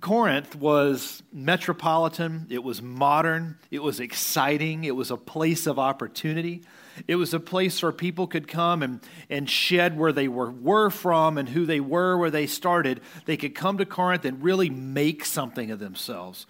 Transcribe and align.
Corinth 0.00 0.54
was 0.54 1.22
metropolitan, 1.32 2.46
it 2.50 2.62
was 2.62 2.82
modern, 2.82 3.58
it 3.70 3.82
was 3.82 4.00
exciting, 4.00 4.84
it 4.84 4.94
was 4.94 5.10
a 5.10 5.16
place 5.16 5.66
of 5.66 5.78
opportunity. 5.78 6.62
It 7.06 7.14
was 7.14 7.32
a 7.32 7.40
place 7.40 7.82
where 7.82 7.92
people 7.92 8.26
could 8.26 8.48
come 8.48 8.82
and, 8.82 9.00
and 9.30 9.48
shed 9.48 9.96
where 9.96 10.12
they 10.12 10.28
were, 10.28 10.50
were 10.50 10.90
from 10.90 11.38
and 11.38 11.48
who 11.48 11.64
they 11.64 11.80
were, 11.80 12.18
where 12.18 12.30
they 12.30 12.46
started. 12.46 13.00
They 13.24 13.36
could 13.36 13.54
come 13.54 13.78
to 13.78 13.86
Corinth 13.86 14.24
and 14.24 14.42
really 14.42 14.68
make 14.68 15.24
something 15.24 15.70
of 15.70 15.78
themselves. 15.78 16.46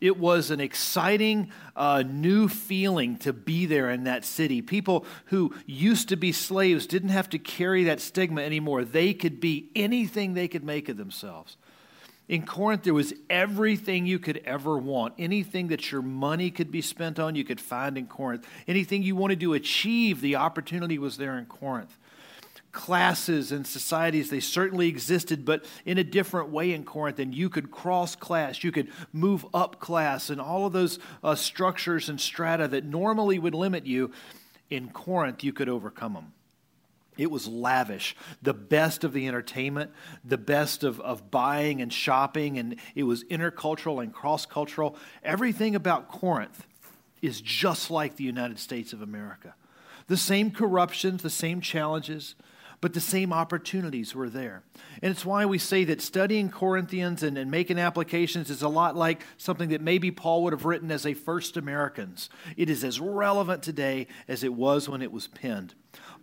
It 0.00 0.18
was 0.18 0.50
an 0.50 0.60
exciting 0.60 1.52
uh, 1.76 2.02
new 2.04 2.48
feeling 2.48 3.18
to 3.18 3.32
be 3.32 3.66
there 3.66 3.90
in 3.90 4.04
that 4.04 4.24
city. 4.24 4.60
People 4.60 5.06
who 5.26 5.54
used 5.64 6.08
to 6.08 6.16
be 6.16 6.32
slaves 6.32 6.88
didn't 6.88 7.10
have 7.10 7.28
to 7.30 7.38
carry 7.38 7.84
that 7.84 8.00
stigma 8.00 8.40
anymore. 8.40 8.84
They 8.84 9.14
could 9.14 9.40
be 9.40 9.70
anything 9.76 10.34
they 10.34 10.48
could 10.48 10.64
make 10.64 10.88
of 10.88 10.96
themselves. 10.96 11.56
In 12.32 12.46
Corinth, 12.46 12.84
there 12.84 12.94
was 12.94 13.12
everything 13.28 14.06
you 14.06 14.18
could 14.18 14.40
ever 14.46 14.78
want. 14.78 15.12
Anything 15.18 15.68
that 15.68 15.92
your 15.92 16.00
money 16.00 16.50
could 16.50 16.70
be 16.70 16.80
spent 16.80 17.18
on, 17.18 17.34
you 17.34 17.44
could 17.44 17.60
find 17.60 17.98
in 17.98 18.06
Corinth. 18.06 18.46
Anything 18.66 19.02
you 19.02 19.14
wanted 19.14 19.38
to 19.40 19.52
achieve, 19.52 20.22
the 20.22 20.36
opportunity 20.36 20.96
was 20.96 21.18
there 21.18 21.36
in 21.36 21.44
Corinth. 21.44 21.98
Classes 22.72 23.52
and 23.52 23.66
societies, 23.66 24.30
they 24.30 24.40
certainly 24.40 24.88
existed, 24.88 25.44
but 25.44 25.66
in 25.84 25.98
a 25.98 26.04
different 26.04 26.48
way 26.48 26.72
in 26.72 26.84
Corinth. 26.84 27.18
And 27.18 27.34
you 27.34 27.50
could 27.50 27.70
cross 27.70 28.16
class, 28.16 28.64
you 28.64 28.72
could 28.72 28.88
move 29.12 29.44
up 29.52 29.78
class, 29.78 30.30
and 30.30 30.40
all 30.40 30.64
of 30.64 30.72
those 30.72 30.98
uh, 31.22 31.34
structures 31.34 32.08
and 32.08 32.18
strata 32.18 32.66
that 32.68 32.86
normally 32.86 33.38
would 33.38 33.54
limit 33.54 33.84
you, 33.84 34.10
in 34.70 34.88
Corinth, 34.88 35.44
you 35.44 35.52
could 35.52 35.68
overcome 35.68 36.14
them. 36.14 36.32
It 37.18 37.30
was 37.30 37.46
lavish, 37.46 38.16
the 38.40 38.54
best 38.54 39.04
of 39.04 39.12
the 39.12 39.28
entertainment, 39.28 39.90
the 40.24 40.38
best 40.38 40.82
of, 40.82 40.98
of 41.00 41.30
buying 41.30 41.82
and 41.82 41.92
shopping, 41.92 42.58
and 42.58 42.76
it 42.94 43.02
was 43.02 43.24
intercultural 43.24 44.02
and 44.02 44.12
cross 44.12 44.46
cultural. 44.46 44.96
Everything 45.22 45.74
about 45.74 46.08
Corinth 46.08 46.66
is 47.20 47.40
just 47.40 47.90
like 47.90 48.16
the 48.16 48.24
United 48.24 48.58
States 48.58 48.92
of 48.92 49.02
America. 49.02 49.54
The 50.06 50.16
same 50.16 50.50
corruptions, 50.50 51.22
the 51.22 51.30
same 51.30 51.60
challenges, 51.60 52.34
but 52.80 52.94
the 52.94 53.00
same 53.00 53.32
opportunities 53.32 54.12
were 54.12 54.28
there. 54.28 54.64
And 55.00 55.12
it's 55.12 55.24
why 55.24 55.46
we 55.46 55.58
say 55.58 55.84
that 55.84 56.02
studying 56.02 56.50
Corinthians 56.50 57.22
and, 57.22 57.38
and 57.38 57.48
making 57.48 57.78
applications 57.78 58.50
is 58.50 58.62
a 58.62 58.68
lot 58.68 58.96
like 58.96 59.22
something 59.36 59.68
that 59.68 59.80
maybe 59.80 60.10
Paul 60.10 60.42
would 60.42 60.52
have 60.52 60.64
written 60.64 60.90
as 60.90 61.06
a 61.06 61.14
first 61.14 61.56
Americans. 61.56 62.28
It 62.56 62.68
is 62.68 62.82
as 62.82 62.98
relevant 62.98 63.62
today 63.62 64.08
as 64.26 64.42
it 64.42 64.52
was 64.52 64.88
when 64.88 65.00
it 65.00 65.12
was 65.12 65.28
penned. 65.28 65.74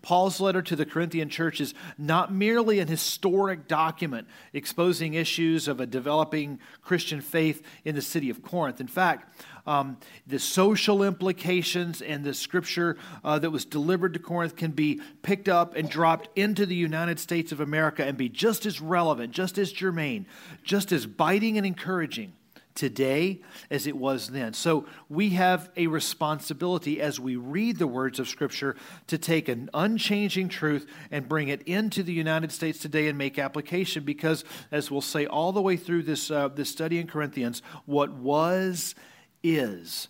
Paul's 0.02 0.40
letter 0.40 0.62
to 0.62 0.76
the 0.76 0.86
Corinthian 0.86 1.30
church 1.30 1.60
is 1.62 1.74
not 1.98 2.34
merely 2.34 2.80
an 2.80 2.88
historic 2.88 3.68
document 3.68 4.28
exposing 4.54 5.14
issues 5.14 5.68
of 5.68 5.80
a 5.80 5.86
developing 5.86 6.60
Christian 6.82 7.22
faith 7.22 7.64
in 7.84 7.96
the 7.96 8.02
city 8.02 8.30
of 8.30 8.42
Corinth. 8.42 8.80
In 8.80 8.88
fact, 8.88 9.32
um, 9.68 9.98
the 10.26 10.40
social 10.40 11.04
implications 11.04 12.02
and 12.02 12.24
the 12.24 12.34
scripture 12.34 12.98
uh, 13.24 13.38
that 13.40 13.52
was 13.52 13.66
delivered 13.66 14.14
to 14.14 14.20
Corinth 14.20 14.56
can 14.56 14.72
be 14.72 15.02
picked 15.22 15.48
up 15.48 15.76
and 15.76 15.90
dropped 15.90 16.30
into 16.38 16.66
the 16.66 16.76
United 16.76 17.20
States 17.20 17.52
of 17.52 17.60
America 17.60 18.04
and 18.04 18.18
be 18.18 18.30
just 18.30 18.66
as 18.66 18.82
relevant, 18.82 19.32
just 19.32 19.58
as 19.58 19.72
germane, 19.72 20.26
just 20.64 20.92
as 20.92 21.06
biting 21.06 21.58
and 21.58 21.68
encouraging 21.68 22.34
today 22.80 23.42
as 23.70 23.88
it 23.88 23.98
was 23.98 24.30
then. 24.30 24.54
So 24.54 24.86
we 25.10 25.32
have 25.32 25.70
a 25.76 25.88
responsibility 25.88 27.02
as 27.02 27.20
we 27.20 27.36
read 27.36 27.78
the 27.78 27.88
words 27.88 28.20
of 28.20 28.30
Scripture 28.30 28.78
to 29.08 29.18
take 29.18 29.50
an 29.50 29.70
unchanging 29.74 30.48
truth 30.48 30.88
and 31.12 31.28
bring 31.28 31.50
it 31.50 31.62
into 31.64 32.04
the 32.04 32.14
United 32.14 32.54
States 32.54 32.80
today 32.80 33.10
and 33.10 33.18
make 33.18 33.38
application 33.38 34.06
because, 34.06 34.46
as 34.72 34.90
we'll 34.90 35.02
say 35.02 35.26
all 35.26 35.52
the 35.52 35.62
way 35.62 35.76
through 35.76 36.04
this, 36.04 36.32
uh, 36.32 36.48
this 36.48 36.70
study 36.70 37.00
in 37.00 37.08
Corinthians, 37.08 37.62
what 37.86 38.14
was 38.14 38.96
is. 39.44 40.08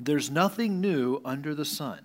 There's 0.00 0.30
nothing 0.30 0.80
new 0.80 1.20
under 1.24 1.52
the 1.52 1.64
sun. 1.64 2.00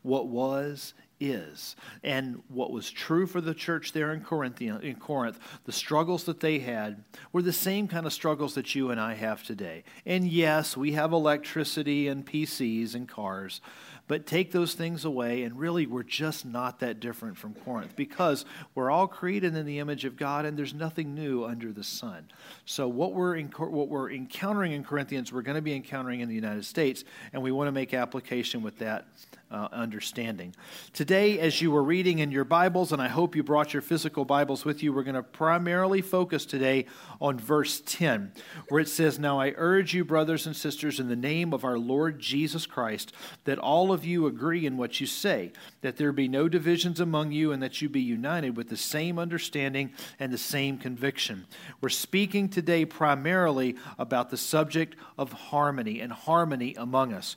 What 0.00 0.28
was 0.28 0.94
is. 1.20 1.76
And 2.02 2.42
what 2.48 2.70
was 2.70 2.90
true 2.90 3.26
for 3.26 3.40
the 3.40 3.54
church 3.54 3.92
there 3.92 4.12
in 4.12 4.20
Corinth, 4.20 4.60
in 4.60 4.96
Corinth, 4.96 5.38
the 5.64 5.72
struggles 5.72 6.24
that 6.24 6.40
they 6.40 6.58
had 6.58 7.04
were 7.32 7.42
the 7.42 7.52
same 7.52 7.88
kind 7.88 8.06
of 8.06 8.12
struggles 8.12 8.54
that 8.54 8.74
you 8.74 8.90
and 8.90 9.00
I 9.00 9.14
have 9.14 9.42
today. 9.42 9.84
And 10.04 10.28
yes, 10.28 10.76
we 10.76 10.92
have 10.92 11.12
electricity 11.12 12.08
and 12.08 12.26
PCs 12.26 12.94
and 12.94 13.08
cars, 13.08 13.60
but 14.08 14.26
take 14.26 14.52
those 14.52 14.74
things 14.74 15.04
away, 15.04 15.42
and 15.42 15.58
really 15.58 15.86
we're 15.86 16.02
just 16.04 16.44
not 16.44 16.80
that 16.80 17.00
different 17.00 17.36
from 17.36 17.54
Corinth 17.54 17.96
because 17.96 18.44
we're 18.74 18.90
all 18.90 19.08
created 19.08 19.56
in 19.56 19.66
the 19.66 19.80
image 19.80 20.04
of 20.04 20.16
God, 20.16 20.44
and 20.44 20.56
there's 20.56 20.74
nothing 20.74 21.14
new 21.14 21.44
under 21.44 21.72
the 21.72 21.82
sun. 21.82 22.28
So 22.66 22.86
what 22.86 23.14
we're 23.14 23.36
in, 23.36 23.48
what 23.48 23.88
we're 23.88 24.12
encountering 24.12 24.72
in 24.72 24.84
Corinthians, 24.84 25.32
we're 25.32 25.42
going 25.42 25.56
to 25.56 25.62
be 25.62 25.74
encountering 25.74 26.20
in 26.20 26.28
the 26.28 26.34
United 26.34 26.64
States, 26.64 27.04
and 27.32 27.42
we 27.42 27.50
want 27.50 27.68
to 27.68 27.72
make 27.72 27.94
application 27.94 28.62
with 28.62 28.78
that 28.78 29.06
uh, 29.50 29.68
understanding. 29.72 30.54
Today, 30.92 31.38
as 31.38 31.60
you 31.62 31.70
were 31.70 31.82
reading 31.82 32.18
in 32.18 32.30
your 32.32 32.44
Bibles, 32.44 32.92
and 32.92 33.00
I 33.00 33.08
hope 33.08 33.36
you 33.36 33.42
brought 33.42 33.72
your 33.72 33.82
physical 33.82 34.24
Bibles 34.24 34.64
with 34.64 34.82
you, 34.82 34.92
we're 34.92 35.04
going 35.04 35.14
to 35.14 35.22
primarily 35.22 36.02
focus 36.02 36.44
today 36.44 36.86
on 37.20 37.38
verse 37.38 37.80
10, 37.86 38.32
where 38.68 38.80
it 38.80 38.88
says, 38.88 39.18
Now 39.18 39.38
I 39.38 39.54
urge 39.56 39.94
you, 39.94 40.04
brothers 40.04 40.46
and 40.46 40.56
sisters, 40.56 40.98
in 40.98 41.08
the 41.08 41.16
name 41.16 41.52
of 41.52 41.64
our 41.64 41.78
Lord 41.78 42.18
Jesus 42.18 42.66
Christ, 42.66 43.12
that 43.44 43.58
all 43.58 43.92
of 43.92 44.04
you 44.04 44.26
agree 44.26 44.66
in 44.66 44.76
what 44.76 45.00
you 45.00 45.06
say, 45.06 45.52
that 45.80 45.96
there 45.96 46.12
be 46.12 46.28
no 46.28 46.48
divisions 46.48 46.98
among 46.98 47.30
you, 47.30 47.52
and 47.52 47.62
that 47.62 47.80
you 47.80 47.88
be 47.88 48.00
united 48.00 48.56
with 48.56 48.68
the 48.68 48.76
same 48.76 49.18
understanding 49.18 49.92
and 50.18 50.32
the 50.32 50.38
same 50.38 50.76
conviction. 50.76 51.46
We're 51.80 51.88
speaking 51.88 52.48
today 52.48 52.84
primarily 52.84 53.76
about 53.98 54.30
the 54.30 54.36
subject 54.36 54.96
of 55.16 55.32
harmony 55.32 56.00
and 56.00 56.12
harmony 56.12 56.74
among 56.76 57.12
us. 57.12 57.36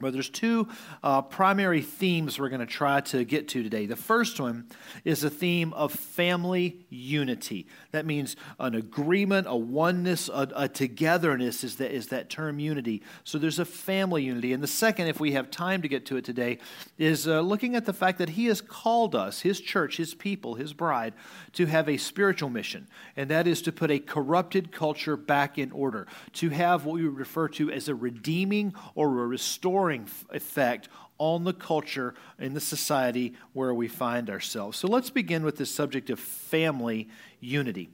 But 0.00 0.12
there's 0.12 0.28
two 0.28 0.68
uh, 1.02 1.22
primary 1.22 1.82
themes 1.82 2.38
we're 2.38 2.48
going 2.48 2.60
to 2.60 2.66
try 2.66 3.00
to 3.00 3.24
get 3.24 3.48
to 3.48 3.62
today. 3.62 3.86
The 3.86 3.96
first 3.96 4.38
one 4.38 4.66
is 5.04 5.22
the 5.22 5.30
theme 5.30 5.72
of 5.72 5.92
family 5.92 6.86
unity. 6.88 7.66
That 7.90 8.06
means 8.06 8.36
an 8.60 8.74
agreement, 8.74 9.46
a 9.48 9.56
oneness, 9.56 10.28
a, 10.28 10.48
a 10.54 10.68
togetherness 10.68 11.64
is 11.64 11.76
that, 11.76 11.92
is 11.92 12.08
that 12.08 12.30
term 12.30 12.60
unity. 12.60 13.02
So 13.24 13.38
there's 13.38 13.58
a 13.58 13.64
family 13.64 14.22
unity. 14.22 14.52
And 14.52 14.62
the 14.62 14.68
second, 14.68 15.08
if 15.08 15.18
we 15.18 15.32
have 15.32 15.50
time 15.50 15.82
to 15.82 15.88
get 15.88 16.06
to 16.06 16.16
it 16.16 16.24
today, 16.24 16.58
is 16.96 17.26
uh, 17.26 17.40
looking 17.40 17.74
at 17.74 17.84
the 17.84 17.92
fact 17.92 18.18
that 18.18 18.30
He 18.30 18.46
has 18.46 18.60
called 18.60 19.14
us, 19.14 19.40
His 19.40 19.60
church, 19.60 19.96
His 19.96 20.14
people, 20.14 20.54
His 20.54 20.72
bride, 20.72 21.14
to 21.54 21.66
have 21.66 21.88
a 21.88 21.96
spiritual 21.96 22.50
mission. 22.50 22.86
And 23.16 23.28
that 23.30 23.48
is 23.48 23.62
to 23.62 23.72
put 23.72 23.90
a 23.90 23.98
corrupted 23.98 24.70
culture 24.70 25.16
back 25.16 25.58
in 25.58 25.72
order, 25.72 26.06
to 26.34 26.50
have 26.50 26.84
what 26.84 26.94
we 26.94 27.02
refer 27.02 27.48
to 27.48 27.70
as 27.70 27.88
a 27.88 27.94
redeeming 27.94 28.74
or 28.94 29.08
a 29.22 29.26
restoring 29.26 29.87
effect 29.90 30.88
on 31.18 31.44
the 31.44 31.52
culture 31.52 32.14
in 32.38 32.54
the 32.54 32.60
society 32.60 33.34
where 33.52 33.74
we 33.74 33.88
find 33.88 34.30
ourselves. 34.30 34.78
So 34.78 34.88
let's 34.88 35.10
begin 35.10 35.44
with 35.44 35.56
this 35.56 35.70
subject 35.70 36.10
of 36.10 36.20
family 36.20 37.08
unity. 37.40 37.88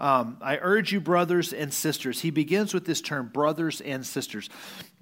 Um, 0.00 0.38
I 0.40 0.58
urge 0.58 0.92
you, 0.92 1.00
brothers 1.00 1.52
and 1.52 1.74
sisters. 1.74 2.20
He 2.20 2.30
begins 2.30 2.72
with 2.72 2.84
this 2.84 3.00
term, 3.00 3.28
brothers 3.28 3.80
and 3.80 4.06
sisters. 4.06 4.48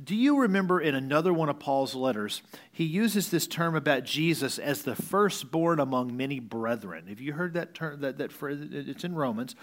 Do 0.02 0.14
you 0.14 0.40
remember 0.40 0.80
in 0.80 0.94
another 0.94 1.32
one 1.32 1.48
of 1.48 1.58
Paul's 1.58 1.94
letters, 1.94 2.42
he 2.70 2.84
uses 2.84 3.30
this 3.30 3.46
term 3.46 3.74
about 3.74 4.04
Jesus 4.04 4.58
as 4.58 4.82
the 4.82 4.94
firstborn 4.94 5.80
among 5.80 6.16
many 6.16 6.38
brethren? 6.38 7.06
Have 7.08 7.20
you 7.20 7.32
heard 7.32 7.54
that 7.54 7.74
term? 7.74 8.00
That, 8.00 8.18
that 8.18 8.30
it's 8.42 9.04
in 9.04 9.14
Romans. 9.14 9.54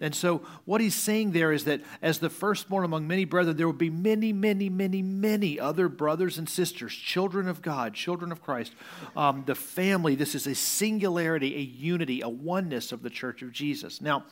And 0.00 0.14
so 0.14 0.42
what 0.64 0.80
he's 0.80 0.94
saying 0.94 1.32
there 1.32 1.52
is 1.52 1.64
that 1.64 1.80
as 2.02 2.18
the 2.18 2.30
firstborn 2.30 2.84
among 2.84 3.06
many 3.06 3.24
brethren, 3.24 3.56
there 3.56 3.66
will 3.66 3.72
be 3.72 3.90
many, 3.90 4.32
many, 4.32 4.68
many, 4.68 5.02
many 5.02 5.58
other 5.58 5.88
brothers 5.88 6.38
and 6.38 6.48
sisters, 6.48 6.94
children 6.94 7.48
of 7.48 7.62
God, 7.62 7.94
children 7.94 8.30
of 8.30 8.42
Christ. 8.42 8.74
Um, 9.16 9.44
the 9.46 9.54
family, 9.54 10.14
this 10.14 10.34
is 10.34 10.46
a 10.46 10.54
singularity, 10.54 11.56
a 11.56 11.60
unity, 11.60 12.20
a 12.20 12.28
oneness 12.28 12.92
of 12.92 13.02
the 13.02 13.10
church 13.10 13.42
of 13.42 13.52
Jesus. 13.52 14.02
Now, 14.02 14.24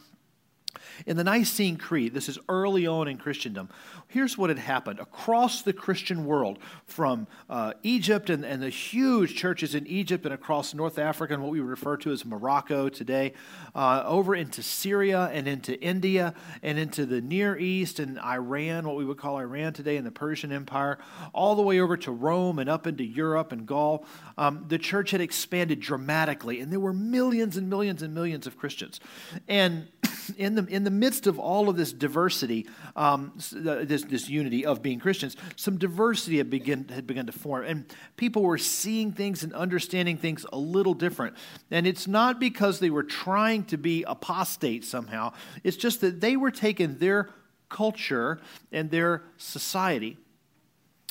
in 1.07 1.17
the 1.17 1.25
Nicene 1.25 1.77
Creed, 1.77 2.15
this 2.15 2.29
is 2.29 2.39
early 2.49 2.87
on 2.87 3.09
in 3.09 3.19
Christendom, 3.19 3.69
here's 4.09 4.39
what 4.39 4.51
had 4.51 4.59
happened. 4.59 5.01
Across 5.01 5.63
the 5.63 5.73
Christian 5.73 6.25
world, 6.25 6.59
from 6.85 7.27
uh, 7.51 7.73
Egypt 7.83 8.31
and, 8.31 8.45
and 8.45 8.63
the 8.63 8.71
huge 8.71 9.35
churches 9.35 9.75
in 9.75 9.87
Egypt 9.87 10.25
and 10.25 10.33
across 10.35 10.75
North 10.75 10.99
Africa 10.99 11.35
and 11.35 11.43
what 11.43 11.53
we 11.53 11.61
refer 11.61 11.97
to 11.99 12.13
as 12.13 12.25
Morocco 12.25 12.89
today, 12.89 13.33
uh, 13.75 14.03
over 14.07 14.35
into 14.35 14.63
Syria 14.63 15.31
and 15.33 15.49
into 15.49 15.79
India 15.81 16.35
and 16.63 16.79
into 16.79 17.07
the 17.07 17.21
Near 17.21 17.59
East 17.59 17.99
and 17.99 18.19
Iran, 18.21 18.87
what 18.87 18.97
we 18.97 19.05
would 19.05 19.19
call 19.19 19.39
Iran 19.39 19.73
today, 19.73 19.97
and 19.97 20.07
the 20.07 20.11
Persian 20.11 20.53
Empire, 20.53 20.99
all 21.33 21.55
the 21.55 21.63
way 21.63 21.81
over 21.81 21.97
to 21.97 22.11
Rome 22.13 22.59
and 22.59 22.69
up 22.69 22.87
into 22.87 23.05
Europe 23.05 23.53
and 23.53 23.67
Gaul, 23.67 24.05
um, 24.39 24.65
the 24.69 24.79
church 24.79 25.11
had 25.11 25.21
expanded 25.21 25.81
dramatically, 25.81 26.61
and 26.61 26.73
there 26.73 26.81
were 26.81 26.93
millions 26.93 27.57
and 27.57 27.69
millions 27.69 28.03
and 28.03 28.15
millions 28.15 28.47
of 28.47 28.57
Christians. 28.57 29.01
And 29.49 29.89
in 30.37 30.55
the, 30.55 30.65
in 30.67 30.85
the 30.85 30.91
midst 30.91 31.27
of 31.27 31.39
all 31.39 31.69
of 31.69 31.77
this 31.77 31.93
diversity, 31.93 32.67
um, 32.95 33.33
this, 33.53 34.05
this 34.05 34.29
unity 34.29 34.65
of 34.65 34.83
being 34.83 34.99
Christians, 34.99 35.37
some 35.57 35.79
diversity 35.79 36.39
had, 36.39 36.51
begin, 36.51 36.89
had 36.89 37.07
begun 37.07 37.27
to 37.27 37.33
form. 37.33 37.65
And 37.65 37.87
people 38.17 38.43
were 38.43 38.59
seeing 38.59 39.13
things 39.13 39.43
and 39.43 39.53
understanding 39.53 40.17
things 40.17 40.47
a 40.53 40.59
little 40.59 40.95
different. 40.95 41.37
And 41.71 41.87
it's 41.87 42.07
not 42.07 42.41
because 42.41 42.81
they 42.81 42.91
were 42.91 43.03
trying 43.03 43.65
to 43.65 43.77
be 43.77 44.05
apostate 44.05 44.85
somehow, 44.85 45.33
it's 45.65 45.77
just 45.77 46.01
that 46.01 46.21
they 46.21 46.37
were 46.37 46.51
taking 46.51 46.99
their 46.99 47.31
culture 47.69 48.41
and 48.71 48.91
their 48.91 49.23
society 49.37 50.17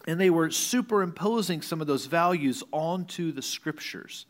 and 0.07 0.19
they 0.19 0.29
were 0.29 0.51
superimposing 0.51 1.61
some 1.61 1.81
of 1.81 1.87
those 1.87 2.05
values 2.05 2.63
onto 2.71 3.31
the 3.31 3.41
scriptures. 3.41 4.25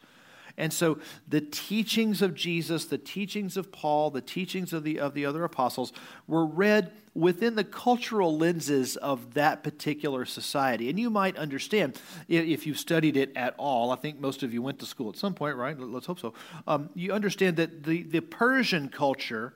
And 0.57 0.71
so 0.71 0.99
the 1.27 1.41
teachings 1.41 2.21
of 2.21 2.33
Jesus, 2.33 2.85
the 2.85 2.97
teachings 2.97 3.57
of 3.57 3.71
Paul, 3.71 4.09
the 4.09 4.21
teachings 4.21 4.71
of 4.73 4.83
the, 4.83 4.99
of 4.99 5.13
the 5.13 5.25
other 5.25 5.43
apostles 5.43 5.91
were 6.27 6.45
read 6.45 6.91
within 7.13 7.55
the 7.55 7.63
cultural 7.63 8.37
lenses 8.37 8.97
of 8.97 9.33
that 9.33 9.63
particular 9.63 10.25
society. 10.25 10.89
And 10.89 10.99
you 10.99 11.09
might 11.09 11.37
understand 11.37 11.99
if 12.27 12.67
you've 12.67 12.79
studied 12.79 13.17
it 13.17 13.31
at 13.35 13.55
all. 13.57 13.91
I 13.91 13.95
think 13.95 14.19
most 14.19 14.43
of 14.43 14.53
you 14.53 14.61
went 14.61 14.79
to 14.79 14.85
school 14.85 15.09
at 15.09 15.17
some 15.17 15.33
point, 15.33 15.55
right? 15.55 15.77
Let's 15.79 16.05
hope 16.05 16.19
so. 16.19 16.33
Um, 16.67 16.89
you 16.93 17.11
understand 17.13 17.57
that 17.57 17.83
the, 17.83 18.03
the 18.03 18.21
Persian 18.21 18.89
culture 18.89 19.53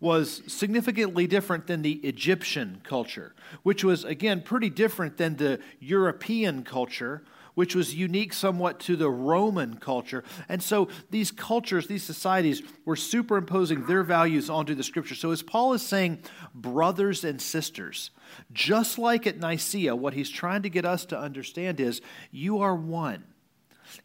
was 0.00 0.42
significantly 0.46 1.26
different 1.26 1.66
than 1.66 1.82
the 1.82 1.94
Egyptian 1.94 2.80
culture, 2.84 3.34
which 3.64 3.82
was, 3.82 4.04
again, 4.04 4.40
pretty 4.40 4.70
different 4.70 5.16
than 5.16 5.36
the 5.36 5.58
European 5.80 6.62
culture 6.62 7.24
which 7.58 7.74
was 7.74 7.92
unique 7.92 8.32
somewhat 8.32 8.78
to 8.78 8.94
the 8.94 9.10
Roman 9.10 9.74
culture. 9.78 10.22
And 10.48 10.62
so 10.62 10.86
these 11.10 11.32
cultures, 11.32 11.88
these 11.88 12.04
societies, 12.04 12.62
were 12.84 12.94
superimposing 12.94 13.86
their 13.86 14.04
values 14.04 14.48
onto 14.48 14.76
the 14.76 14.84
scripture. 14.84 15.16
So 15.16 15.32
as 15.32 15.42
Paul 15.42 15.72
is 15.72 15.82
saying, 15.82 16.20
brothers 16.54 17.24
and 17.24 17.42
sisters, 17.42 18.12
just 18.52 18.96
like 18.96 19.26
at 19.26 19.40
Nicaea, 19.40 19.96
what 19.96 20.14
he's 20.14 20.30
trying 20.30 20.62
to 20.62 20.70
get 20.70 20.84
us 20.84 21.04
to 21.06 21.18
understand 21.18 21.80
is 21.80 22.00
you 22.30 22.60
are 22.60 22.76
one. 22.76 23.24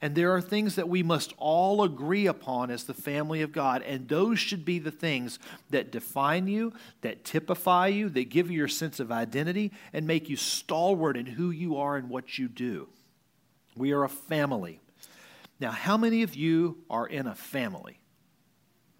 And 0.01 0.15
there 0.15 0.31
are 0.31 0.41
things 0.41 0.73
that 0.73 0.89
we 0.89 1.03
must 1.03 1.31
all 1.37 1.83
agree 1.83 2.25
upon 2.25 2.71
as 2.71 2.85
the 2.85 2.95
family 2.95 3.43
of 3.43 3.51
God. 3.51 3.83
And 3.83 4.07
those 4.07 4.39
should 4.39 4.65
be 4.65 4.79
the 4.79 4.89
things 4.89 5.37
that 5.69 5.91
define 5.91 6.47
you, 6.47 6.73
that 7.01 7.23
typify 7.23 7.85
you, 7.85 8.09
that 8.09 8.31
give 8.31 8.49
you 8.49 8.57
your 8.57 8.67
sense 8.67 8.99
of 8.99 9.11
identity, 9.11 9.71
and 9.93 10.07
make 10.07 10.27
you 10.27 10.37
stalwart 10.37 11.15
in 11.15 11.27
who 11.27 11.51
you 11.51 11.77
are 11.77 11.97
and 11.97 12.09
what 12.09 12.39
you 12.39 12.47
do. 12.47 12.87
We 13.75 13.91
are 13.91 14.03
a 14.03 14.09
family. 14.09 14.79
Now, 15.59 15.71
how 15.71 15.97
many 15.97 16.23
of 16.23 16.35
you 16.35 16.77
are 16.89 17.07
in 17.07 17.27
a 17.27 17.35
family? 17.35 17.99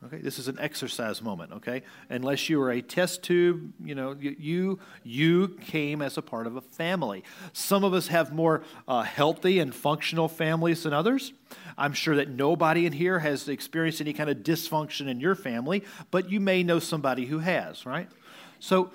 Okay, 0.05 0.17
this 0.17 0.37
is 0.37 0.49
an 0.49 0.57
exercise 0.59 1.21
moment, 1.21 1.53
okay? 1.53 1.81
Unless 2.09 2.49
you 2.49 2.61
are 2.61 2.71
a 2.71 2.81
test 2.81 3.23
tube, 3.23 3.71
you 3.81 3.95
know, 3.95 4.17
you 4.19 4.79
you 5.03 5.47
came 5.61 6.01
as 6.01 6.17
a 6.17 6.21
part 6.21 6.45
of 6.45 6.57
a 6.57 6.61
family. 6.61 7.23
Some 7.53 7.85
of 7.85 7.93
us 7.93 8.07
have 8.07 8.33
more 8.33 8.63
uh, 8.85 9.03
healthy 9.03 9.59
and 9.59 9.73
functional 9.73 10.27
families 10.27 10.83
than 10.83 10.91
others. 10.91 11.31
I'm 11.77 11.93
sure 11.93 12.17
that 12.17 12.27
nobody 12.29 12.85
in 12.85 12.91
here 12.91 13.19
has 13.19 13.47
experienced 13.47 14.01
any 14.01 14.11
kind 14.11 14.29
of 14.29 14.37
dysfunction 14.39 15.07
in 15.07 15.21
your 15.21 15.35
family, 15.35 15.83
but 16.11 16.29
you 16.29 16.41
may 16.41 16.63
know 16.63 16.79
somebody 16.79 17.25
who 17.25 17.39
has, 17.39 17.85
right? 17.85 18.09
So, 18.59 18.91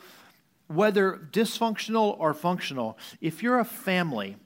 whether 0.66 1.28
dysfunctional 1.32 2.18
or 2.18 2.34
functional, 2.34 2.98
if 3.22 3.42
you're 3.42 3.58
a 3.58 3.64
family, 3.64 4.36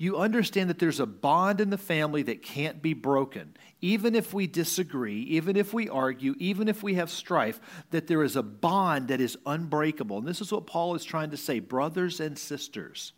you 0.00 0.16
understand 0.16 0.70
that 0.70 0.78
there's 0.78 0.98
a 0.98 1.04
bond 1.04 1.60
in 1.60 1.68
the 1.68 1.76
family 1.76 2.22
that 2.22 2.40
can't 2.40 2.80
be 2.80 2.94
broken. 2.94 3.54
Even 3.82 4.14
if 4.14 4.32
we 4.32 4.46
disagree, 4.46 5.20
even 5.24 5.56
if 5.56 5.74
we 5.74 5.90
argue, 5.90 6.34
even 6.38 6.68
if 6.68 6.82
we 6.82 6.94
have 6.94 7.10
strife, 7.10 7.60
that 7.90 8.06
there 8.06 8.22
is 8.22 8.34
a 8.34 8.42
bond 8.42 9.08
that 9.08 9.20
is 9.20 9.36
unbreakable. 9.44 10.16
And 10.16 10.26
this 10.26 10.40
is 10.40 10.50
what 10.50 10.66
Paul 10.66 10.94
is 10.94 11.04
trying 11.04 11.32
to 11.32 11.36
say 11.36 11.60
brothers 11.60 12.18
and 12.18 12.38
sisters, 12.38 13.12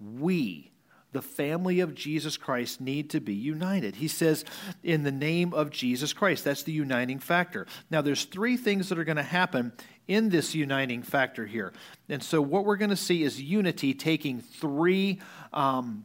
we, 0.00 0.69
the 1.12 1.22
family 1.22 1.80
of 1.80 1.94
Jesus 1.94 2.36
Christ, 2.36 2.80
need 2.80 3.10
to 3.10 3.20
be 3.20 3.34
united. 3.34 3.96
He 3.96 4.08
says, 4.08 4.44
in 4.82 5.02
the 5.02 5.12
name 5.12 5.52
of 5.52 5.70
Jesus 5.70 6.12
Christ. 6.12 6.44
That's 6.44 6.62
the 6.62 6.72
uniting 6.72 7.18
factor. 7.18 7.66
Now, 7.90 8.00
there's 8.00 8.24
three 8.24 8.56
things 8.56 8.88
that 8.88 8.98
are 8.98 9.04
going 9.04 9.16
to 9.16 9.22
happen 9.22 9.72
in 10.06 10.28
this 10.28 10.54
uniting 10.54 11.02
factor 11.02 11.46
here. 11.46 11.72
And 12.08 12.22
so, 12.22 12.40
what 12.40 12.64
we're 12.64 12.76
going 12.76 12.90
to 12.90 12.96
see 12.96 13.22
is 13.22 13.40
unity 13.40 13.94
taking 13.94 14.40
three. 14.40 15.20
Um, 15.52 16.04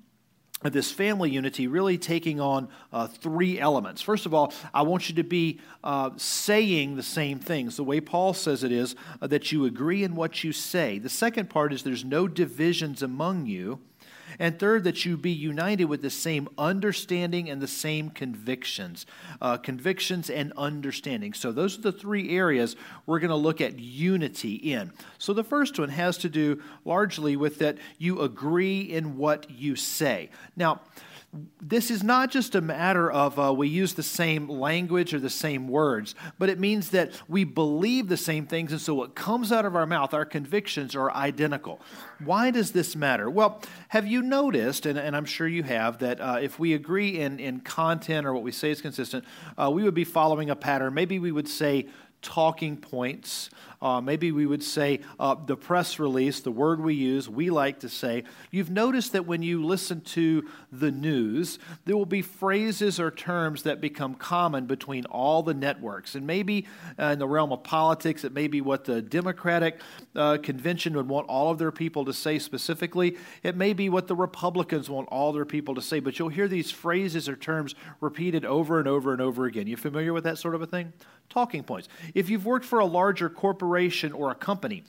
this 0.63 0.91
family 0.91 1.29
unity 1.29 1.67
really 1.67 1.97
taking 1.97 2.39
on 2.39 2.69
uh, 2.91 3.07
three 3.07 3.59
elements. 3.59 4.01
First 4.01 4.25
of 4.25 4.33
all, 4.33 4.53
I 4.73 4.81
want 4.81 5.09
you 5.09 5.15
to 5.15 5.23
be 5.23 5.59
uh, 5.83 6.11
saying 6.17 6.95
the 6.95 7.03
same 7.03 7.39
things, 7.39 7.77
the 7.77 7.83
way 7.83 7.99
Paul 7.99 8.33
says 8.33 8.63
it 8.63 8.71
is, 8.71 8.95
uh, 9.21 9.27
that 9.27 9.51
you 9.51 9.65
agree 9.65 10.03
in 10.03 10.15
what 10.15 10.43
you 10.43 10.51
say. 10.51 10.97
The 10.97 11.09
second 11.09 11.49
part 11.49 11.73
is 11.73 11.83
there's 11.83 12.05
no 12.05 12.27
divisions 12.27 13.03
among 13.03 13.45
you. 13.45 13.79
And 14.39 14.57
third, 14.59 14.83
that 14.83 15.05
you 15.05 15.17
be 15.17 15.31
united 15.31 15.85
with 15.85 16.01
the 16.01 16.09
same 16.09 16.47
understanding 16.57 17.49
and 17.49 17.61
the 17.61 17.67
same 17.67 18.09
convictions. 18.09 19.05
Uh, 19.41 19.57
convictions 19.57 20.29
and 20.29 20.53
understanding. 20.57 21.33
So, 21.33 21.51
those 21.51 21.77
are 21.77 21.81
the 21.81 21.91
three 21.91 22.35
areas 22.35 22.75
we're 23.05 23.19
going 23.19 23.29
to 23.29 23.35
look 23.35 23.61
at 23.61 23.79
unity 23.79 24.55
in. 24.55 24.91
So, 25.17 25.33
the 25.33 25.43
first 25.43 25.79
one 25.79 25.89
has 25.89 26.17
to 26.19 26.29
do 26.29 26.61
largely 26.83 27.35
with 27.35 27.59
that 27.59 27.77
you 27.97 28.21
agree 28.21 28.81
in 28.81 29.17
what 29.17 29.49
you 29.49 29.75
say. 29.75 30.29
Now, 30.55 30.81
this 31.61 31.91
is 31.91 32.03
not 32.03 32.31
just 32.31 32.55
a 32.55 32.61
matter 32.61 33.11
of 33.11 33.39
uh, 33.39 33.53
we 33.53 33.67
use 33.67 33.93
the 33.93 34.03
same 34.03 34.47
language 34.47 35.13
or 35.13 35.19
the 35.19 35.29
same 35.29 35.67
words, 35.67 36.15
but 36.39 36.49
it 36.49 36.59
means 36.59 36.91
that 36.91 37.11
we 37.27 37.43
believe 37.43 38.07
the 38.07 38.17
same 38.17 38.45
things, 38.45 38.71
and 38.71 38.81
so 38.81 38.93
what 38.93 39.15
comes 39.15 39.51
out 39.51 39.65
of 39.65 39.75
our 39.75 39.85
mouth, 39.85 40.13
our 40.13 40.25
convictions 40.25 40.95
are 40.95 41.11
identical. 41.11 41.79
Why 42.23 42.51
does 42.51 42.71
this 42.71 42.95
matter? 42.95 43.29
Well, 43.29 43.61
have 43.89 44.07
you 44.07 44.21
noticed, 44.21 44.85
and, 44.85 44.97
and 44.97 45.15
I'm 45.15 45.25
sure 45.25 45.47
you 45.47 45.63
have, 45.63 45.99
that 45.99 46.21
uh, 46.21 46.39
if 46.41 46.59
we 46.59 46.73
agree 46.73 47.19
in, 47.19 47.39
in 47.39 47.59
content 47.59 48.25
or 48.25 48.33
what 48.33 48.43
we 48.43 48.51
say 48.51 48.71
is 48.71 48.81
consistent, 48.81 49.25
uh, 49.57 49.69
we 49.71 49.83
would 49.83 49.93
be 49.93 50.05
following 50.05 50.49
a 50.49 50.55
pattern. 50.55 50.93
Maybe 50.93 51.19
we 51.19 51.31
would 51.31 51.47
say 51.47 51.87
talking 52.21 52.75
points. 52.75 53.49
Uh, 53.81 54.01
maybe 54.01 54.31
we 54.31 54.45
would 54.45 54.63
say 54.63 55.01
uh, 55.19 55.35
the 55.45 55.57
press 55.57 55.99
release, 55.99 56.39
the 56.39 56.51
word 56.51 56.81
we 56.81 56.93
use, 56.93 57.29
we 57.29 57.49
like 57.49 57.79
to 57.79 57.89
say. 57.89 58.23
You've 58.51 58.69
noticed 58.69 59.11
that 59.13 59.25
when 59.25 59.41
you 59.41 59.63
listen 59.63 60.01
to 60.01 60.47
the 60.71 60.91
news, 60.91 61.59
there 61.85 61.95
will 61.95 62.05
be 62.05 62.21
phrases 62.21 62.99
or 62.99 63.11
terms 63.11 63.63
that 63.63 63.81
become 63.81 64.15
common 64.15 64.65
between 64.65 65.05
all 65.05 65.43
the 65.43 65.53
networks. 65.53 66.15
And 66.15 66.25
maybe 66.25 66.67
uh, 66.99 67.05
in 67.05 67.19
the 67.19 67.27
realm 67.27 67.51
of 67.51 67.63
politics, 67.63 68.23
it 68.23 68.33
may 68.33 68.47
be 68.47 68.61
what 68.61 68.85
the 68.85 69.01
Democratic 69.01 69.79
uh, 70.15 70.37
convention 70.37 70.95
would 70.95 71.07
want 71.07 71.27
all 71.27 71.51
of 71.51 71.57
their 71.57 71.71
people 71.71 72.05
to 72.05 72.13
say 72.13 72.39
specifically. 72.39 73.17
It 73.43 73.55
may 73.55 73.73
be 73.73 73.89
what 73.89 74.07
the 74.07 74.15
Republicans 74.15 74.89
want 74.89 75.07
all 75.09 75.33
their 75.33 75.45
people 75.45 75.75
to 75.75 75.81
say. 75.81 75.99
But 75.99 76.17
you'll 76.19 76.29
hear 76.29 76.47
these 76.47 76.71
phrases 76.71 77.29
or 77.29 77.35
terms 77.35 77.75
repeated 77.99 78.45
over 78.45 78.79
and 78.79 78.87
over 78.87 79.11
and 79.11 79.21
over 79.21 79.45
again. 79.45 79.67
You 79.67 79.77
familiar 79.77 80.13
with 80.13 80.23
that 80.23 80.37
sort 80.37 80.55
of 80.55 80.61
a 80.61 80.67
thing? 80.67 80.93
Talking 81.29 81.63
points. 81.63 81.87
If 82.13 82.29
you've 82.29 82.45
worked 82.45 82.65
for 82.65 82.79
a 82.79 82.85
larger 82.85 83.29
corporation 83.65 84.13
or 84.13 84.29
a 84.31 84.35
company, 84.35 84.83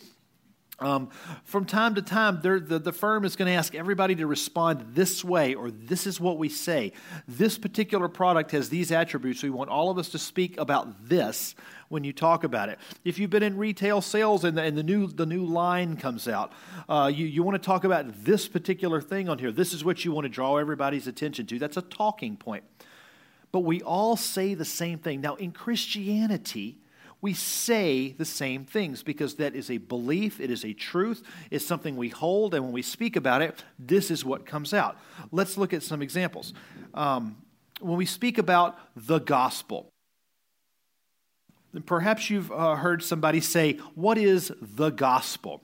um, 0.79 1.09
from 1.45 1.65
time 1.65 1.95
to 1.95 2.03
time, 2.03 2.43
the, 2.43 2.79
the 2.79 2.93
firm 2.93 3.25
is 3.25 3.35
going 3.35 3.51
to 3.51 3.57
ask 3.57 3.75
everybody 3.75 4.15
to 4.17 4.27
respond 4.27 4.95
this 4.95 5.25
way, 5.25 5.55
or 5.55 5.71
this 5.71 6.07
is 6.07 6.21
what 6.21 6.37
we 6.37 6.51
say. 6.51 6.93
This 7.27 7.57
particular 7.57 8.09
product 8.09 8.51
has 8.51 8.69
these 8.69 8.93
attributes. 8.93 9.43
We 9.43 9.49
want 9.49 9.71
all 9.71 9.91
of 9.91 9.97
us 9.97 10.11
to 10.11 10.19
speak 10.19 10.59
about 10.59 11.09
this 11.09 11.55
when 11.89 12.05
you 12.05 12.13
talk 12.13 12.45
about 12.45 12.69
it. 12.69 12.79
If 13.07 13.19
you've 13.19 13.31
been 13.31 13.43
in 13.43 13.57
retail 13.57 14.03
sales 14.03 14.45
and 14.45 14.59
the, 14.59 14.63
and 14.65 14.77
the, 14.77 14.83
new, 14.83 15.07
the 15.07 15.25
new 15.25 15.47
line 15.47 15.97
comes 15.97 16.29
out, 16.29 16.53
uh, 16.91 17.11
you, 17.13 17.25
you 17.25 17.43
want 17.43 17.55
to 17.55 17.67
talk 17.67 17.85
about 17.85 18.25
this 18.25 18.47
particular 18.47 19.01
thing 19.01 19.31
on 19.31 19.39
here. 19.39 19.53
This 19.53 19.73
is 19.73 19.83
what 19.83 20.05
you 20.05 20.13
want 20.13 20.27
to 20.27 20.29
draw 20.29 20.59
everybody's 20.59 21.07
attention 21.07 21.47
to. 21.47 21.59
That's 21.59 21.79
a 21.79 21.83
talking 21.83 22.37
point. 22.37 22.65
But 23.51 23.61
we 23.61 23.81
all 23.81 24.19
say 24.19 24.53
the 24.53 24.67
same 24.67 24.99
thing. 24.99 25.23
Now, 25.23 25.37
in 25.37 25.53
Christianity, 25.53 26.77
we 27.21 27.33
say 27.33 28.15
the 28.19 28.25
same 28.25 28.65
things 28.65 29.03
because 29.03 29.37
that 29.37 29.55
is 29.55 29.71
a 29.71 29.79
belief, 29.79 30.39
it 30.41 30.51
is 30.51 30.65
a 30.65 30.73
truth, 30.73 31.23
it's 31.51 31.65
something 31.65 31.97
we 31.97 32.09
hold, 32.09 32.55
and 32.55 32.65
when 32.65 32.73
we 32.73 32.83
speak 32.83 33.17
about 33.17 33.43
it, 33.43 33.65
this 33.79 34.11
is 34.11 34.25
what 34.25 34.47
comes 34.47 34.75
out. 34.75 34.97
Let's 35.33 35.57
look 35.57 35.73
at 35.73 35.83
some 35.83 36.03
examples. 36.03 36.53
Um, 36.95 37.37
when 37.81 37.97
we 37.97 38.07
speak 38.07 38.39
about 38.39 38.79
the 38.95 39.19
gospel, 39.19 39.91
perhaps 41.85 42.31
you've 42.31 42.53
uh, 42.53 42.77
heard 42.77 43.03
somebody 43.03 43.41
say, 43.41 43.75
What 43.95 44.19
is 44.19 44.53
the 44.61 44.91
gospel? 44.91 45.63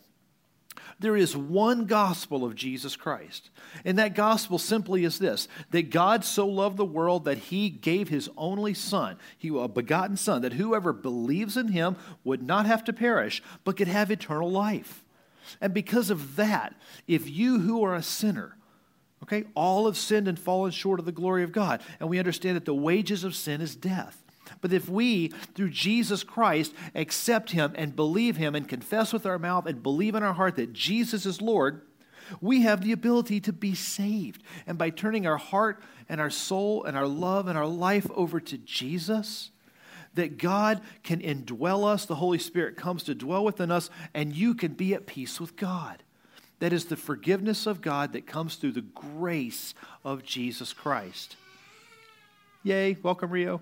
There 1.02 1.16
is 1.16 1.36
one 1.36 1.86
gospel 1.86 2.44
of 2.44 2.54
Jesus 2.54 2.96
Christ. 2.96 3.50
And 3.84 3.98
that 3.98 4.14
gospel 4.14 4.56
simply 4.56 5.04
is 5.04 5.18
this 5.18 5.48
that 5.70 5.90
God 5.90 6.24
so 6.24 6.46
loved 6.46 6.76
the 6.76 6.84
world 6.84 7.24
that 7.24 7.38
he 7.38 7.68
gave 7.68 8.08
his 8.08 8.30
only 8.36 8.72
Son, 8.72 9.18
he, 9.36 9.48
a 9.48 9.68
begotten 9.68 10.16
Son, 10.16 10.42
that 10.42 10.54
whoever 10.54 10.92
believes 10.92 11.56
in 11.56 11.68
him 11.68 11.96
would 12.24 12.42
not 12.42 12.66
have 12.66 12.84
to 12.84 12.92
perish, 12.92 13.42
but 13.64 13.76
could 13.76 13.88
have 13.88 14.10
eternal 14.10 14.50
life. 14.50 15.04
And 15.60 15.74
because 15.74 16.08
of 16.08 16.36
that, 16.36 16.74
if 17.08 17.28
you 17.28 17.58
who 17.58 17.82
are 17.84 17.96
a 17.96 18.02
sinner, 18.02 18.56
okay, 19.24 19.44
all 19.54 19.86
have 19.86 19.96
sinned 19.96 20.28
and 20.28 20.38
fallen 20.38 20.70
short 20.70 21.00
of 21.00 21.04
the 21.04 21.12
glory 21.12 21.42
of 21.42 21.50
God, 21.50 21.82
and 21.98 22.08
we 22.08 22.20
understand 22.20 22.54
that 22.54 22.64
the 22.64 22.72
wages 22.74 23.24
of 23.24 23.34
sin 23.34 23.60
is 23.60 23.74
death. 23.74 24.21
But 24.62 24.72
if 24.72 24.88
we, 24.88 25.28
through 25.54 25.70
Jesus 25.70 26.24
Christ, 26.24 26.72
accept 26.94 27.50
him 27.50 27.72
and 27.74 27.94
believe 27.94 28.38
him 28.38 28.54
and 28.54 28.66
confess 28.66 29.12
with 29.12 29.26
our 29.26 29.38
mouth 29.38 29.66
and 29.66 29.82
believe 29.82 30.14
in 30.14 30.22
our 30.22 30.32
heart 30.32 30.56
that 30.56 30.72
Jesus 30.72 31.26
is 31.26 31.42
Lord, 31.42 31.82
we 32.40 32.62
have 32.62 32.80
the 32.80 32.92
ability 32.92 33.40
to 33.40 33.52
be 33.52 33.74
saved. 33.74 34.42
And 34.66 34.78
by 34.78 34.90
turning 34.90 35.26
our 35.26 35.36
heart 35.36 35.82
and 36.08 36.20
our 36.20 36.30
soul 36.30 36.84
and 36.84 36.96
our 36.96 37.08
love 37.08 37.48
and 37.48 37.58
our 37.58 37.66
life 37.66 38.06
over 38.14 38.40
to 38.40 38.56
Jesus, 38.56 39.50
that 40.14 40.38
God 40.38 40.80
can 41.02 41.20
indwell 41.20 41.84
us, 41.84 42.06
the 42.06 42.14
Holy 42.14 42.38
Spirit 42.38 42.76
comes 42.76 43.02
to 43.04 43.14
dwell 43.14 43.44
within 43.44 43.72
us, 43.72 43.90
and 44.14 44.34
you 44.34 44.54
can 44.54 44.74
be 44.74 44.94
at 44.94 45.06
peace 45.06 45.40
with 45.40 45.56
God. 45.56 46.02
That 46.60 46.72
is 46.72 46.84
the 46.84 46.96
forgiveness 46.96 47.66
of 47.66 47.80
God 47.80 48.12
that 48.12 48.26
comes 48.26 48.54
through 48.54 48.72
the 48.72 48.82
grace 48.82 49.74
of 50.04 50.22
Jesus 50.22 50.72
Christ. 50.72 51.36
Yay, 52.62 52.96
welcome, 53.02 53.30
Rio. 53.30 53.60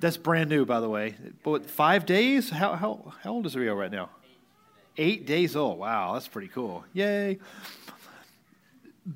That's 0.00 0.16
brand 0.16 0.50
new, 0.50 0.64
by 0.64 0.80
the 0.80 0.88
way. 0.88 1.14
But 1.42 1.70
five 1.70 2.04
days? 2.06 2.50
How, 2.50 2.74
how, 2.74 3.12
how 3.22 3.32
old 3.32 3.46
is 3.46 3.56
Rio 3.56 3.74
right 3.74 3.90
now? 3.90 4.10
Eight 4.96 5.26
days 5.26 5.56
old. 5.56 5.78
Wow, 5.78 6.12
that's 6.14 6.28
pretty 6.28 6.48
cool. 6.48 6.84
Yay. 6.92 7.38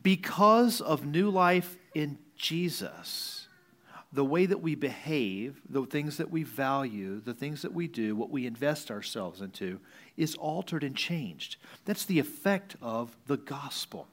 Because 0.02 0.80
of 0.80 1.04
new 1.06 1.30
life 1.30 1.76
in 1.94 2.18
Jesus, 2.36 3.48
the 4.12 4.24
way 4.24 4.46
that 4.46 4.62
we 4.62 4.74
behave, 4.74 5.60
the 5.68 5.84
things 5.86 6.16
that 6.16 6.30
we 6.30 6.42
value, 6.42 7.20
the 7.20 7.34
things 7.34 7.62
that 7.62 7.72
we 7.72 7.86
do, 7.86 8.16
what 8.16 8.30
we 8.30 8.46
invest 8.46 8.90
ourselves 8.90 9.40
into, 9.40 9.80
is 10.16 10.34
altered 10.36 10.82
and 10.82 10.96
changed. 10.96 11.56
That's 11.84 12.04
the 12.04 12.18
effect 12.18 12.76
of 12.80 13.16
the 13.26 13.36
gospel. 13.36 14.08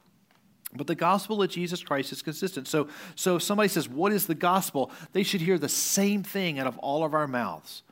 But 0.74 0.86
the 0.86 0.94
gospel 0.94 1.42
of 1.42 1.50
Jesus 1.50 1.82
Christ 1.82 2.12
is 2.12 2.22
consistent. 2.22 2.68
So, 2.68 2.88
so 3.14 3.36
if 3.36 3.42
somebody 3.42 3.68
says, 3.68 3.88
What 3.88 4.12
is 4.12 4.26
the 4.26 4.34
gospel? 4.34 4.90
they 5.12 5.22
should 5.22 5.40
hear 5.40 5.58
the 5.58 5.68
same 5.68 6.22
thing 6.22 6.58
out 6.58 6.66
of 6.66 6.76
all 6.78 7.04
of 7.04 7.14
our 7.14 7.26
mouths. 7.26 7.82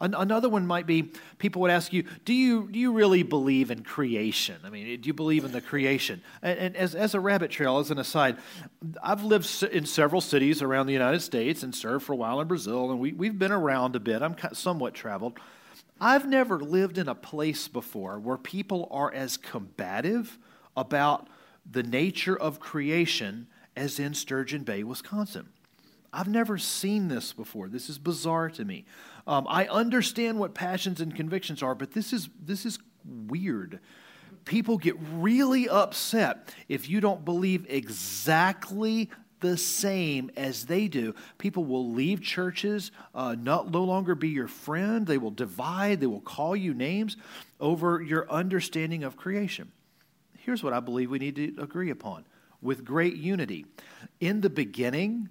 Another 0.00 0.48
one 0.48 0.66
might 0.66 0.86
be 0.86 1.12
people 1.38 1.62
would 1.62 1.70
ask 1.70 1.92
you, 1.92 2.04
do 2.24 2.32
you, 2.32 2.68
do 2.70 2.78
you 2.78 2.92
really 2.92 3.22
believe 3.22 3.70
in 3.70 3.82
creation? 3.82 4.56
I 4.64 4.70
mean, 4.70 5.00
do 5.00 5.06
you 5.06 5.12
believe 5.12 5.44
in 5.44 5.52
the 5.52 5.60
creation? 5.60 6.22
And, 6.40 6.58
and 6.58 6.76
as, 6.76 6.94
as 6.94 7.14
a 7.14 7.20
rabbit 7.20 7.50
trail, 7.50 7.78
as 7.78 7.90
an 7.90 7.98
aside, 7.98 8.36
I've 9.02 9.24
lived 9.24 9.62
in 9.64 9.86
several 9.86 10.20
cities 10.20 10.62
around 10.62 10.86
the 10.86 10.92
United 10.92 11.20
States 11.20 11.62
and 11.62 11.74
served 11.74 12.04
for 12.04 12.12
a 12.12 12.16
while 12.16 12.40
in 12.40 12.48
Brazil, 12.48 12.90
and 12.90 13.00
we, 13.00 13.12
we've 13.12 13.38
been 13.38 13.52
around 13.52 13.96
a 13.96 14.00
bit. 14.00 14.22
I'm 14.22 14.36
somewhat 14.52 14.94
traveled. 14.94 15.38
I've 16.00 16.26
never 16.26 16.58
lived 16.58 16.98
in 16.98 17.08
a 17.08 17.14
place 17.14 17.68
before 17.68 18.18
where 18.18 18.36
people 18.36 18.88
are 18.90 19.12
as 19.12 19.36
combative 19.36 20.38
about 20.76 21.28
the 21.70 21.82
nature 21.82 22.36
of 22.36 22.60
creation 22.60 23.46
as 23.76 23.98
in 23.98 24.14
Sturgeon 24.14 24.62
Bay, 24.64 24.82
Wisconsin. 24.82 25.48
I've 26.12 26.28
never 26.28 26.58
seen 26.58 27.08
this 27.08 27.32
before. 27.32 27.68
This 27.68 27.88
is 27.88 27.98
bizarre 27.98 28.50
to 28.50 28.64
me. 28.64 28.84
Um, 29.26 29.46
I 29.48 29.66
understand 29.66 30.38
what 30.38 30.54
passions 30.54 31.00
and 31.00 31.14
convictions 31.14 31.62
are, 31.62 31.74
but 31.74 31.92
this 31.92 32.12
is, 32.12 32.28
this 32.44 32.66
is 32.66 32.78
weird. 33.04 33.80
People 34.44 34.76
get 34.76 34.96
really 35.14 35.68
upset 35.68 36.54
if 36.68 36.90
you 36.90 37.00
don't 37.00 37.24
believe 37.24 37.64
exactly 37.68 39.08
the 39.40 39.56
same 39.56 40.30
as 40.36 40.66
they 40.66 40.88
do. 40.88 41.14
People 41.38 41.64
will 41.64 41.90
leave 41.90 42.22
churches, 42.22 42.92
uh, 43.14 43.34
not, 43.38 43.70
no 43.70 43.84
longer 43.84 44.14
be 44.14 44.28
your 44.28 44.48
friend. 44.48 45.06
They 45.06 45.18
will 45.18 45.30
divide, 45.30 46.00
they 46.00 46.06
will 46.06 46.20
call 46.20 46.54
you 46.54 46.74
names 46.74 47.16
over 47.60 48.02
your 48.02 48.30
understanding 48.30 49.04
of 49.04 49.16
creation. 49.16 49.72
Here's 50.42 50.62
what 50.62 50.72
I 50.72 50.80
believe 50.80 51.10
we 51.10 51.18
need 51.20 51.36
to 51.36 51.62
agree 51.62 51.90
upon 51.90 52.24
with 52.60 52.84
great 52.84 53.16
unity. 53.16 53.64
In 54.20 54.40
the 54.40 54.50
beginning, 54.50 55.28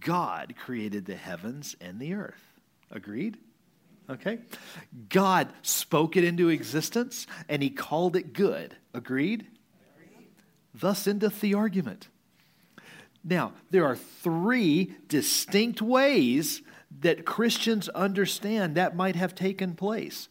God 0.00 0.54
created 0.58 1.06
the 1.06 1.14
heavens 1.14 1.76
and 1.80 2.00
the 2.00 2.14
earth. 2.14 2.42
Agreed? 2.90 3.36
Okay? 4.10 4.38
God 5.08 5.48
spoke 5.62 6.16
it 6.16 6.24
into 6.24 6.48
existence 6.48 7.26
and 7.48 7.62
he 7.62 7.70
called 7.70 8.16
it 8.16 8.32
good. 8.32 8.74
Agreed? 8.94 9.46
Thus 10.74 11.06
endeth 11.06 11.40
the 11.40 11.54
argument. 11.54 12.08
Now, 13.22 13.52
there 13.70 13.84
are 13.84 13.96
three 13.96 14.94
distinct 15.08 15.80
ways 15.80 16.62
that 17.00 17.24
Christians 17.24 17.88
understand 17.90 18.74
that 18.74 18.96
might 18.96 19.16
have 19.16 19.34
taken 19.34 19.74
place. 19.74 20.28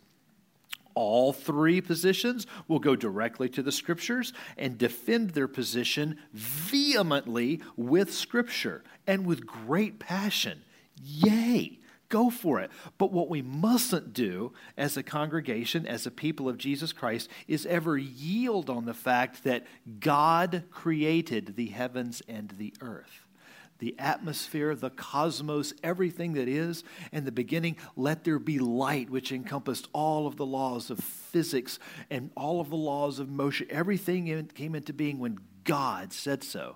All 0.98 1.32
three 1.32 1.80
positions 1.80 2.48
will 2.68 2.80
go 2.80 2.96
directly 2.96 3.50
to 3.50 3.62
the 3.62 3.72
scriptures 3.72 4.34
and 4.58 4.80
defend 4.80 5.30
their 5.30 5.48
position 5.48 6.18
vehemently 6.34 7.62
with 7.75 8.12
scripture 8.12 8.84
and 9.06 9.24
with 9.24 9.46
great 9.46 10.00
passion. 10.00 10.63
Yay! 11.00 11.77
Go 12.10 12.32
for 12.32 12.60
it. 12.62 12.72
But 12.98 13.12
what 13.12 13.30
we 13.30 13.44
mustn't 13.44 14.12
do 14.12 14.54
as 14.75 14.98
a 14.98 15.04
congregation, 15.04 15.86
as 15.86 16.08
a 16.08 16.12
people 16.12 16.50
of 16.50 16.58
Jesus 16.58 16.94
Christ, 16.94 17.30
is 17.48 17.68
ever 17.68 17.96
yield 17.96 18.68
on 18.68 18.86
the 18.86 18.96
fact 18.96 19.44
that 19.44 19.68
God 20.00 20.63
created 20.72 21.58
the 21.58 21.68
heavens 21.68 22.24
and 22.27 22.56
the 22.58 22.74
earth. 22.82 23.26
The 23.79 23.96
atmosphere, 24.00 24.74
the 24.75 24.89
cosmos, 24.89 25.74
everything 25.84 26.34
that 26.34 26.48
is. 26.48 26.84
In 27.12 27.25
the 27.25 27.31
beginning, 27.31 27.77
let 27.96 28.24
there 28.24 28.39
be 28.39 28.60
light, 28.60 29.10
which 29.10 29.31
encompassed 29.31 29.88
all 29.93 30.25
of 30.25 30.36
the 30.36 30.46
laws 30.46 30.89
of 30.89 31.00
physics 31.00 31.77
and 32.10 32.31
all 32.36 32.60
of 32.60 32.69
the 32.69 32.75
laws 32.75 33.19
of 33.19 33.29
motion. 33.29 33.67
Everything 33.69 34.48
came 34.55 34.74
into 34.74 34.93
being 34.93 35.19
when 35.19 35.39
God 35.63 36.12
said 36.12 36.43
so. 36.43 36.75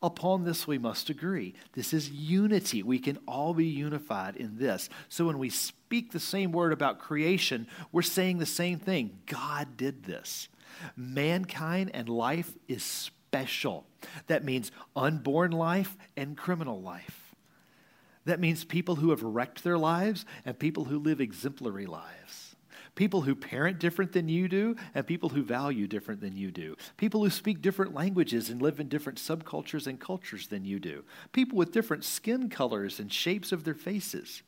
Upon 0.00 0.44
this, 0.44 0.64
we 0.64 0.78
must 0.78 1.10
agree. 1.10 1.54
This 1.72 1.92
is 1.92 2.08
unity. 2.08 2.84
We 2.84 3.00
can 3.00 3.18
all 3.26 3.52
be 3.52 3.66
unified 3.66 4.36
in 4.36 4.56
this. 4.56 4.88
So 5.08 5.26
when 5.26 5.38
we 5.38 5.50
speak 5.50 6.12
the 6.12 6.20
same 6.20 6.52
word 6.52 6.72
about 6.72 7.00
creation, 7.00 7.66
we're 7.90 8.02
saying 8.02 8.38
the 8.38 8.46
same 8.46 8.78
thing. 8.78 9.18
God 9.26 9.76
did 9.76 10.04
this. 10.04 10.48
Mankind 10.94 11.90
and 11.94 12.08
life 12.08 12.56
is 12.68 12.84
special. 13.28 13.84
That 14.26 14.44
means 14.44 14.72
unborn 14.96 15.52
life 15.52 15.96
and 16.16 16.36
criminal 16.36 16.80
life. 16.80 17.34
That 18.24 18.40
means 18.40 18.64
people 18.64 18.96
who 18.96 19.10
have 19.10 19.22
wrecked 19.22 19.64
their 19.64 19.78
lives 19.78 20.24
and 20.44 20.58
people 20.58 20.84
who 20.84 20.98
live 20.98 21.20
exemplary 21.20 21.86
lives 21.86 22.48
people 22.98 23.20
who 23.20 23.34
parent 23.36 23.78
different 23.78 24.12
than 24.12 24.28
you 24.28 24.48
do, 24.48 24.74
and 24.92 25.06
people 25.06 25.28
who 25.28 25.40
value 25.40 25.86
different 25.86 26.20
than 26.20 26.36
you 26.36 26.50
do, 26.50 26.76
people 26.96 27.22
who 27.22 27.30
speak 27.30 27.62
different 27.62 27.94
languages 27.94 28.50
and 28.50 28.60
live 28.60 28.80
in 28.80 28.88
different 28.88 29.20
subcultures 29.20 29.86
and 29.86 30.00
cultures 30.00 30.48
than 30.48 30.64
you 30.64 30.80
do, 30.80 31.04
people 31.32 31.56
with 31.56 31.70
different 31.70 32.02
skin 32.02 32.50
colors 32.50 32.98
and 32.98 33.12
shapes 33.12 33.52
of 33.52 33.62
their 33.62 33.74
faces. 33.74 34.42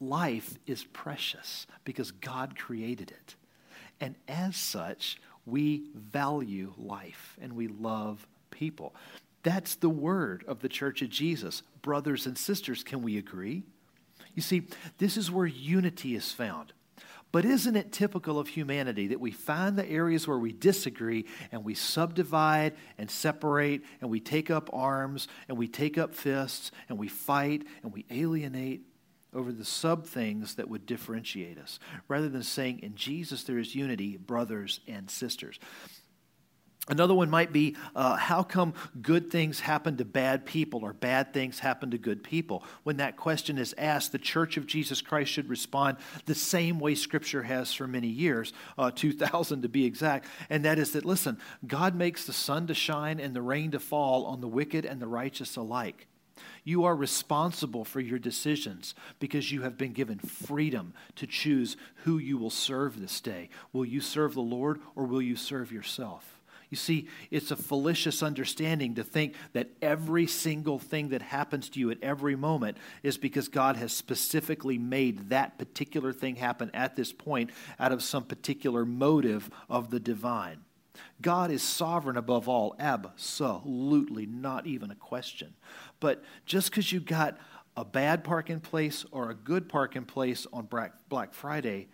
Life 0.00 0.58
is 0.66 0.82
precious 0.92 1.68
because 1.84 2.10
God 2.10 2.58
created 2.58 3.12
it. 3.12 3.36
And 4.00 4.16
as 4.26 4.56
such, 4.56 5.18
we 5.46 5.84
value 5.94 6.72
life 6.76 7.36
and 7.40 7.54
we 7.54 7.68
love 7.68 8.26
people. 8.50 8.94
That's 9.42 9.74
the 9.76 9.90
word 9.90 10.44
of 10.48 10.60
the 10.60 10.68
Church 10.68 11.02
of 11.02 11.10
Jesus. 11.10 11.62
Brothers 11.82 12.26
and 12.26 12.36
sisters, 12.36 12.82
can 12.82 13.02
we 13.02 13.18
agree? 13.18 13.62
You 14.34 14.42
see, 14.42 14.62
this 14.98 15.16
is 15.16 15.30
where 15.30 15.46
unity 15.46 16.16
is 16.16 16.32
found. 16.32 16.72
But 17.30 17.44
isn't 17.44 17.74
it 17.74 17.90
typical 17.90 18.38
of 18.38 18.46
humanity 18.46 19.08
that 19.08 19.20
we 19.20 19.32
find 19.32 19.76
the 19.76 19.88
areas 19.90 20.28
where 20.28 20.38
we 20.38 20.52
disagree 20.52 21.26
and 21.50 21.64
we 21.64 21.74
subdivide 21.74 22.74
and 22.96 23.10
separate 23.10 23.82
and 24.00 24.08
we 24.08 24.20
take 24.20 24.52
up 24.52 24.70
arms 24.72 25.26
and 25.48 25.58
we 25.58 25.66
take 25.66 25.98
up 25.98 26.14
fists 26.14 26.70
and 26.88 26.96
we 26.96 27.08
fight 27.08 27.64
and 27.82 27.92
we 27.92 28.04
alienate 28.08 28.82
over 29.34 29.52
the 29.52 29.64
sub 29.64 30.06
things 30.06 30.54
that 30.54 30.68
would 30.68 30.86
differentiate 30.86 31.58
us 31.58 31.78
rather 32.08 32.28
than 32.28 32.42
saying 32.42 32.80
in 32.80 32.94
Jesus 32.94 33.44
there 33.44 33.58
is 33.58 33.74
unity, 33.74 34.16
brothers 34.16 34.80
and 34.86 35.10
sisters. 35.10 35.58
Another 36.86 37.14
one 37.14 37.30
might 37.30 37.50
be 37.50 37.76
uh, 37.96 38.16
how 38.16 38.42
come 38.42 38.74
good 39.00 39.30
things 39.30 39.60
happen 39.60 39.96
to 39.96 40.04
bad 40.04 40.44
people 40.44 40.84
or 40.84 40.92
bad 40.92 41.32
things 41.32 41.58
happen 41.58 41.92
to 41.92 41.98
good 41.98 42.22
people? 42.22 42.62
When 42.82 42.98
that 42.98 43.16
question 43.16 43.56
is 43.56 43.74
asked, 43.78 44.12
the 44.12 44.18
Church 44.18 44.58
of 44.58 44.66
Jesus 44.66 45.00
Christ 45.00 45.32
should 45.32 45.48
respond 45.48 45.96
the 46.26 46.34
same 46.34 46.78
way 46.78 46.94
Scripture 46.94 47.42
has 47.42 47.72
for 47.72 47.86
many 47.86 48.08
years, 48.08 48.52
uh, 48.76 48.90
2,000 48.90 49.62
to 49.62 49.68
be 49.68 49.86
exact, 49.86 50.26
and 50.50 50.66
that 50.66 50.78
is 50.78 50.92
that, 50.92 51.06
listen, 51.06 51.38
God 51.66 51.94
makes 51.94 52.26
the 52.26 52.34
sun 52.34 52.66
to 52.66 52.74
shine 52.74 53.18
and 53.18 53.34
the 53.34 53.40
rain 53.40 53.70
to 53.70 53.80
fall 53.80 54.26
on 54.26 54.42
the 54.42 54.48
wicked 54.48 54.84
and 54.84 55.00
the 55.00 55.06
righteous 55.06 55.56
alike. 55.56 56.06
You 56.64 56.84
are 56.84 56.96
responsible 56.96 57.84
for 57.84 58.00
your 58.00 58.18
decisions 58.18 58.94
because 59.18 59.52
you 59.52 59.62
have 59.62 59.76
been 59.76 59.92
given 59.92 60.18
freedom 60.18 60.94
to 61.16 61.26
choose 61.26 61.76
who 62.04 62.18
you 62.18 62.38
will 62.38 62.50
serve 62.50 63.00
this 63.00 63.20
day. 63.20 63.50
Will 63.72 63.84
you 63.84 64.00
serve 64.00 64.34
the 64.34 64.40
Lord 64.40 64.80
or 64.94 65.04
will 65.04 65.22
you 65.22 65.36
serve 65.36 65.72
yourself? 65.72 66.40
You 66.70 66.76
see, 66.76 67.06
it's 67.30 67.52
a 67.52 67.56
fallacious 67.56 68.20
understanding 68.20 68.96
to 68.96 69.04
think 69.04 69.34
that 69.52 69.70
every 69.80 70.26
single 70.26 70.80
thing 70.80 71.10
that 71.10 71.22
happens 71.22 71.68
to 71.68 71.78
you 71.78 71.92
at 71.92 72.02
every 72.02 72.34
moment 72.34 72.78
is 73.04 73.16
because 73.16 73.48
God 73.48 73.76
has 73.76 73.92
specifically 73.92 74.76
made 74.76 75.28
that 75.28 75.56
particular 75.56 76.12
thing 76.12 76.34
happen 76.34 76.72
at 76.74 76.96
this 76.96 77.12
point 77.12 77.50
out 77.78 77.92
of 77.92 78.02
some 78.02 78.24
particular 78.24 78.84
motive 78.84 79.50
of 79.68 79.90
the 79.90 80.00
divine. 80.00 80.64
God 81.20 81.50
is 81.50 81.62
sovereign 81.62 82.16
above 82.16 82.48
all. 82.48 82.74
Absolutely, 82.78 84.26
not 84.26 84.66
even 84.66 84.90
a 84.90 84.96
question. 84.96 85.54
But 86.00 86.22
just 86.46 86.70
because 86.70 86.92
you 86.92 87.00
got 87.00 87.38
a 87.76 87.84
bad 87.84 88.24
parking 88.24 88.60
place 88.60 89.04
or 89.10 89.30
a 89.30 89.34
good 89.34 89.68
parking 89.68 90.04
place 90.04 90.46
on 90.52 90.68
Black 91.08 91.34
Friday 91.34 91.88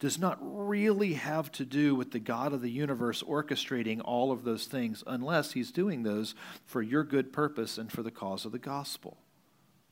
does 0.00 0.18
not 0.18 0.38
really 0.40 1.14
have 1.14 1.50
to 1.52 1.64
do 1.64 1.94
with 1.94 2.10
the 2.10 2.18
God 2.18 2.52
of 2.52 2.60
the 2.60 2.70
universe 2.70 3.22
orchestrating 3.22 4.00
all 4.04 4.32
of 4.32 4.44
those 4.44 4.66
things 4.66 5.04
unless 5.06 5.52
he's 5.52 5.70
doing 5.70 6.02
those 6.02 6.34
for 6.66 6.82
your 6.82 7.04
good 7.04 7.32
purpose 7.32 7.78
and 7.78 7.90
for 7.90 8.02
the 8.02 8.10
cause 8.10 8.44
of 8.44 8.52
the 8.52 8.58
gospel. 8.58 9.16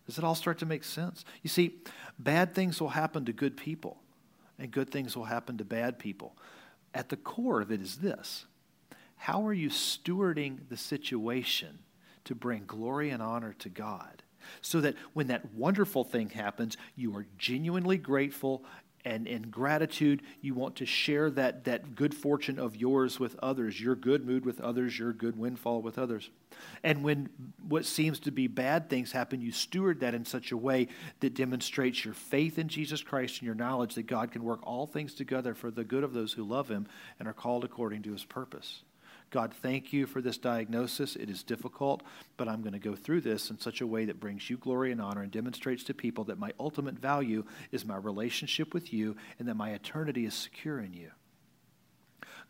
Does 0.07 0.19
it 0.19 0.25
all 0.25 0.35
start 0.35 0.59
to 0.59 0.67
make 0.67 0.85
sense? 0.85 1.25
You 1.43 1.49
see, 1.49 1.79
bad 2.19 2.55
things 2.55 2.81
will 2.81 2.91
happen 2.91 3.25
to 3.27 3.33
good 3.33 3.57
people, 3.57 4.03
and 4.59 4.71
good 4.71 4.91
things 4.91 5.17
will 5.17 5.25
happen 5.25 5.59
to 5.59 5.65
bad 5.65 5.99
people. 5.99 6.37
At 6.93 7.09
the 7.09 7.17
core 7.17 7.61
of 7.61 7.71
it 7.71 7.81
is 7.81 7.97
this 7.97 8.47
How 9.17 9.47
are 9.47 9.53
you 9.53 9.71
stewarding 9.71 10.69
the 10.69 10.77
situation 10.77 11.79
to 12.25 12.35
bring 12.35 12.65
glory 12.67 13.11
and 13.11 13.23
honor 13.23 13.55
to 13.61 13.69
God? 13.69 14.23
So 14.61 14.81
that 14.81 14.97
when 15.13 15.29
that 15.29 15.55
wonderful 15.55 16.03
thing 16.03 16.31
happens, 16.31 16.77
you 16.97 17.17
are 17.17 17.27
genuinely 17.39 17.97
grateful 17.97 18.65
and 19.05 19.27
in 19.27 19.43
gratitude, 19.43 20.23
you 20.41 20.55
want 20.55 20.77
to 20.77 20.87
share 20.87 21.29
that, 21.31 21.65
that 21.65 21.97
good 21.97 22.15
fortune 22.15 22.59
of 22.59 22.77
yours 22.77 23.19
with 23.19 23.37
others, 23.41 23.81
your 23.81 23.97
good 23.97 24.25
mood 24.25 24.47
with 24.47 24.61
others, 24.61 24.97
your 24.97 25.13
good 25.13 25.37
windfall 25.37 25.83
with 25.83 25.99
others. 25.99 26.31
And 26.85 27.03
when 27.03 27.29
what 27.67 27.85
seems 27.85 28.21
to 28.21 28.31
be 28.31 28.47
bad 28.47 28.89
things 28.89 29.11
happen, 29.11 29.41
you 29.41 29.51
steward 29.51 30.01
that 30.01 30.15
in 30.15 30.25
such 30.25 30.53
a 30.53 30.57
way 30.57 30.89
that 31.21 31.35
demonstrates 31.35 32.05
your 32.05 32.15
faith 32.15 32.59
in 32.59 32.69
Jesus 32.69 33.03
Christ 33.03 33.39
and 33.41 33.47
your 33.47 33.57
knowledge 33.57 33.97
that 33.97 34.07
God 34.07 34.31
can 34.31 34.45
work 34.45 34.61
all 34.63 34.87
things 34.87 35.15
together 35.15 35.55
for 35.55 35.71
the 35.71 35.85
good 35.85 36.05
of 36.05 36.13
those 36.13 36.35
who 36.35 36.45
love 36.45 36.69
Him 36.69 36.87
and 37.19 37.27
are 37.27 37.33
called 37.33 37.65
according 37.65 38.03
to 38.03 38.13
His 38.13 38.25
purpose. 38.25 38.83
God, 39.33 39.55
thank 39.55 39.95
you 39.95 40.07
for 40.07 40.21
this 40.21 40.37
diagnosis. 40.37 41.17
It 41.17 41.31
is 41.31 41.43
difficult, 41.43 42.03
but 42.37 42.49
I'm 42.49 42.61
going 42.61 42.75
to 42.75 42.79
go 42.79 42.95
through 42.95 43.23
this 43.23 43.49
in 43.49 43.59
such 43.59 43.81
a 43.81 43.87
way 43.87 44.05
that 44.05 44.21
brings 44.21 44.51
you 44.51 44.59
glory 44.59 44.93
and 44.93 45.01
honor 45.01 45.23
and 45.23 45.33
demonstrates 45.33 45.83
to 45.85 45.95
people 45.95 46.25
that 46.25 46.39
my 46.39 46.53
ultimate 46.61 46.99
value 46.99 47.43
is 47.71 47.87
my 47.87 47.97
relationship 47.97 48.75
with 48.75 48.93
you 48.93 49.17
and 49.39 49.49
that 49.49 49.55
my 49.55 49.71
eternity 49.71 50.27
is 50.27 50.35
secure 50.35 50.79
in 50.79 50.93
you. 50.93 51.13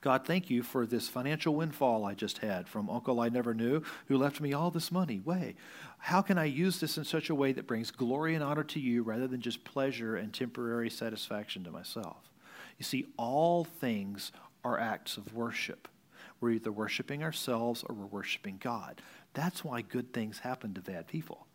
God, 0.01 0.27
thank 0.27 0.51
you 0.51 0.65
for 0.65 0.85
this 0.85 1.09
financial 1.09 1.55
windfall 1.55 2.05
I 2.05 2.15
just 2.15 2.39
had 2.39 2.67
from 2.67 2.91
Uncle 2.91 3.21
I 3.21 3.29
never 3.29 3.55
knew 3.55 3.83
who 4.09 4.19
left 4.19 4.41
me 4.41 4.53
all 4.53 4.73
this 4.73 4.91
money. 4.91 5.21
Way, 5.21 5.55
how 5.99 6.21
can 6.21 6.37
I 6.37 6.47
use 6.47 6.81
this 6.81 6.99
in 6.99 7.05
such 7.05 7.31
a 7.31 7.35
way 7.37 7.53
that 7.53 7.69
brings 7.69 7.93
glory 7.93 8.35
and 8.35 8.43
honor 8.43 8.65
to 8.65 8.81
you 8.81 9.05
rather 9.05 9.29
than 9.29 9.41
just 9.41 9.63
pleasure 9.63 10.17
and 10.17 10.35
temporary 10.35 10.91
satisfaction 10.91 11.63
to 11.63 11.71
myself? 11.71 12.33
You 12.77 12.85
see, 12.85 13.07
all 13.17 13.63
things 13.63 14.33
are 14.65 14.81
acts 14.81 15.17
of 15.17 15.33
worship. 15.33 15.87
We're 16.43 16.51
either 16.51 16.73
worshiping 16.73 17.23
ourselves 17.23 17.85
or 17.89 17.95
we're 17.95 18.07
worshiping 18.07 18.59
God. 18.61 19.01
That's 19.33 19.65
why 19.65 19.81
good 19.81 20.13
things 20.13 20.41
happen 20.41 20.75
to 20.75 20.81
bad 20.81 21.07
people 21.07 21.47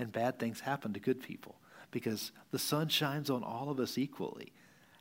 and 0.00 0.10
bad 0.10 0.40
things 0.40 0.60
happen 0.60 0.92
to 0.94 1.00
good 1.00 1.22
people 1.22 1.54
because 1.92 2.32
the 2.50 2.58
sun 2.58 2.88
shines 2.88 3.30
on 3.30 3.44
all 3.44 3.70
of 3.70 3.78
us 3.78 3.96
equally. 3.96 4.52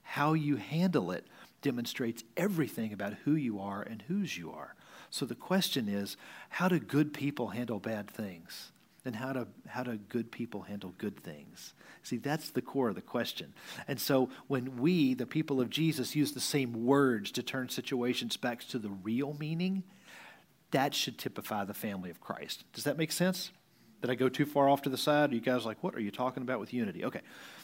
How 0.03 0.33
you 0.33 0.57
handle 0.57 1.09
it 1.09 1.25
demonstrates 1.63 2.23
everything 2.37 2.93
about 2.93 3.15
who 3.25 3.33
you 3.33 3.59
are 3.59 3.81
and 3.81 4.03
whose 4.03 4.37
you 4.37 4.51
are. 4.51 4.75
So 5.09 5.25
the 5.25 5.33
question 5.33 5.89
is 5.89 6.17
how 6.49 6.67
do 6.67 6.77
good 6.77 7.11
people 7.11 7.47
handle 7.47 7.79
bad 7.79 8.11
things? 8.11 8.71
And 9.03 9.15
how 9.15 9.33
do, 9.33 9.47
how 9.67 9.83
do 9.83 9.97
good 9.97 10.31
people 10.31 10.61
handle 10.61 10.93
good 10.97 11.19
things? 11.23 11.73
See, 12.03 12.17
that's 12.17 12.51
the 12.51 12.61
core 12.61 12.89
of 12.89 12.95
the 12.95 13.01
question. 13.01 13.53
And 13.87 13.99
so 13.99 14.29
when 14.47 14.77
we, 14.77 15.15
the 15.15 15.25
people 15.25 15.59
of 15.59 15.71
Jesus, 15.71 16.15
use 16.15 16.33
the 16.33 16.39
same 16.39 16.85
words 16.85 17.31
to 17.31 17.43
turn 17.43 17.69
situations 17.69 18.37
back 18.37 18.59
to 18.67 18.77
the 18.77 18.89
real 18.89 19.35
meaning, 19.39 19.83
that 20.69 20.93
should 20.93 21.17
typify 21.17 21.65
the 21.65 21.73
family 21.73 22.09
of 22.09 22.21
Christ. 22.21 22.63
Does 22.73 22.83
that 22.83 22.97
make 22.97 23.11
sense? 23.11 23.51
Did 24.01 24.09
I 24.09 24.15
go 24.15 24.29
too 24.29 24.45
far 24.45 24.67
off 24.67 24.81
to 24.83 24.89
the 24.89 24.97
side? 24.97 25.31
Are 25.31 25.35
you 25.35 25.41
guys 25.41 25.65
like, 25.65 25.83
what 25.83 25.95
are 25.95 25.99
you 25.99 26.11
talking 26.11 26.43
about 26.43 26.59
with 26.59 26.73
unity? 26.73 27.05
Okay. 27.05 27.21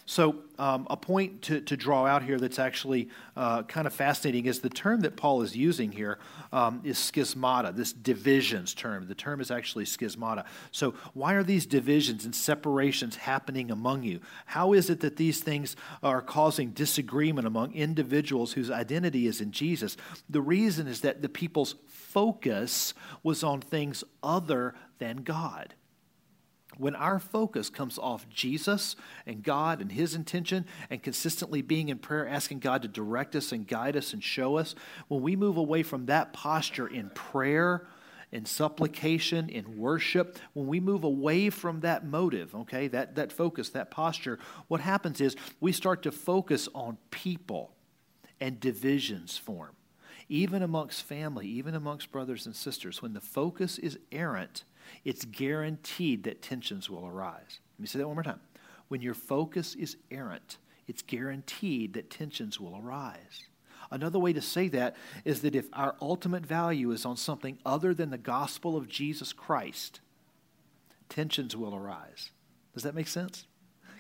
So, 0.10 0.38
um, 0.58 0.88
a 0.89 0.96
point 0.96 1.41
to, 1.44 1.60
to 1.60 1.75
draw 1.75 2.06
out 2.06 2.24
here 2.24 2.39
that's 2.39 2.60
actually 2.60 3.10
uh, 3.36 3.63
kind 3.63 3.86
of 3.86 3.91
fascinating 3.91 4.46
is 4.46 4.62
the 4.62 4.70
term 4.70 5.01
that 5.01 5.17
Paul 5.17 5.41
is 5.41 5.53
using 5.53 5.91
here 5.91 6.17
um, 6.53 6.79
is 6.86 6.98
schismata, 6.98 7.75
this 7.75 7.91
divisions 7.91 8.74
term. 8.74 9.06
The 9.10 9.15
term 9.15 9.41
is 9.41 9.51
actually 9.51 9.84
schismata. 9.84 10.46
So, 10.72 10.94
why 11.13 11.34
are 11.34 11.44
these 11.44 11.65
divisions 11.65 12.24
and 12.24 12.34
separations 12.34 13.17
happening 13.17 13.70
among 13.70 14.03
you? 14.03 14.22
How 14.46 14.72
is 14.72 14.89
it 14.89 15.01
that 15.01 15.18
these 15.18 15.42
things 15.42 15.75
are 16.01 16.22
causing 16.22 16.72
disagreement 16.72 17.46
among 17.46 17.74
individuals 17.74 18.53
whose 18.53 18.72
identity 18.72 19.27
is 19.27 19.42
in 19.42 19.51
Jesus? 19.51 19.98
The 20.29 20.42
reason 20.42 20.88
is 20.88 21.01
that 21.01 21.22
the 21.22 21.27
people's 21.27 21.75
focus 21.88 22.94
was 23.24 23.44
on 23.44 23.59
things 23.59 24.05
other 24.24 24.74
than 25.00 25.18
God. 25.18 25.74
When 26.77 26.96
our 26.96 27.20
focus 27.20 27.70
comes 27.70 27.98
off 27.98 28.29
Jesus 28.29 28.96
and 29.25 29.44
God 29.44 29.81
and 29.81 29.92
His 29.92 30.16
intention 30.16 30.66
and 30.90 31.01
consistently 31.01 31.61
being 31.61 31.90
in 31.90 31.98
prayer, 31.98 32.27
asking 32.27 32.59
God 32.59 32.81
to 32.83 32.87
direct 32.87 33.35
us 33.35 33.51
and 33.51 33.68
guide 33.68 33.96
us 33.96 34.13
and 34.13 34.24
show 34.24 34.57
us, 34.57 34.75
when 35.07 35.22
we 35.22 35.35
move 35.35 35.57
away 35.57 35.83
from 35.83 36.05
that 36.05 36.33
posture 36.33 36.87
in 36.87 37.09
prayer, 37.11 37.87
in 38.31 38.46
supplication, 38.46 39.50
in 39.50 39.77
worship, 39.77 40.37
when 40.53 40.68
we 40.68 40.79
move 40.79 41.03
away 41.03 41.50
from 41.50 41.79
that 41.81 42.05
motive, 42.05 42.53
okay, 42.53 42.87
that, 42.90 43.16
that 43.16 43.31
focus, 43.31 43.70
that 43.70 43.90
posture, 43.90 44.37
what 44.68 44.81
happens 44.81 45.22
is 45.22 45.35
we 45.59 45.72
start 45.72 46.03
to 46.03 46.11
focus 46.11 46.68
on 46.75 46.98
people 47.09 47.72
and 48.40 48.59
divisions 48.59 49.37
form. 49.37 49.72
Even 50.29 50.61
amongst 50.61 51.03
family, 51.03 51.48
even 51.48 51.74
amongst 51.74 52.11
brothers 52.11 52.46
and 52.46 52.55
sisters, 52.55 53.01
when 53.01 53.13
the 53.13 53.22
focus 53.22 53.77
is 53.77 53.98
errant, 54.11 54.66
it's 55.06 55.26
guaranteed 55.26 56.24
that 56.24 56.42
tensions 56.42 56.90
will 56.90 57.06
arise. 57.06 57.60
Let 57.78 57.80
me 57.80 57.88
say 57.88 58.00
that 58.00 58.08
one 58.08 58.16
more 58.16 58.24
time. 58.24 58.42
When 58.88 59.02
your 59.02 59.14
focus 59.14 59.76
is 59.76 59.98
errant, 60.12 60.58
it's 60.88 61.02
guaranteed 61.02 61.94
that 61.94 62.10
tensions 62.10 62.60
will 62.60 62.78
arise. 62.78 63.44
Another 63.92 64.20
way 64.20 64.34
to 64.34 64.42
say 64.42 64.68
that 64.70 64.96
is 65.24 65.42
that 65.42 65.56
if 65.56 65.68
our 65.74 65.96
ultimate 66.02 66.46
value 66.46 66.92
is 66.92 67.06
on 67.06 67.18
something 67.18 67.58
other 67.66 67.94
than 67.94 68.10
the 68.10 68.18
gospel 68.18 68.76
of 68.76 68.90
Jesus 68.90 69.34
Christ, 69.34 70.02
tensions 71.10 71.56
will 71.56 71.76
arise. 71.76 72.32
Does 72.74 72.84
that 72.84 72.96
make 72.96 73.08
sense? 73.08 73.46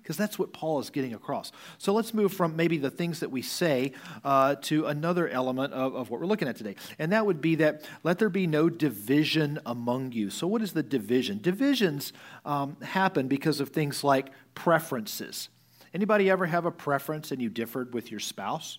Because 0.07 0.15
that's 0.15 0.39
what 0.39 0.53
Paul 0.53 0.79
is 0.79 0.89
getting 0.89 1.13
across. 1.13 1.51
So 1.79 1.91
let's 1.91 2.13
move 2.13 2.31
from 2.31 2.55
maybe 2.55 2.77
the 2.77 2.89
things 2.89 3.19
that 3.19 3.29
we 3.29 3.41
say 3.41 3.91
uh, 4.23 4.55
to 4.61 4.85
another 4.85 5.27
element 5.27 5.73
of, 5.73 5.95
of 5.95 6.09
what 6.09 6.21
we're 6.21 6.27
looking 6.27 6.47
at 6.47 6.55
today. 6.55 6.77
And 6.97 7.11
that 7.11 7.25
would 7.25 7.41
be 7.41 7.55
that 7.55 7.83
let 8.03 8.17
there 8.17 8.29
be 8.29 8.47
no 8.47 8.69
division 8.69 9.59
among 9.65 10.13
you. 10.13 10.29
So, 10.29 10.47
what 10.47 10.61
is 10.61 10.71
the 10.71 10.81
division? 10.81 11.41
Divisions 11.41 12.13
um, 12.45 12.77
happen 12.81 13.27
because 13.27 13.59
of 13.59 13.71
things 13.71 14.01
like 14.01 14.29
preferences. 14.55 15.49
Anybody 15.93 16.29
ever 16.29 16.45
have 16.45 16.63
a 16.63 16.71
preference 16.71 17.33
and 17.33 17.41
you 17.41 17.49
differed 17.49 17.93
with 17.93 18.09
your 18.09 18.21
spouse? 18.21 18.77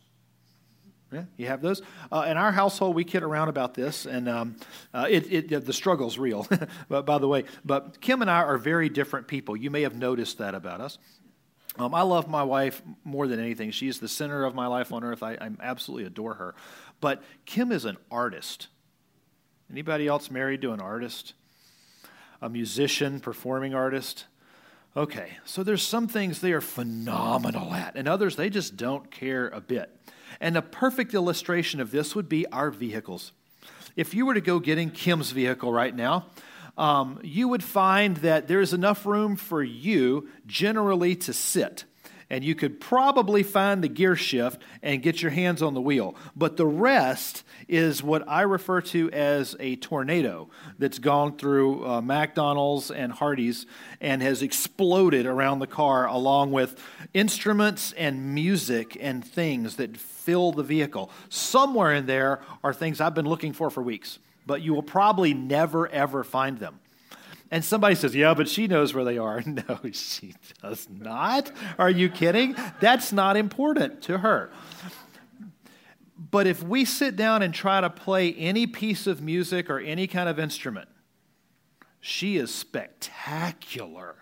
Yeah, 1.13 1.25
you 1.39 1.47
have 1.47 1.63
those. 1.63 1.81
Uh, 2.13 2.27
in 2.29 2.37
our 2.37 2.53
household, 2.53 2.95
we 2.95 3.03
kid 3.03 3.23
around 3.23 3.49
about 3.49 3.73
this, 3.73 4.05
and 4.05 4.29
um, 4.29 4.57
uh, 4.93 5.07
it, 5.09 5.53
it, 5.53 5.65
the 5.65 5.73
struggle's 5.73 6.19
real. 6.19 6.47
but 6.89 7.07
by 7.07 7.17
the 7.19 7.27
way, 7.27 7.45
but 7.65 8.01
Kim 8.01 8.21
and 8.21 8.31
I 8.31 8.43
are 8.43 8.59
very 8.59 8.91
different 8.91 9.27
people. 9.27 9.57
You 9.57 9.71
may 9.71 9.83
have 9.83 9.97
noticed 9.97 10.39
that 10.39 10.55
about 10.55 10.83
us. 10.83 10.99
Um, 11.79 11.95
I 11.95 12.03
love 12.03 12.29
my 12.29 12.43
wife 12.43 12.83
more 13.05 13.27
than 13.27 13.39
anything. 13.39 13.71
She's 13.71 14.01
the 14.01 14.09
center 14.09 14.45
of 14.45 14.55
my 14.55 14.67
life 14.67 14.93
on 14.93 15.05
earth. 15.05 15.23
I, 15.23 15.33
I 15.41 15.51
absolutely 15.61 16.07
adore 16.07 16.35
her. 16.35 16.55
But 17.01 17.23
Kim 17.47 17.73
is 17.73 17.85
an 17.85 17.97
artist. 18.11 18.69
Anybody 19.71 20.09
else 20.09 20.31
married 20.31 20.61
to 20.63 20.73
an 20.73 20.81
artist? 20.81 21.35
A 22.43 22.49
musician, 22.49 23.21
performing 23.21 23.75
artist? 23.75 24.25
Okay, 24.99 25.29
so 25.45 25.63
there's 25.63 25.85
some 25.85 26.09
things 26.09 26.41
they 26.41 26.51
are 26.51 26.61
phenomenal 26.61 27.73
at, 27.73 27.95
and 27.95 28.09
others 28.09 28.35
they 28.35 28.51
just 28.51 28.77
don't 28.77 29.09
care 29.13 29.47
a 29.47 29.61
bit. 29.61 29.97
And 30.41 30.57
a 30.57 30.63
perfect 30.63 31.15
illustration 31.15 31.81
of 31.81 31.93
this 31.93 32.17
would 32.17 32.29
be 32.29 32.49
our 32.49 32.73
vehicles. 32.73 33.31
If 33.95 34.13
you 34.13 34.27
were 34.27 34.35
to 34.35 34.41
go 34.41 34.59
get 34.59 34.77
in 34.77 34.91
Kim's 34.91 35.31
vehicle 35.31 35.73
right 35.73 35.95
now, 35.95 36.27
um, 36.77 37.21
you 37.23 37.47
would 37.47 37.63
find 37.63 38.17
that 38.19 38.49
there's 38.49 38.73
enough 38.73 39.07
room 39.07 39.37
for 39.37 39.63
you 39.63 40.31
generally 40.49 41.15
to 41.15 41.33
sit. 41.33 41.85
And 42.31 42.45
you 42.45 42.55
could 42.55 42.81
probably 42.81 43.43
find 43.43 43.83
the 43.83 43.89
gear 43.89 44.15
shift 44.15 44.61
and 44.83 45.03
get 45.03 45.23
your 45.23 45.31
hands 45.31 45.63
on 45.63 45.75
the 45.75 45.81
wheel. 45.81 46.15
But 46.37 46.57
the 46.57 46.67
rest 46.67 47.43
is 47.69 48.03
what 48.03 48.29
I 48.29 48.43
refer 48.43 48.81
to 48.83 49.11
as 49.13 49.57
a 49.59 49.77
tornado 49.77 50.51
that's 50.79 50.99
gone 50.99 51.37
through 51.39 51.87
uh, 51.87 52.01
McDonald's 52.01 52.91
and 52.91 53.13
Hardee's 53.13 53.65
and 54.01 54.21
has 54.23 54.43
exploded 54.43 55.25
around 55.25 55.61
the 55.61 55.67
car, 55.67 56.07
along 56.07 56.53
with 56.53 56.79
instruments 57.15 57.93
and 57.93 58.35
music 58.35 58.97
and 59.01 59.25
things 59.25 59.77
that 59.77 59.97
fill 59.97 60.53
the 60.53 60.63
vehicle. 60.63 61.11
Somewhere 61.31 61.95
in 61.95 62.07
there 62.07 62.41
are 62.63 62.75
things 62.75 63.01
I've 63.01 63.15
been 63.15 63.29
looking 63.29 63.53
for 63.53 63.71
for 63.71 63.83
weeks 63.83 64.19
but 64.49 64.63
you 64.63 64.73
will 64.73 64.83
probably 64.83 65.35
never, 65.35 65.87
ever 65.89 66.25
find 66.25 66.59
them. 66.59 66.81
And 67.51 67.65
somebody 67.65 67.95
says, 67.95 68.15
Yeah, 68.15 68.35
but 68.35 68.49
she 68.49 68.67
knows 68.67 68.95
where 68.95 69.05
they 69.05 69.19
are. 69.19 69.43
No, 69.47 69.81
she 69.93 70.35
does 70.63 70.89
not. 70.91 71.51
Are 71.79 71.91
you 71.91 72.09
kidding? 72.09 72.55
That's 72.81 73.13
not 73.13 73.37
important 73.37 74.03
to 74.03 74.19
her. 74.19 74.51
But 76.31 76.47
if 76.47 76.63
we 76.63 76.85
sit 76.85 77.17
down 77.17 77.43
and 77.43 77.55
try 77.55 77.81
to 77.81 77.89
play 77.89 78.35
any 78.35 78.67
piece 78.67 79.07
of 79.07 79.23
music 79.23 79.71
or 79.71 79.79
any 79.79 80.07
kind 80.07 80.29
of 80.29 80.39
instrument, 80.39 80.89
she 82.01 82.37
is 82.37 82.53
spectacular. 82.53 84.17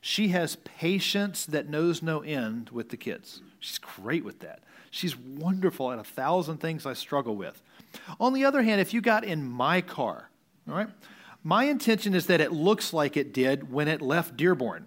She 0.00 0.28
has 0.28 0.56
patience 0.56 1.46
that 1.46 1.68
knows 1.68 2.02
no 2.02 2.20
end 2.20 2.70
with 2.70 2.88
the 2.88 2.96
kids. 2.96 3.42
She's 3.60 3.78
great 3.78 4.24
with 4.24 4.40
that. 4.40 4.60
She's 4.90 5.16
wonderful 5.16 5.90
at 5.92 5.98
a 5.98 6.04
thousand 6.04 6.58
things 6.58 6.86
I 6.86 6.92
struggle 6.92 7.36
with. 7.36 7.62
On 8.20 8.32
the 8.32 8.44
other 8.44 8.62
hand, 8.62 8.80
if 8.80 8.92
you 8.92 9.00
got 9.00 9.24
in 9.24 9.42
my 9.42 9.80
car, 9.80 10.30
all 10.68 10.74
right, 10.74 10.88
my 11.44 11.64
intention 11.64 12.14
is 12.14 12.26
that 12.26 12.40
it 12.40 12.52
looks 12.52 12.92
like 12.92 13.16
it 13.16 13.34
did 13.34 13.70
when 13.70 13.86
it 13.86 14.00
left 14.00 14.36
Dearborn. 14.36 14.86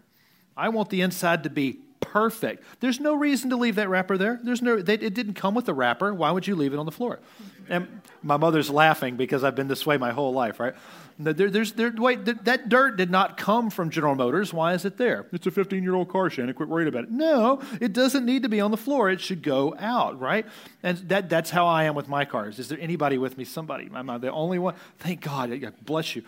I 0.57 0.69
want 0.69 0.89
the 0.89 1.01
inside 1.01 1.43
to 1.43 1.51
be 1.51 1.79
perfect. 2.01 2.63
There's 2.79 2.99
no 2.99 3.13
reason 3.13 3.51
to 3.51 3.55
leave 3.55 3.75
that 3.75 3.89
wrapper 3.89 4.17
there. 4.17 4.39
There's 4.41 4.61
no, 4.61 4.81
they, 4.81 4.95
it 4.95 5.13
didn't 5.13 5.35
come 5.35 5.53
with 5.53 5.69
a 5.69 5.73
wrapper. 5.73 6.13
Why 6.13 6.31
would 6.31 6.47
you 6.47 6.55
leave 6.55 6.73
it 6.73 6.79
on 6.79 6.87
the 6.87 6.91
floor? 6.91 7.19
And 7.69 8.01
my 8.23 8.37
mother's 8.37 8.69
laughing 8.69 9.15
because 9.15 9.43
I've 9.43 9.55
been 9.55 9.67
this 9.67 9.85
way 9.85 9.97
my 9.97 10.11
whole 10.11 10.33
life, 10.33 10.59
right? 10.59 10.73
There, 11.19 11.49
there's, 11.49 11.73
there, 11.73 11.91
wait, 11.95 12.25
that 12.25 12.69
dirt 12.69 12.95
did 12.95 13.09
not 13.09 13.37
come 13.37 13.71
from 13.71 13.89
General 13.89 14.13
Motors. 14.13 14.53
Why 14.53 14.73
is 14.73 14.85
it 14.85 14.97
there? 14.97 15.25
It's 15.33 15.47
a 15.47 15.51
15 15.51 15.81
year 15.81 15.95
old 15.95 16.09
car, 16.09 16.29
Shannon. 16.29 16.53
Quit 16.53 16.69
worrying 16.69 16.87
about 16.87 17.05
it. 17.05 17.11
No, 17.11 17.61
it 17.81 17.91
doesn't 17.91 18.23
need 18.23 18.43
to 18.43 18.49
be 18.49 18.61
on 18.61 18.69
the 18.69 18.77
floor. 18.77 19.09
It 19.09 19.19
should 19.19 19.41
go 19.41 19.75
out, 19.79 20.19
right? 20.19 20.45
And 20.83 20.97
that, 21.09 21.27
that's 21.27 21.49
how 21.49 21.65
I 21.65 21.85
am 21.85 21.95
with 21.95 22.07
my 22.07 22.25
cars. 22.25 22.59
Is 22.59 22.69
there 22.69 22.79
anybody 22.79 23.17
with 23.17 23.35
me? 23.35 23.45
Somebody. 23.45 23.89
Am 23.93 24.09
I 24.09 24.19
the 24.19 24.31
only 24.31 24.59
one? 24.59 24.75
Thank 24.99 25.21
God. 25.21 25.73
Bless 25.83 26.15
you. 26.15 26.21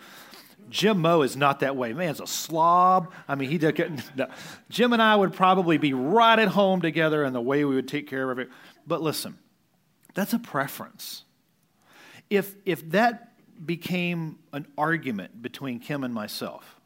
Jim 0.70 1.00
Moe 1.00 1.22
is 1.22 1.36
not 1.36 1.60
that 1.60 1.76
way. 1.76 1.92
Man's 1.92 2.20
a 2.20 2.26
slob. 2.26 3.12
I 3.28 3.36
mean, 3.36 3.48
he 3.48 3.58
did. 3.58 4.02
No. 4.16 4.26
Jim 4.70 4.92
and 4.92 5.00
I 5.00 5.14
would 5.14 5.32
probably 5.32 5.78
be 5.78 5.92
right 5.92 6.38
at 6.38 6.48
home 6.48 6.80
together 6.80 7.24
in 7.24 7.32
the 7.32 7.40
way 7.40 7.64
we 7.64 7.76
would 7.76 7.88
take 7.88 8.08
care 8.08 8.30
of 8.30 8.40
it. 8.40 8.48
But 8.86 9.02
listen, 9.02 9.38
that's 10.14 10.32
a 10.32 10.38
preference. 10.38 11.24
If 12.30 12.54
if 12.64 12.88
that 12.90 13.32
became 13.66 14.38
an 14.52 14.66
argument 14.78 15.42
between 15.42 15.80
Kim 15.80 16.04
and 16.04 16.14
myself, 16.14 16.80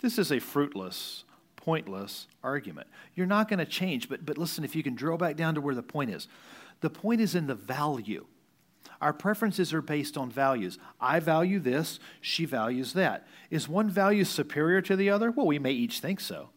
this 0.00 0.18
is 0.18 0.30
a 0.30 0.40
fruitless, 0.40 1.24
pointless 1.56 2.26
argument. 2.42 2.88
You're 3.14 3.26
not 3.26 3.48
going 3.48 3.60
to 3.60 3.64
change. 3.64 4.08
But 4.08 4.26
but 4.26 4.36
listen, 4.36 4.64
if 4.64 4.76
you 4.76 4.82
can 4.82 4.94
drill 4.94 5.16
back 5.16 5.36
down 5.36 5.54
to 5.54 5.60
where 5.60 5.74
the 5.74 5.82
point 5.82 6.10
is, 6.10 6.28
the 6.80 6.90
point 6.90 7.20
is 7.20 7.34
in 7.34 7.46
the 7.46 7.54
value. 7.54 8.26
Our 9.00 9.12
preferences 9.12 9.72
are 9.72 9.82
based 9.82 10.16
on 10.16 10.28
values. 10.28 10.78
I 11.00 11.20
value 11.20 11.60
this, 11.60 12.00
she 12.20 12.44
values 12.44 12.94
that. 12.94 13.28
Is 13.48 13.68
one 13.68 13.88
value 13.88 14.24
superior 14.24 14.80
to 14.82 14.96
the 14.96 15.10
other? 15.10 15.30
Well, 15.30 15.46
we 15.46 15.60
may 15.60 15.70
each 15.70 16.00
think 16.00 16.18
so. 16.18 16.50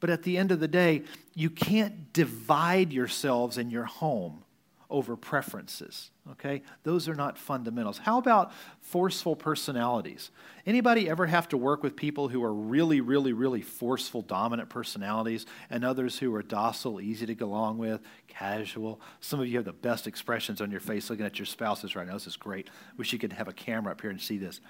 But 0.00 0.10
at 0.10 0.22
the 0.22 0.36
end 0.36 0.50
of 0.50 0.60
the 0.60 0.68
day, 0.68 1.02
you 1.34 1.50
can't 1.50 2.12
divide 2.12 2.92
yourselves 2.92 3.56
in 3.56 3.70
your 3.70 3.84
home 3.84 4.42
over 4.90 5.16
preferences 5.16 6.10
okay 6.30 6.62
those 6.82 7.08
are 7.08 7.14
not 7.14 7.38
fundamentals 7.38 7.98
how 7.98 8.18
about 8.18 8.52
forceful 8.80 9.36
personalities 9.36 10.30
anybody 10.66 11.08
ever 11.08 11.26
have 11.26 11.48
to 11.48 11.56
work 11.56 11.82
with 11.82 11.96
people 11.96 12.28
who 12.28 12.42
are 12.42 12.52
really 12.52 13.00
really 13.00 13.32
really 13.32 13.62
forceful 13.62 14.22
dominant 14.22 14.68
personalities 14.68 15.46
and 15.70 15.84
others 15.84 16.18
who 16.18 16.34
are 16.34 16.42
docile 16.42 17.00
easy 17.00 17.24
to 17.24 17.34
get 17.34 17.44
along 17.44 17.78
with 17.78 18.00
casual 18.28 19.00
some 19.20 19.40
of 19.40 19.46
you 19.46 19.56
have 19.56 19.64
the 19.64 19.72
best 19.72 20.06
expressions 20.06 20.60
on 20.60 20.70
your 20.70 20.80
face 20.80 21.08
looking 21.08 21.24
at 21.24 21.38
your 21.38 21.46
spouses 21.46 21.96
right 21.96 22.06
now 22.06 22.14
this 22.14 22.26
is 22.26 22.36
great 22.36 22.68
wish 22.96 23.12
you 23.12 23.18
could 23.18 23.32
have 23.32 23.48
a 23.48 23.52
camera 23.52 23.92
up 23.92 24.00
here 24.00 24.10
and 24.10 24.20
see 24.20 24.38
this 24.38 24.60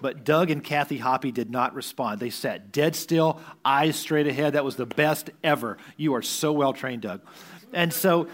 but 0.00 0.24
Doug 0.24 0.50
and 0.50 0.62
Kathy 0.62 0.98
Hoppy 0.98 1.32
did 1.32 1.50
not 1.50 1.74
respond. 1.74 2.20
They 2.20 2.30
sat 2.30 2.70
dead 2.70 2.94
still, 2.94 3.40
eyes 3.64 3.96
straight 3.96 4.26
ahead. 4.26 4.52
That 4.52 4.64
was 4.64 4.76
the 4.76 4.86
best 4.86 5.30
ever. 5.42 5.76
You 5.96 6.14
are 6.14 6.22
so 6.22 6.52
well 6.52 6.72
trained, 6.72 7.02
Doug. 7.02 7.20
And 7.72 7.92
so 7.92 8.28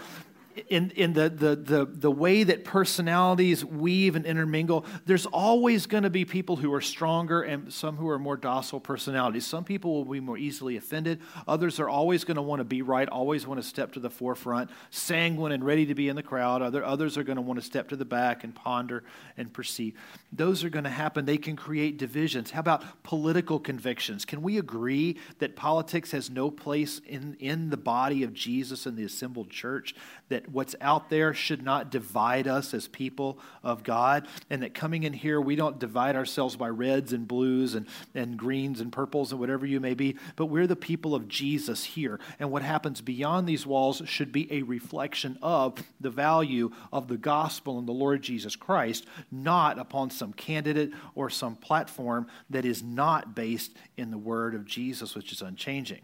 in, 0.69 0.91
in 0.91 1.13
the, 1.13 1.29
the, 1.29 1.55
the, 1.55 1.85
the 1.85 2.11
way 2.11 2.43
that 2.43 2.63
personalities 2.63 3.63
weave 3.63 4.15
and 4.15 4.25
intermingle, 4.25 4.85
there's 5.05 5.25
always 5.25 5.85
going 5.85 6.03
to 6.03 6.09
be 6.09 6.25
people 6.25 6.55
who 6.55 6.73
are 6.73 6.81
stronger 6.81 7.41
and 7.41 7.73
some 7.73 7.97
who 7.97 8.09
are 8.09 8.19
more 8.19 8.37
docile 8.37 8.79
personalities. 8.79 9.45
Some 9.45 9.63
people 9.63 9.93
will 9.93 10.11
be 10.11 10.19
more 10.19 10.37
easily 10.37 10.77
offended. 10.77 11.21
Others 11.47 11.79
are 11.79 11.89
always 11.89 12.23
going 12.23 12.35
to 12.35 12.41
want 12.41 12.59
to 12.59 12.63
be 12.63 12.81
right, 12.81 13.07
always 13.09 13.45
want 13.45 13.61
to 13.61 13.67
step 13.67 13.93
to 13.93 13.99
the 13.99 14.09
forefront, 14.09 14.69
sanguine 14.89 15.51
and 15.51 15.63
ready 15.63 15.85
to 15.87 15.95
be 15.95 16.09
in 16.09 16.15
the 16.15 16.23
crowd. 16.23 16.61
Other, 16.61 16.83
others 16.83 17.17
are 17.17 17.23
going 17.23 17.37
to 17.37 17.41
want 17.41 17.59
to 17.59 17.65
step 17.65 17.89
to 17.89 17.95
the 17.95 18.05
back 18.05 18.43
and 18.43 18.55
ponder 18.55 19.03
and 19.37 19.51
perceive. 19.51 19.95
Those 20.31 20.63
are 20.63 20.69
going 20.69 20.85
to 20.85 20.89
happen. 20.89 21.25
They 21.25 21.37
can 21.37 21.55
create 21.55 21.97
divisions. 21.97 22.51
How 22.51 22.59
about 22.59 23.03
political 23.03 23.59
convictions? 23.59 24.25
Can 24.25 24.41
we 24.41 24.57
agree 24.57 25.17
that 25.39 25.55
politics 25.55 26.11
has 26.11 26.29
no 26.29 26.49
place 26.49 27.01
in, 27.05 27.35
in 27.39 27.69
the 27.69 27.77
body 27.77 28.23
of 28.23 28.33
Jesus 28.33 28.85
and 28.85 28.97
the 28.97 29.03
assembled 29.03 29.49
church? 29.49 29.95
That 30.29 30.44
what's 30.51 30.75
out 30.81 31.09
there 31.09 31.33
should 31.33 31.63
not 31.63 31.89
divide 31.89 32.47
us 32.47 32.73
as 32.73 32.87
people 32.87 33.39
of 33.63 33.83
God, 33.83 34.27
and 34.49 34.63
that 34.63 34.73
coming 34.73 35.03
in 35.03 35.13
here, 35.13 35.39
we 35.39 35.55
don't 35.55 35.79
divide 35.79 36.15
ourselves 36.15 36.55
by 36.55 36.69
reds 36.69 37.13
and 37.13 37.27
blues 37.27 37.75
and, 37.75 37.87
and 38.13 38.37
greens 38.37 38.81
and 38.81 38.91
purples 38.91 39.31
and 39.31 39.39
whatever 39.39 39.65
you 39.65 39.79
may 39.79 39.93
be, 39.93 40.15
but 40.35 40.47
we're 40.47 40.67
the 40.67 40.75
people 40.75 41.15
of 41.15 41.27
Jesus 41.27 41.83
here. 41.83 42.19
And 42.39 42.51
what 42.51 42.61
happens 42.61 43.01
beyond 43.01 43.47
these 43.47 43.65
walls 43.65 44.01
should 44.05 44.31
be 44.31 44.51
a 44.51 44.61
reflection 44.63 45.37
of 45.41 45.75
the 45.99 46.09
value 46.09 46.71
of 46.91 47.07
the 47.07 47.17
gospel 47.17 47.79
and 47.79 47.87
the 47.87 47.91
Lord 47.91 48.21
Jesus 48.21 48.55
Christ, 48.55 49.05
not 49.31 49.79
upon 49.79 50.09
some 50.09 50.33
candidate 50.33 50.91
or 51.15 51.29
some 51.29 51.55
platform 51.55 52.27
that 52.49 52.65
is 52.65 52.83
not 52.83 53.35
based 53.35 53.71
in 53.97 54.11
the 54.11 54.17
word 54.17 54.55
of 54.55 54.65
Jesus, 54.65 55.15
which 55.15 55.31
is 55.31 55.41
unchanging. 55.41 56.01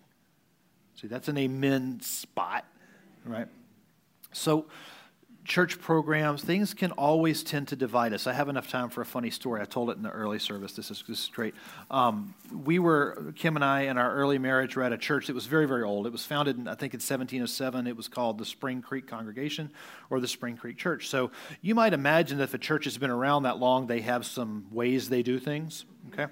See, 0.95 1.07
that's 1.07 1.27
an 1.27 1.37
amen 1.37 1.99
spot, 2.01 2.65
right? 3.25 3.47
So, 4.31 4.65
church 5.43 5.79
programs, 5.79 6.43
things 6.43 6.73
can 6.73 6.91
always 6.91 7.43
tend 7.43 7.67
to 7.69 7.75
divide 7.75 8.13
us. 8.13 8.27
I 8.27 8.33
have 8.33 8.47
enough 8.47 8.69
time 8.69 8.89
for 8.89 9.01
a 9.01 9.05
funny 9.05 9.31
story. 9.31 9.61
I 9.61 9.65
told 9.65 9.89
it 9.89 9.97
in 9.97 10.03
the 10.03 10.11
early 10.11 10.39
service. 10.39 10.73
This 10.73 10.91
is, 10.91 11.03
this 11.07 11.23
is 11.23 11.27
great. 11.27 11.55
Um, 11.89 12.33
we 12.63 12.79
were, 12.79 13.33
Kim 13.35 13.55
and 13.55 13.65
I, 13.65 13.81
in 13.81 13.97
our 13.97 14.13
early 14.13 14.37
marriage, 14.37 14.75
were 14.75 14.83
at 14.83 14.93
a 14.93 14.97
church 14.97 15.27
that 15.27 15.33
was 15.33 15.47
very, 15.47 15.67
very 15.67 15.83
old. 15.83 16.05
It 16.05 16.11
was 16.11 16.25
founded, 16.25 16.57
in, 16.57 16.67
I 16.67 16.75
think, 16.75 16.93
in 16.93 16.99
1707. 16.99 17.87
It 17.87 17.97
was 17.97 18.07
called 18.07 18.37
the 18.37 18.45
Spring 18.45 18.81
Creek 18.81 19.07
Congregation 19.07 19.71
or 20.09 20.19
the 20.19 20.27
Spring 20.27 20.57
Creek 20.57 20.77
Church. 20.77 21.09
So 21.09 21.31
you 21.61 21.75
might 21.75 21.93
imagine 21.93 22.37
that 22.37 22.45
if 22.45 22.53
a 22.53 22.59
church 22.59 22.85
has 22.85 22.97
been 22.97 23.11
around 23.11 23.43
that 23.43 23.57
long, 23.57 23.87
they 23.87 24.01
have 24.01 24.25
some 24.25 24.67
ways 24.71 25.09
they 25.09 25.23
do 25.23 25.39
things, 25.39 25.85
okay? 26.13 26.31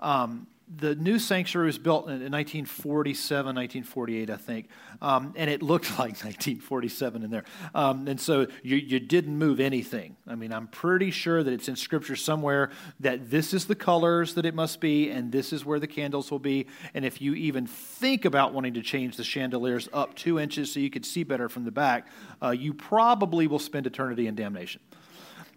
Um, 0.00 0.46
the 0.76 0.94
new 0.94 1.18
sanctuary 1.18 1.66
was 1.66 1.78
built 1.78 2.06
in 2.06 2.30
1947, 2.30 3.46
1948, 3.56 4.30
I 4.30 4.36
think, 4.36 4.68
um, 5.00 5.32
and 5.36 5.48
it 5.48 5.62
looked 5.62 5.90
like 5.98 6.22
1947 6.22 7.22
in 7.22 7.30
there. 7.30 7.44
Um, 7.74 8.06
and 8.06 8.20
so 8.20 8.46
you, 8.62 8.76
you 8.76 9.00
didn't 9.00 9.36
move 9.36 9.60
anything. 9.60 10.16
I 10.26 10.34
mean, 10.34 10.52
I'm 10.52 10.66
pretty 10.66 11.10
sure 11.10 11.42
that 11.42 11.52
it's 11.52 11.68
in 11.68 11.76
Scripture 11.76 12.16
somewhere 12.16 12.70
that 13.00 13.30
this 13.30 13.54
is 13.54 13.66
the 13.66 13.74
colors 13.74 14.34
that 14.34 14.44
it 14.44 14.54
must 14.54 14.80
be, 14.80 15.10
and 15.10 15.32
this 15.32 15.52
is 15.52 15.64
where 15.64 15.80
the 15.80 15.86
candles 15.86 16.30
will 16.30 16.38
be. 16.38 16.66
And 16.92 17.04
if 17.04 17.22
you 17.22 17.34
even 17.34 17.66
think 17.66 18.24
about 18.24 18.52
wanting 18.52 18.74
to 18.74 18.82
change 18.82 19.16
the 19.16 19.24
chandeliers 19.24 19.88
up 19.92 20.14
two 20.14 20.38
inches 20.38 20.72
so 20.72 20.80
you 20.80 20.90
could 20.90 21.06
see 21.06 21.24
better 21.24 21.48
from 21.48 21.64
the 21.64 21.72
back, 21.72 22.08
uh, 22.42 22.50
you 22.50 22.74
probably 22.74 23.46
will 23.46 23.58
spend 23.58 23.86
eternity 23.86 24.26
in 24.26 24.34
damnation. 24.34 24.80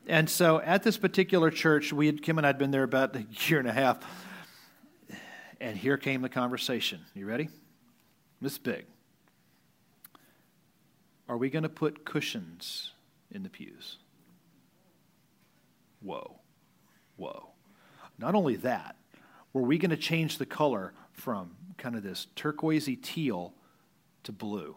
And 0.08 0.30
so 0.30 0.60
at 0.62 0.84
this 0.84 0.98
particular 0.98 1.52
church, 1.52 1.94
we 1.94 2.08
had, 2.08 2.24
Kim 2.24 2.38
and 2.38 2.46
I 2.46 2.50
had 2.50 2.58
been 2.58 2.72
there 2.72 2.84
about 2.84 3.16
a 3.16 3.26
year 3.48 3.60
and 3.60 3.68
a 3.68 3.74
half. 3.74 4.00
And 5.62 5.78
here 5.78 5.96
came 5.96 6.24
the 6.24 6.30
conversation. 6.30 7.02
You 7.14 7.28
ready? 7.28 7.48
Miss 8.42 8.58
Big. 8.58 8.86
Are 11.30 11.38
we 11.38 11.52
going 11.52 11.62
to 11.64 11.70
put 11.70 12.04
cushions 12.04 12.94
in 13.30 13.44
the 13.44 13.50
pews? 13.50 13.98
Whoa. 16.02 16.40
Whoa. 17.16 17.50
Not 18.18 18.34
only 18.34 18.56
that, 18.58 18.96
were 19.54 19.62
we 19.62 19.78
going 19.78 19.92
to 19.92 19.98
change 19.98 20.40
the 20.40 20.48
color 20.48 20.94
from 21.14 21.52
kind 21.78 21.96
of 21.96 22.02
this 22.02 22.26
turquoisey 22.36 22.96
teal 22.96 23.54
to 24.24 24.32
blue? 24.32 24.76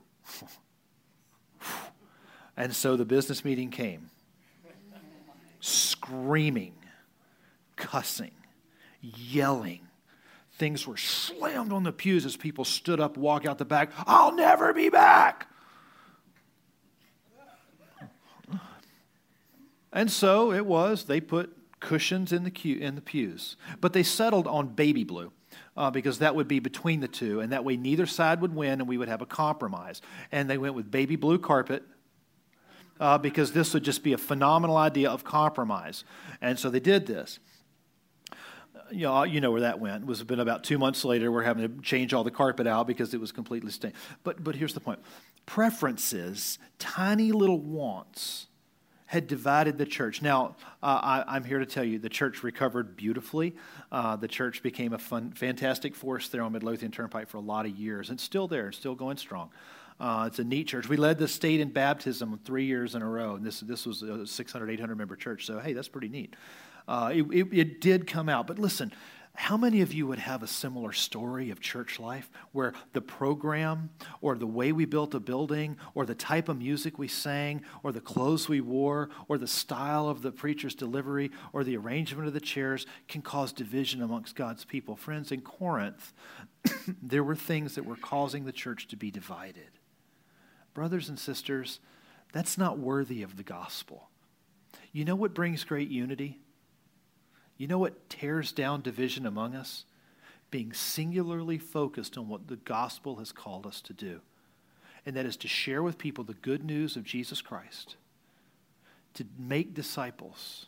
and 2.59 2.77
so 2.77 2.94
the 2.97 3.07
business 3.07 3.42
meeting 3.42 3.70
came. 3.70 4.11
Screaming, 5.61 6.75
cussing, 7.75 8.33
yelling, 9.01 9.81
Things 10.57 10.87
were 10.87 10.97
slammed 10.97 11.73
on 11.73 11.83
the 11.83 11.93
pews 11.93 12.25
as 12.25 12.37
people 12.37 12.64
stood 12.64 13.01
up, 13.01 13.17
walk 13.17 13.45
out 13.45 13.59
the 13.59 13.64
back. 13.64 13.90
I'll 14.07 14.35
never 14.35 14.73
be 14.73 14.88
back. 14.88 15.49
And 19.93 20.11
so 20.11 20.53
it 20.53 20.67
was, 20.67 21.05
they 21.05 21.21
put 21.21 21.57
cushions 21.81 22.33
in 22.33 22.45
the, 22.45 22.51
queue, 22.51 22.79
in 22.79 22.95
the 22.95 23.01
pews. 23.01 23.57
But 23.81 23.93
they 23.93 24.03
settled 24.03 24.47
on 24.47 24.69
baby 24.69 25.05
blue. 25.05 25.33
Uh, 25.77 25.90
because 25.90 26.19
that 26.19 26.35
would 26.35 26.49
be 26.49 26.59
between 26.59 26.99
the 26.99 27.07
two, 27.07 27.38
and 27.38 27.53
that 27.53 27.64
way 27.64 27.77
neither 27.77 28.07
side 28.07 28.40
would 28.40 28.55
win, 28.55 28.81
and 28.81 28.88
we 28.88 28.99
would 28.99 29.09
have 29.09 29.23
a 29.23 29.27
compromise. 29.27 30.03
And 30.33 30.51
they 30.51 30.59
went 30.59 30.75
with 30.75 30.90
baby 30.90 31.14
blue 31.14 31.38
carpet 31.38 31.85
uh, 32.99 33.19
because 33.19 33.53
this 33.53 33.75
would 33.75 33.85
just 33.85 34.03
be 34.03 34.12
a 34.12 34.19
phenomenal 34.19 34.77
idea 34.77 35.11
of 35.11 35.23
compromise. 35.25 36.05
And 36.40 36.59
so 36.59 36.71
they 36.71 36.81
did 36.81 37.07
this 37.07 37.38
you 38.95 39.03
know, 39.03 39.23
you 39.25 39.41
know 39.41 39.51
where 39.51 39.63
that 39.63 39.81
went. 39.81 40.03
It 40.03 40.07
was 40.07 40.23
been 40.23 40.41
about 40.41 40.65
two 40.65 40.79
months 40.79 41.05
later. 41.05 41.31
We're 41.31 41.43
having 41.43 41.69
to 41.69 41.83
change 41.83 42.15
all 42.15 42.25
the 42.25 42.31
carpet 42.31 42.67
out 42.67 42.87
because 42.87 43.15
it 43.15 43.21
was 43.21 43.33
completely 43.33 43.71
stained. 43.71 43.95
But 44.23 44.43
but 44.43 44.55
here's 44.55 44.75
the 44.75 44.81
point: 44.81 45.01
preferences, 45.47 46.59
tiny 46.79 47.33
little 47.33 47.59
wants, 47.59 48.47
had 49.07 49.27
divided 49.27 49.79
the 49.79 49.87
church. 49.87 50.23
Now, 50.23 50.57
uh, 50.83 51.23
I, 51.27 51.37
am 51.37 51.45
here 51.45 51.59
to 51.59 51.67
tell 51.67 51.85
you 51.85 51.99
the 51.99 52.09
church 52.09 52.43
recovered 52.43 52.97
beautifully. 52.97 53.55
Uh, 53.93 54.17
the 54.17 54.29
church 54.29 54.63
became 54.63 54.93
a 54.93 54.99
fun, 54.99 55.33
fantastic 55.33 55.95
force 55.95 56.29
there 56.29 56.43
on 56.43 56.53
Midlothian 56.53 56.91
Turnpike 56.91 57.29
for 57.29 57.37
a 57.37 57.43
lot 57.43 57.67
of 57.67 57.73
years. 57.73 58.11
and 58.11 58.21
still 58.21 58.49
there, 58.49 58.69
it's 58.69 58.79
still 58.79 58.95
going 58.95 59.17
strong. 59.17 59.51
Uh, 60.01 60.25
it's 60.27 60.41
a 60.41 60.45
neat 60.45 60.67
church. 60.67 60.89
We 60.89 60.97
led 60.97 61.19
the 61.19 61.29
state 61.29 61.61
in 61.61 61.71
baptism 61.71 62.41
three 62.45 62.65
years 62.65 62.97
in 62.97 63.03
a 63.03 63.09
row, 63.09 63.37
and 63.37 63.45
this, 63.45 63.61
this 63.61 63.87
was 63.87 64.03
a 64.03 64.27
600, 64.27 64.71
800 64.71 64.97
member 64.97 65.15
church, 65.15 65.47
so 65.47 65.61
hey, 65.61 65.73
that's 65.73 65.89
pretty 65.89 66.09
neat. 66.09 66.35
Uh, 66.87 67.11
it, 67.14 67.23
it, 67.33 67.49
it 67.53 67.81
did 67.81 68.07
come 68.07 68.29
out. 68.29 68.47
But 68.47 68.59
listen, 68.59 68.92
how 69.37 69.57
many 69.57 69.81
of 69.81 69.92
you 69.92 70.07
would 70.07 70.20
have 70.20 70.44
a 70.44 70.47
similar 70.47 70.92
story 70.92 71.51
of 71.51 71.61
church 71.61 71.99
life 71.99 72.31
where 72.53 72.73
the 72.92 73.01
program 73.01 73.90
or 74.20 74.37
the 74.37 74.47
way 74.47 74.70
we 74.70 74.85
built 74.85 75.12
a 75.12 75.20
building 75.20 75.77
or 75.94 76.07
the 76.07 76.14
type 76.14 76.49
of 76.49 76.59
music 76.59 77.01
we 77.01 77.09
sang 77.09 77.62
or 77.83 77.90
the 77.90 78.01
clothes 78.01 78.49
we 78.49 78.61
wore 78.61 79.11
or 79.27 79.37
the 79.37 79.49
style 79.49 80.09
of 80.09 80.23
the 80.23 80.31
preacher's 80.31 80.77
delivery 80.77 81.33
or 81.53 81.64
the 81.64 81.77
arrangement 81.77 82.29
of 82.29 82.33
the 82.33 82.40
chairs 82.40 82.87
can 83.09 83.23
cause 83.23 83.53
division 83.53 84.03
amongst 84.03 84.37
God's 84.37 84.64
people? 84.64 84.94
Friends, 84.94 85.33
in 85.33 85.40
Corinth, 85.40 86.12
there 87.03 87.25
were 87.25 87.37
things 87.37 87.75
that 87.75 87.85
were 87.85 87.97
causing 87.97 88.44
the 88.44 88.53
church 88.53 88.87
to 88.88 88.97
be 88.97 89.11
divided. 89.11 89.70
Brothers 90.75 91.09
and 91.09 91.18
sisters, 91.18 91.81
that's 92.33 92.57
not 92.57 92.79
worthy 92.79 93.25
of 93.25 93.37
the 93.37 93.42
gospel. 93.42 94.11
You 94.92 95.05
know 95.05 95.16
what 95.16 95.35
brings 95.35 95.64
great 95.64 95.88
unity? 95.88 96.38
You 97.57 97.69
know 97.69 97.79
what 97.79 98.09
tears 98.09 98.53
down 98.53 98.83
division 98.83 99.27
among 99.27 99.55
us? 99.55 99.85
Being 100.51 100.73
singularly 100.73 101.59
focused 101.59 102.19
on 102.19 102.29
what 102.29 102.49
the 102.49 102.57
gospel 102.57 103.17
has 103.17 103.33
called 103.33 103.67
us 103.67 103.81
to 103.83 103.93
do. 103.93 104.21
And 105.07 105.17
that 105.17 105.27
is 105.27 105.37
to 105.38 105.49
share 105.49 105.83
with 105.83 105.99
people 105.99 106.25
the 106.25 106.35
good 106.35 106.64
news 106.64 106.97
of 106.97 107.05
Jesus 107.05 107.43
Christ, 107.43 107.97
to 109.14 109.25
make 109.38 109.75
disciples, 109.75 110.67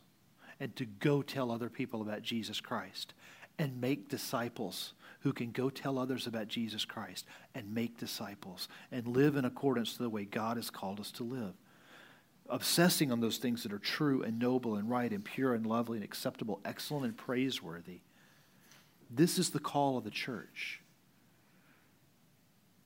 and 0.60 0.74
to 0.76 0.84
go 0.84 1.22
tell 1.22 1.50
other 1.50 1.68
people 1.68 2.02
about 2.02 2.22
Jesus 2.22 2.60
Christ, 2.60 3.14
and 3.58 3.80
make 3.80 4.08
disciples 4.08 4.92
who 5.20 5.32
can 5.32 5.50
go 5.50 5.70
tell 5.70 5.98
others 5.98 6.26
about 6.26 6.48
Jesus 6.48 6.84
Christ, 6.84 7.24
and 7.54 7.74
make 7.74 7.98
disciples, 7.98 8.68
and 8.92 9.06
live 9.06 9.36
in 9.36 9.44
accordance 9.44 9.96
to 9.96 10.02
the 10.02 10.10
way 10.10 10.24
God 10.24 10.56
has 10.56 10.70
called 10.70 11.00
us 11.00 11.10
to 11.12 11.24
live 11.24 11.54
obsessing 12.48 13.12
on 13.12 13.20
those 13.20 13.38
things 13.38 13.62
that 13.62 13.72
are 13.72 13.78
true 13.78 14.22
and 14.22 14.38
noble 14.38 14.76
and 14.76 14.88
right 14.88 15.10
and 15.10 15.24
pure 15.24 15.54
and 15.54 15.66
lovely 15.66 15.98
and 15.98 16.04
acceptable, 16.04 16.60
excellent 16.64 17.04
and 17.04 17.16
praiseworthy. 17.16 18.00
This 19.10 19.38
is 19.38 19.50
the 19.50 19.58
call 19.58 19.98
of 19.98 20.04
the 20.04 20.10
church. 20.10 20.80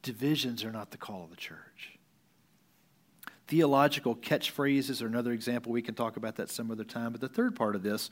Divisions 0.03 0.65
are 0.65 0.73
not 0.73 0.91
the 0.91 0.97
call 0.97 1.25
of 1.25 1.31
the 1.31 1.37
church. 1.37 1.99
Theological 3.49 4.15
catchphrases 4.15 5.03
are 5.03 5.07
another 5.07 5.33
example. 5.33 5.73
We 5.73 5.83
can 5.83 5.95
talk 5.95 6.17
about 6.17 6.37
that 6.37 6.51
some 6.51 6.71
other 6.71 6.85
time. 6.85 7.13
But 7.13 7.21
the 7.21 7.29
third 7.29 7.57
part 7.57 7.75
of 7.75 7.83
this 7.83 8.11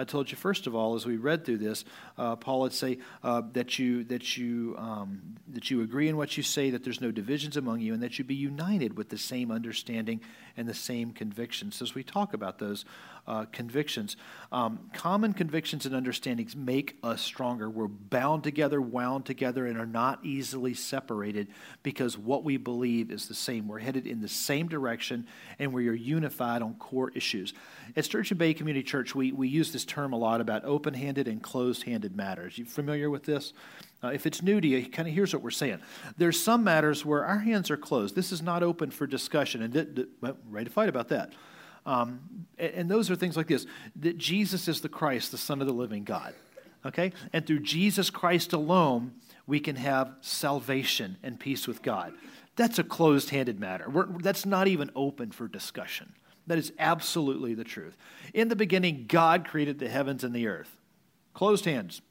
I 0.00 0.04
told 0.04 0.30
you 0.30 0.36
first 0.38 0.66
of 0.66 0.74
all, 0.74 0.94
as 0.94 1.04
we 1.04 1.18
read 1.18 1.44
through 1.44 1.58
this, 1.58 1.84
uh, 2.16 2.34
Paul 2.36 2.60
would 2.60 2.72
say 2.72 2.98
uh, 3.22 3.42
that 3.52 3.78
you 3.78 4.04
that 4.04 4.38
you 4.38 4.74
um, 4.78 5.36
that 5.48 5.70
you 5.70 5.82
agree 5.82 6.08
in 6.08 6.16
what 6.16 6.38
you 6.38 6.42
say, 6.42 6.70
that 6.70 6.84
there's 6.84 7.02
no 7.02 7.10
divisions 7.10 7.58
among 7.58 7.80
you, 7.80 7.92
and 7.92 8.02
that 8.02 8.18
you 8.18 8.24
be 8.24 8.34
united 8.34 8.96
with 8.96 9.10
the 9.10 9.18
same 9.18 9.50
understanding 9.50 10.22
and 10.56 10.66
the 10.66 10.74
same 10.74 11.12
convictions. 11.12 11.76
So 11.76 11.84
as 11.84 11.94
we 11.94 12.02
talk 12.02 12.32
about 12.32 12.58
those 12.58 12.86
uh, 13.26 13.44
convictions, 13.52 14.16
um, 14.50 14.90
common 14.94 15.34
convictions 15.34 15.84
and 15.84 15.94
understandings 15.94 16.56
make 16.56 16.96
us 17.02 17.20
stronger. 17.20 17.68
We're 17.68 17.86
bound 17.86 18.42
together, 18.42 18.80
wound 18.80 19.26
together, 19.26 19.66
and 19.66 19.78
are 19.78 19.86
not 19.86 20.24
easily 20.24 20.74
separated 20.74 21.48
because 21.82 22.16
what 22.16 22.42
we 22.42 22.56
believe 22.56 23.10
is 23.10 23.28
the 23.28 23.34
same. 23.34 23.68
We're 23.68 23.78
headed 23.78 24.06
in 24.06 24.20
the 24.20 24.28
same 24.28 24.66
direction, 24.66 25.26
and 25.58 25.74
we 25.74 25.88
are 25.88 25.94
unified 25.94 26.62
on 26.62 26.74
core 26.74 27.12
issues. 27.14 27.52
At 27.96 28.04
Sturgeon 28.04 28.38
Bay 28.38 28.54
Community 28.54 28.82
Church, 28.82 29.14
we, 29.14 29.32
we 29.32 29.48
use 29.48 29.72
this 29.72 29.84
term 29.90 30.12
a 30.12 30.16
lot 30.16 30.40
about 30.40 30.64
open 30.64 30.94
handed 30.94 31.28
and 31.28 31.42
closed 31.42 31.82
handed 31.82 32.16
matters. 32.16 32.56
You 32.56 32.64
familiar 32.64 33.10
with 33.10 33.24
this? 33.24 33.52
Uh, 34.02 34.08
if 34.08 34.24
it's 34.24 34.42
new 34.42 34.60
to 34.60 34.66
you, 34.66 34.88
kind 34.88 35.08
of 35.08 35.12
here's 35.12 35.34
what 35.34 35.42
we're 35.42 35.50
saying. 35.50 35.80
There's 36.16 36.40
some 36.40 36.64
matters 36.64 37.04
where 37.04 37.24
our 37.24 37.40
hands 37.40 37.70
are 37.70 37.76
closed. 37.76 38.14
This 38.14 38.32
is 38.32 38.40
not 38.40 38.62
open 38.62 38.90
for 38.90 39.06
discussion, 39.06 39.62
and 39.62 39.74
th- 39.74 39.94
th- 39.94 40.08
ready 40.48 40.66
to 40.66 40.70
fight 40.70 40.88
about 40.88 41.08
that. 41.08 41.32
Um, 41.84 42.20
and, 42.56 42.72
and 42.72 42.90
those 42.90 43.10
are 43.10 43.16
things 43.16 43.36
like 43.36 43.48
this 43.48 43.66
that 43.96 44.16
Jesus 44.16 44.68
is 44.68 44.80
the 44.80 44.88
Christ, 44.88 45.32
the 45.32 45.38
Son 45.38 45.60
of 45.60 45.66
the 45.66 45.72
living 45.74 46.04
God. 46.04 46.34
Okay? 46.86 47.12
And 47.32 47.46
through 47.46 47.60
Jesus 47.60 48.08
Christ 48.08 48.52
alone, 48.52 49.12
we 49.46 49.60
can 49.60 49.76
have 49.76 50.14
salvation 50.20 51.16
and 51.22 51.38
peace 51.38 51.66
with 51.66 51.82
God. 51.82 52.14
That's 52.56 52.78
a 52.78 52.84
closed 52.84 53.30
handed 53.30 53.60
matter. 53.60 53.90
We're, 53.90 54.06
that's 54.06 54.46
not 54.46 54.68
even 54.68 54.90
open 54.94 55.30
for 55.30 55.48
discussion. 55.48 56.14
That 56.50 56.58
is 56.58 56.72
absolutely 56.80 57.54
the 57.54 57.62
truth. 57.62 57.96
In 58.34 58.48
the 58.48 58.56
beginning, 58.56 59.04
God 59.06 59.46
created 59.46 59.78
the 59.78 59.88
heavens 59.88 60.24
and 60.24 60.34
the 60.34 60.48
earth. 60.48 60.76
Closed 61.32 61.64
hands, 61.64 62.02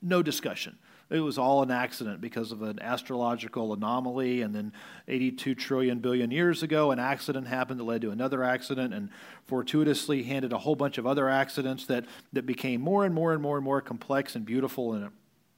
no 0.00 0.22
discussion. 0.22 0.78
It 1.10 1.20
was 1.20 1.36
all 1.36 1.62
an 1.62 1.70
accident 1.70 2.22
because 2.22 2.52
of 2.52 2.62
an 2.62 2.80
astrological 2.80 3.74
anomaly, 3.74 4.40
and 4.40 4.54
then 4.54 4.72
82 5.08 5.54
trillion 5.56 5.98
billion 5.98 6.30
years 6.30 6.62
ago, 6.62 6.90
an 6.90 6.98
accident 6.98 7.48
happened 7.48 7.78
that 7.78 7.84
led 7.84 8.00
to 8.00 8.10
another 8.12 8.42
accident, 8.42 8.94
and 8.94 9.10
fortuitously 9.44 10.22
handed 10.22 10.54
a 10.54 10.58
whole 10.58 10.74
bunch 10.74 10.96
of 10.96 11.06
other 11.06 11.28
accidents 11.28 11.84
that, 11.84 12.06
that 12.32 12.46
became 12.46 12.80
more 12.80 13.04
and 13.04 13.14
more 13.14 13.34
and 13.34 13.42
more 13.42 13.58
and 13.58 13.64
more 13.66 13.82
complex 13.82 14.34
and 14.34 14.46
beautiful. 14.46 14.94
And 14.94 15.10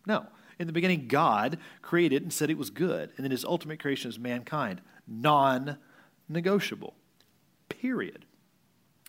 no, 0.06 0.26
in 0.58 0.66
the 0.66 0.72
beginning, 0.72 1.06
God 1.06 1.56
created 1.82 2.24
and 2.24 2.32
said 2.32 2.50
it 2.50 2.58
was 2.58 2.70
good, 2.70 3.12
and 3.16 3.22
then 3.22 3.30
His 3.30 3.44
ultimate 3.44 3.78
creation 3.78 4.08
is 4.10 4.18
mankind, 4.18 4.80
non-negotiable 5.06 6.94
period. 7.68 8.24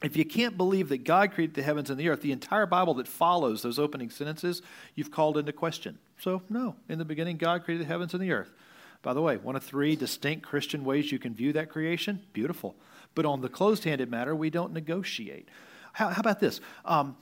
If 0.02 0.16
you 0.16 0.24
can't 0.24 0.56
believe 0.56 0.90
that 0.90 1.04
God 1.04 1.34
created 1.34 1.56
the 1.56 1.64
heavens 1.64 1.90
and 1.90 2.00
the 2.00 2.08
earth, 2.08 2.22
the 2.22 2.32
entire 2.32 2.66
Bible 2.66 2.94
that 2.96 3.08
follows 3.08 3.62
those 3.62 3.78
opening 3.78 4.10
sentences, 4.10 4.62
you've 4.96 5.12
called 5.12 5.38
into 5.38 5.52
question. 5.52 6.00
So, 6.20 6.42
no, 6.50 6.76
in 6.88 7.00
the 7.00 7.06
beginning, 7.06 7.38
God 7.38 7.66
created 7.66 7.86
the 7.86 7.92
heavens 7.92 8.14
and 8.14 8.24
the 8.24 8.32
earth. 8.32 8.54
By 9.02 9.14
the 9.14 9.22
way, 9.22 9.38
one 9.38 9.56
of 9.56 9.64
three 9.64 9.96
distinct 9.96 10.46
Christian 10.46 10.86
ways 10.86 11.12
you 11.12 11.20
can 11.20 11.34
view 11.34 11.54
that 11.54 11.70
creation? 11.70 12.22
Beautiful. 12.32 12.76
But 13.14 13.26
on 13.26 13.42
the 13.42 13.50
closed 13.50 13.84
handed 13.84 14.10
matter, 14.10 14.36
we 14.36 14.50
don't 14.50 14.74
negotiate. 14.74 15.50
How, 15.94 16.10
how 16.10 16.20
about 16.20 16.40
this? 16.40 16.62
Um, 16.86 17.18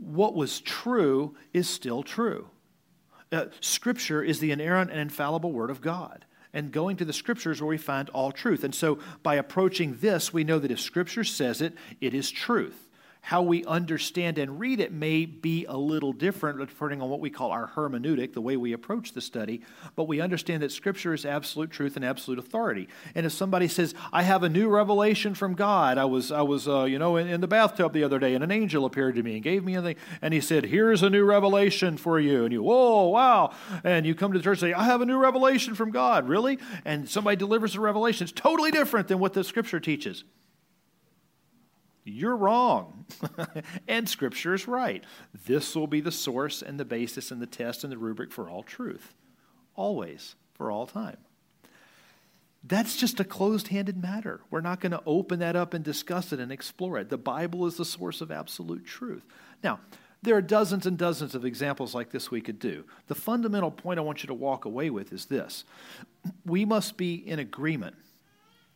what 0.00 0.34
was 0.34 0.60
true 0.60 1.34
is 1.52 1.68
still 1.68 2.02
true. 2.02 2.48
Uh, 3.32 3.46
scripture 3.60 4.22
is 4.22 4.38
the 4.38 4.52
inerrant 4.52 4.90
and 4.90 5.00
infallible 5.00 5.52
Word 5.52 5.70
of 5.70 5.80
God 5.80 6.24
and 6.54 6.72
going 6.72 6.96
to 6.96 7.04
the 7.04 7.12
scriptures 7.12 7.60
where 7.60 7.68
we 7.68 7.76
find 7.76 8.08
all 8.10 8.32
truth. 8.32 8.64
And 8.64 8.74
so 8.74 8.98
by 9.22 9.34
approaching 9.34 9.98
this, 10.00 10.32
we 10.32 10.44
know 10.44 10.58
that 10.58 10.70
if 10.70 10.80
scripture 10.80 11.24
says 11.24 11.60
it, 11.60 11.74
it 12.00 12.14
is 12.14 12.30
truth 12.30 12.80
how 13.24 13.40
we 13.40 13.64
understand 13.64 14.36
and 14.36 14.60
read 14.60 14.80
it 14.80 14.92
may 14.92 15.24
be 15.24 15.64
a 15.64 15.74
little 15.74 16.12
different 16.12 16.58
depending 16.58 17.00
on 17.00 17.08
what 17.08 17.20
we 17.20 17.30
call 17.30 17.50
our 17.52 17.68
hermeneutic, 17.68 18.34
the 18.34 18.40
way 18.42 18.54
we 18.54 18.74
approach 18.74 19.12
the 19.12 19.20
study, 19.22 19.62
but 19.96 20.04
we 20.04 20.20
understand 20.20 20.62
that 20.62 20.70
Scripture 20.70 21.14
is 21.14 21.24
absolute 21.24 21.70
truth 21.70 21.96
and 21.96 22.04
absolute 22.04 22.38
authority. 22.38 22.86
And 23.14 23.24
if 23.24 23.32
somebody 23.32 23.66
says, 23.66 23.94
I 24.12 24.24
have 24.24 24.42
a 24.42 24.50
new 24.50 24.68
revelation 24.68 25.34
from 25.34 25.54
God, 25.54 25.96
I 25.96 26.04
was, 26.04 26.30
I 26.30 26.42
was 26.42 26.68
uh, 26.68 26.84
you 26.84 26.98
know, 26.98 27.16
in, 27.16 27.26
in, 27.26 27.40
the 27.40 27.48
bathtub 27.48 27.94
the 27.94 28.04
other 28.04 28.18
day, 28.18 28.34
and 28.34 28.44
an 28.44 28.50
angel 28.50 28.84
appeared 28.84 29.14
to 29.14 29.22
me 29.22 29.36
and 29.36 29.42
gave 29.42 29.64
me 29.64 29.74
a 29.74 29.80
thing, 29.80 29.96
and 30.20 30.34
he 30.34 30.42
said, 30.42 30.66
Here's 30.66 31.02
a 31.02 31.08
new 31.08 31.24
revelation 31.24 31.96
for 31.96 32.20
you. 32.20 32.44
And 32.44 32.52
you, 32.52 32.62
whoa, 32.62 33.08
wow. 33.08 33.52
And 33.84 34.04
you 34.04 34.14
come 34.14 34.34
to 34.34 34.38
church 34.38 34.60
and 34.62 34.72
say, 34.72 34.74
I 34.74 34.84
have 34.84 35.00
a 35.00 35.06
new 35.06 35.16
revelation 35.16 35.74
from 35.74 35.92
God. 35.92 36.28
Really? 36.28 36.58
And 36.84 37.08
somebody 37.08 37.36
delivers 37.36 37.74
a 37.74 37.80
revelation. 37.80 38.24
It's 38.24 38.32
totally 38.32 38.70
different 38.70 39.08
than 39.08 39.18
what 39.18 39.32
the 39.32 39.44
Scripture 39.44 39.80
teaches. 39.80 40.24
You're 42.04 42.36
wrong. 42.36 43.06
and 43.88 44.08
Scripture 44.08 44.54
is 44.54 44.68
right. 44.68 45.02
This 45.46 45.74
will 45.74 45.86
be 45.86 46.00
the 46.00 46.12
source 46.12 46.60
and 46.60 46.78
the 46.78 46.84
basis 46.84 47.30
and 47.30 47.40
the 47.40 47.46
test 47.46 47.82
and 47.82 47.92
the 47.92 47.98
rubric 47.98 48.30
for 48.30 48.48
all 48.48 48.62
truth. 48.62 49.14
Always, 49.74 50.36
for 50.52 50.70
all 50.70 50.86
time. 50.86 51.16
That's 52.62 52.96
just 52.96 53.20
a 53.20 53.24
closed 53.24 53.68
handed 53.68 54.00
matter. 54.00 54.40
We're 54.50 54.60
not 54.60 54.80
going 54.80 54.92
to 54.92 55.02
open 55.06 55.38
that 55.40 55.56
up 55.56 55.74
and 55.74 55.84
discuss 55.84 56.32
it 56.32 56.40
and 56.40 56.52
explore 56.52 56.98
it. 56.98 57.10
The 57.10 57.18
Bible 57.18 57.66
is 57.66 57.76
the 57.76 57.84
source 57.84 58.20
of 58.20 58.30
absolute 58.30 58.86
truth. 58.86 59.24
Now, 59.62 59.80
there 60.22 60.34
are 60.34 60.42
dozens 60.42 60.86
and 60.86 60.96
dozens 60.96 61.34
of 61.34 61.44
examples 61.44 61.94
like 61.94 62.10
this 62.10 62.30
we 62.30 62.40
could 62.40 62.58
do. 62.58 62.84
The 63.08 63.14
fundamental 63.14 63.70
point 63.70 63.98
I 63.98 64.02
want 64.02 64.22
you 64.22 64.26
to 64.28 64.34
walk 64.34 64.64
away 64.64 64.88
with 64.88 65.12
is 65.12 65.26
this 65.26 65.64
we 66.46 66.64
must 66.64 66.96
be 66.96 67.14
in 67.14 67.38
agreement 67.38 67.96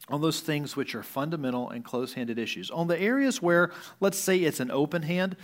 on 0.09 0.21
those 0.21 0.41
things 0.41 0.77
which 0.77 0.95
are 0.95 1.03
fundamental 1.03 1.71
and 1.71 1.85
close 1.85 2.15
handed 2.15 2.39
issues. 2.39 2.71
On 2.71 2.89
the 2.89 2.99
areas 2.99 3.43
where, 3.43 3.71
let's 4.01 4.19
say, 4.19 4.39
it's 4.39 4.61
an 4.61 4.71
open 4.71 5.03
hand, 5.03 5.37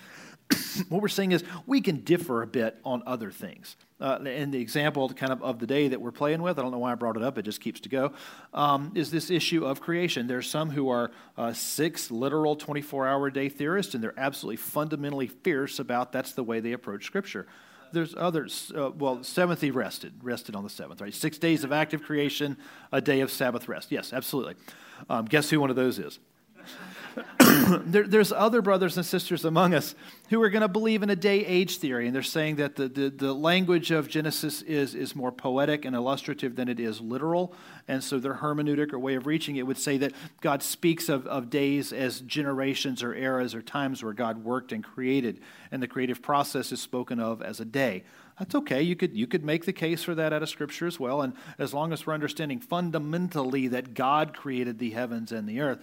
what 0.89 1.01
we're 1.03 1.09
saying 1.09 1.33
is 1.33 1.45
we 1.67 1.81
can 1.81 2.01
differ 2.01 2.43
a 2.43 2.47
bit 2.47 2.79
on 2.85 3.03
other 3.07 3.31
things. 3.31 3.77
Uh, 4.01 4.19
and 4.27 4.53
the 4.53 4.61
example 4.61 5.09
kind 5.11 5.33
of 5.33 5.43
of 5.43 5.59
the 5.59 5.67
day 5.67 5.89
that 5.89 6.01
we're 6.01 6.11
playing 6.11 6.43
with, 6.43 6.59
I 6.59 6.63
don't 6.63 6.73
know 6.73 6.79
why 6.79 6.93
I 6.93 6.95
brought 6.95 7.17
it 7.17 7.23
up, 7.23 7.39
it 7.39 7.43
just 7.43 7.61
keeps 7.61 7.81
to 7.81 7.89
go, 7.89 8.13
um, 8.53 8.93
is 8.95 9.11
this 9.11 9.31
issue 9.31 9.65
of 9.65 9.81
creation. 9.81 10.27
There's 10.27 10.49
some 10.49 10.71
who 10.71 10.91
are 10.91 11.11
uh, 11.39 11.53
six 11.53 12.11
literal 12.11 12.57
24 12.57 13.07
hour 13.07 13.31
day 13.31 13.49
theorists, 13.49 13.95
and 13.95 14.03
they're 14.03 14.19
absolutely 14.19 14.57
fundamentally 14.57 15.29
fierce 15.29 15.79
about 15.79 16.13
that's 16.13 16.33
the 16.33 16.43
way 16.43 16.61
they 16.61 16.73
approach 16.73 17.07
Scripture 17.07 17.47
there's 17.95 18.15
others. 18.17 18.73
Uh, 18.77 18.91
well, 18.91 19.23
seventh 19.25 19.61
he 19.61 19.71
rested, 19.71 20.13
rested 20.23 20.55
on 20.55 20.63
the 20.65 20.71
seventh, 20.71 21.01
right? 21.01 21.15
Six 21.15 21.39
days 21.39 21.65
of 21.65 21.73
active 21.73 22.03
creation, 22.03 22.57
a 22.93 23.01
day 23.01 23.21
of 23.21 23.31
Sabbath 23.31 23.69
rest. 23.69 23.91
Yes, 23.91 24.13
absolutely. 24.13 24.57
Um, 25.09 25.25
guess 25.25 25.51
who 25.51 25.61
one 25.61 25.71
of 25.71 25.77
those 25.77 25.99
is? 25.99 26.19
there, 27.85 28.07
there's 28.07 28.33
other 28.33 28.63
brothers 28.63 28.97
and 28.97 29.07
sisters 29.07 29.45
among 29.45 29.75
us 29.75 29.95
who 30.31 30.43
are 30.43 30.51
going 30.51 30.63
to 30.63 30.69
believe 30.69 31.03
in 31.03 31.11
a 31.11 31.17
day 31.17 31.45
age 31.45 31.79
theory, 31.79 32.07
and 32.07 32.15
they're 32.15 32.23
saying 32.23 32.57
that 32.57 32.77
the, 32.77 32.89
the, 32.89 33.11
the, 33.11 33.33
language 33.33 33.91
of 33.91 34.09
Genesis 34.09 34.63
is, 34.63 34.95
is 34.95 35.15
more 35.15 35.31
poetic 35.31 35.85
and 35.85 35.95
illustrative 35.95 36.57
than 36.57 36.69
it 36.69 36.81
is 36.81 37.01
literal. 37.01 37.55
And 37.87 38.03
so 38.03 38.19
their 38.19 38.35
hermeneutic 38.35 38.93
or 38.93 38.99
way 38.99 39.15
of 39.15 39.27
reaching 39.27 39.57
it 39.57 39.67
would 39.67 39.79
say 39.79 39.99
that 39.99 40.13
God 40.41 40.63
speaks 40.63 41.09
of, 41.09 41.27
of 41.27 41.51
days 41.51 41.93
as 41.93 42.21
generations 42.21 43.03
or 43.03 43.15
eras 43.15 43.55
or 43.55 43.63
times 43.63 44.03
where 44.03 44.13
God 44.13 44.45
worked 44.45 44.73
and 44.73 44.83
created, 44.83 45.41
and 45.71 45.83
the 45.83 45.89
creative 45.89 46.23
process 46.23 46.73
is 46.73 46.81
spoken 46.81 47.21
of 47.21 47.43
as 47.43 47.61
a 47.61 47.65
day. 47.65 48.05
That's 48.39 48.55
okay. 48.57 48.83
You 48.83 48.97
could, 48.97 49.15
you 49.15 49.29
could 49.29 49.45
make 49.45 49.65
the 49.65 49.73
case 49.73 50.03
for 50.03 50.15
that 50.17 50.33
out 50.33 50.43
of 50.43 50.49
Scripture 50.49 50.87
as 50.87 50.99
well. 50.99 51.23
And 51.23 51.35
as 51.59 51.73
long 51.73 51.93
as 51.93 52.05
we're 52.05 52.15
understanding 52.15 52.59
fundamentally 52.59 53.69
that 53.69 53.95
God 53.95 54.37
created 54.37 54.79
the 54.79 54.91
heavens 54.91 55.31
and 55.31 55.49
the 55.49 55.61
earth, 55.61 55.81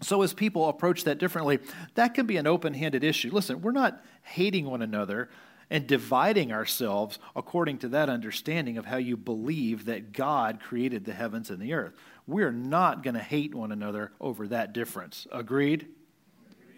so, 0.00 0.22
as 0.22 0.32
people 0.32 0.68
approach 0.68 1.04
that 1.04 1.18
differently, 1.18 1.58
that 1.94 2.14
can 2.14 2.26
be 2.26 2.36
an 2.36 2.46
open 2.46 2.72
handed 2.72 3.02
issue. 3.02 3.30
Listen, 3.32 3.60
we're 3.60 3.72
not 3.72 4.04
hating 4.22 4.66
one 4.66 4.82
another 4.82 5.28
and 5.70 5.86
dividing 5.86 6.52
ourselves 6.52 7.18
according 7.34 7.78
to 7.78 7.88
that 7.88 8.08
understanding 8.08 8.78
of 8.78 8.86
how 8.86 8.96
you 8.96 9.16
believe 9.16 9.86
that 9.86 10.12
God 10.12 10.60
created 10.60 11.04
the 11.04 11.12
heavens 11.12 11.50
and 11.50 11.60
the 11.60 11.74
earth. 11.74 11.94
We're 12.26 12.52
not 12.52 13.02
going 13.02 13.14
to 13.14 13.20
hate 13.20 13.54
one 13.54 13.72
another 13.72 14.12
over 14.20 14.46
that 14.48 14.72
difference. 14.72 15.26
Agreed? 15.32 15.88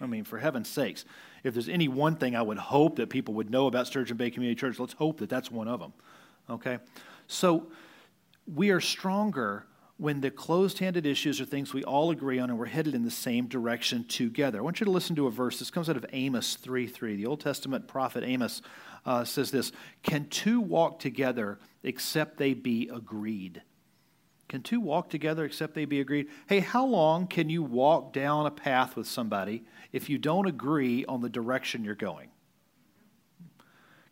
I 0.01 0.07
mean, 0.07 0.25
for 0.25 0.39
heaven's 0.39 0.69
sakes, 0.69 1.05
if 1.45 1.53
there's 1.53 1.69
any 1.69 1.89
one 1.89 2.17
thing 2.17 2.35
I 2.35 2.43
would 2.43 2.59
hope 2.59 2.97
that 2.97 3.11
people 3.11 3.35
would 3.35 3.51
know 3.51 3.67
about 3.67 3.87
Sturgeon 3.87 4.17
Bay 4.17 4.31
Community 4.31 4.59
Church, 4.59 4.79
let's 4.79 4.95
hope 4.95 5.19
that 5.19 5.29
that's 5.29 5.51
one 5.51 5.69
of 5.69 5.79
them. 5.79 5.93
Okay? 6.49 6.79
So, 7.27 7.67
we 8.53 8.71
are 8.71 8.81
stronger 8.81 9.67
when 10.01 10.23
the 10.23 10.31
closed 10.31 10.79
handed 10.79 11.05
issues 11.05 11.43
are 11.43 11.45
things 11.45 11.75
we 11.75 11.85
all 11.85 12.11
agree 12.11 12.39
on 12.39 12.49
and 12.49 12.59
we're 12.59 12.65
headed 12.65 12.95
in 12.95 13.05
the 13.05 13.11
same 13.11 13.47
direction 13.47 14.03
together. 14.05 14.59
I 14.59 14.63
want 14.63 14.81
you 14.81 14.87
to 14.87 14.91
listen 14.91 15.15
to 15.17 15.27
a 15.27 15.31
verse. 15.31 15.59
This 15.59 15.71
comes 15.71 15.91
out 15.91 15.97
of 15.97 16.07
Amos 16.15 16.57
3 16.57 16.87
3. 16.87 17.17
The 17.17 17.27
Old 17.27 17.41
Testament 17.41 17.87
prophet 17.87 18.25
Amos 18.25 18.63
uh, 19.05 19.25
says 19.25 19.51
this 19.51 19.73
Can 20.03 20.25
two 20.31 20.59
walk 20.59 21.01
together 21.01 21.59
except 21.83 22.39
they 22.39 22.55
be 22.55 22.89
agreed? 22.91 23.61
Can 24.49 24.63
two 24.63 24.81
walk 24.81 25.11
together 25.11 25.45
except 25.45 25.75
they 25.75 25.85
be 25.85 26.01
agreed? 26.01 26.29
Hey, 26.49 26.61
how 26.61 26.87
long 26.87 27.27
can 27.27 27.51
you 27.51 27.63
walk 27.63 28.15
down 28.15 28.47
a 28.47 28.51
path 28.51 28.97
with 28.97 29.07
somebody 29.07 29.65
if 29.93 30.09
you 30.09 30.17
don't 30.17 30.47
agree 30.47 31.05
on 31.05 31.21
the 31.21 31.29
direction 31.29 31.85
you're 31.85 31.95
going? 31.95 32.31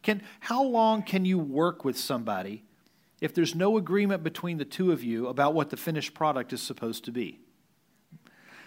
Can, 0.03 0.21
how 0.41 0.63
long 0.63 1.03
can 1.03 1.25
you 1.25 1.39
work 1.39 1.83
with 1.83 1.97
somebody 1.97 2.65
if 3.21 3.35
there's 3.35 3.55
no 3.55 3.77
agreement 3.77 4.23
between 4.23 4.59
the 4.59 4.65
two 4.65 4.93
of 4.93 5.03
you 5.03 5.27
about 5.27 5.55
what 5.55 5.71
the 5.71 5.77
finished 5.77 6.15
product 6.15 6.53
is 6.53 6.63
supposed 6.63 7.05
to 7.05 7.13
be? 7.13 7.41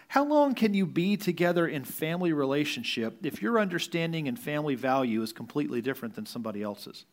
How 0.09 0.25
long 0.25 0.55
can 0.55 0.73
you 0.73 0.85
be 0.85 1.15
together 1.15 1.65
in 1.65 1.85
family 1.85 2.33
relationship 2.33 3.25
if 3.25 3.41
your 3.41 3.59
understanding 3.59 4.27
and 4.27 4.37
family 4.37 4.75
value 4.75 5.21
is 5.21 5.31
completely 5.31 5.81
different 5.81 6.15
than 6.15 6.25
somebody 6.25 6.61
else's? 6.61 7.05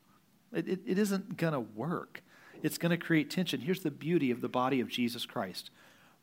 It, 0.52 0.66
it, 0.66 0.80
it 0.84 0.98
isn't 0.98 1.36
going 1.36 1.52
to 1.52 1.60
work. 1.60 2.22
It's 2.62 2.76
going 2.76 2.90
to 2.90 2.96
create 2.96 3.30
tension. 3.30 3.60
Here's 3.60 3.82
the 3.82 3.90
beauty 3.92 4.32
of 4.32 4.40
the 4.40 4.48
body 4.48 4.80
of 4.80 4.88
Jesus 4.88 5.26
Christ 5.26 5.70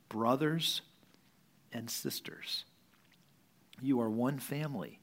brothers 0.09 0.81
and 1.71 1.89
sisters. 1.89 2.65
You 3.81 4.01
are 4.01 4.09
one 4.09 4.39
family 4.39 4.99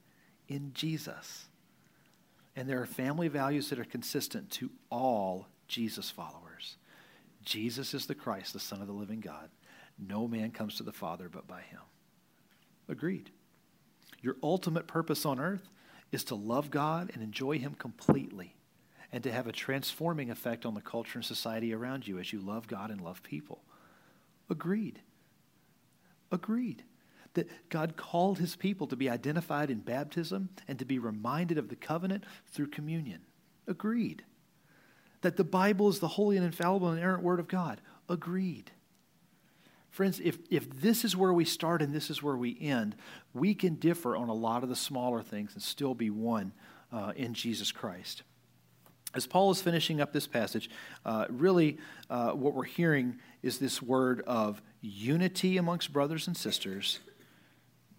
in 0.48 0.72
Jesus. 0.74 1.46
And 2.54 2.68
there 2.68 2.82
are 2.82 2.86
family 2.86 3.28
values 3.28 3.70
that 3.70 3.78
are 3.78 3.84
consistent 3.84 4.50
to 4.50 4.70
all 4.90 5.46
Jesus 5.72 6.10
followers. 6.10 6.76
Jesus 7.46 7.94
is 7.94 8.04
the 8.04 8.14
Christ, 8.14 8.52
the 8.52 8.60
Son 8.60 8.82
of 8.82 8.86
the 8.86 8.92
living 8.92 9.20
God. 9.20 9.48
No 9.98 10.28
man 10.28 10.50
comes 10.50 10.76
to 10.76 10.82
the 10.82 10.92
Father 10.92 11.30
but 11.30 11.48
by 11.48 11.62
him. 11.62 11.80
Agreed. 12.90 13.30
Your 14.20 14.36
ultimate 14.42 14.86
purpose 14.86 15.24
on 15.24 15.40
earth 15.40 15.70
is 16.12 16.24
to 16.24 16.34
love 16.34 16.70
God 16.70 17.10
and 17.14 17.22
enjoy 17.22 17.58
him 17.58 17.74
completely 17.74 18.54
and 19.12 19.24
to 19.24 19.32
have 19.32 19.46
a 19.46 19.52
transforming 19.52 20.30
effect 20.30 20.66
on 20.66 20.74
the 20.74 20.82
culture 20.82 21.18
and 21.18 21.24
society 21.24 21.72
around 21.72 22.06
you 22.06 22.18
as 22.18 22.34
you 22.34 22.40
love 22.40 22.68
God 22.68 22.90
and 22.90 23.00
love 23.00 23.22
people. 23.22 23.62
Agreed. 24.50 25.00
Agreed. 26.30 26.82
That 27.32 27.48
God 27.70 27.96
called 27.96 28.38
his 28.38 28.56
people 28.56 28.86
to 28.88 28.96
be 28.96 29.08
identified 29.08 29.70
in 29.70 29.78
baptism 29.78 30.50
and 30.68 30.78
to 30.78 30.84
be 30.84 30.98
reminded 30.98 31.56
of 31.56 31.70
the 31.70 31.76
covenant 31.76 32.24
through 32.46 32.68
communion. 32.68 33.22
Agreed 33.66 34.22
that 35.22 35.36
the 35.36 35.44
Bible 35.44 35.88
is 35.88 35.98
the 35.98 36.08
holy 36.08 36.36
and 36.36 36.44
infallible 36.44 36.88
and 36.88 36.98
inerrant 36.98 37.22
Word 37.22 37.40
of 37.40 37.48
God. 37.48 37.80
Agreed. 38.08 38.70
Friends, 39.90 40.20
if, 40.24 40.38
if 40.50 40.68
this 40.80 41.04
is 41.04 41.16
where 41.16 41.32
we 41.32 41.44
start 41.44 41.82
and 41.82 41.94
this 41.94 42.10
is 42.10 42.22
where 42.22 42.36
we 42.36 42.56
end, 42.60 42.96
we 43.34 43.54
can 43.54 43.74
differ 43.74 44.16
on 44.16 44.28
a 44.28 44.34
lot 44.34 44.62
of 44.62 44.68
the 44.68 44.76
smaller 44.76 45.22
things 45.22 45.52
and 45.54 45.62
still 45.62 45.94
be 45.94 46.10
one 46.10 46.52
uh, 46.92 47.12
in 47.14 47.34
Jesus 47.34 47.72
Christ. 47.72 48.22
As 49.14 49.26
Paul 49.26 49.50
is 49.50 49.60
finishing 49.60 50.00
up 50.00 50.12
this 50.12 50.26
passage, 50.26 50.70
uh, 51.04 51.26
really 51.28 51.76
uh, 52.08 52.30
what 52.30 52.54
we're 52.54 52.64
hearing 52.64 53.18
is 53.42 53.58
this 53.58 53.82
word 53.82 54.22
of 54.26 54.62
unity 54.80 55.58
amongst 55.58 55.92
brothers 55.92 56.26
and 56.26 56.34
sisters, 56.34 57.00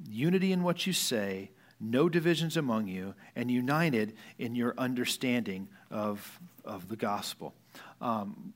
unity 0.09 0.51
in 0.51 0.63
what 0.63 0.87
you 0.87 0.93
say, 0.93 1.51
no 1.83 2.09
divisions 2.09 2.57
among 2.57 2.87
you, 2.87 3.13
and 3.35 3.51
united 3.51 4.13
in 4.39 4.55
your 4.55 4.73
understanding 4.77 5.67
of, 5.91 6.39
of 6.63 6.87
the 6.87 6.95
gospel. 6.95 7.53
Um, 8.01 8.53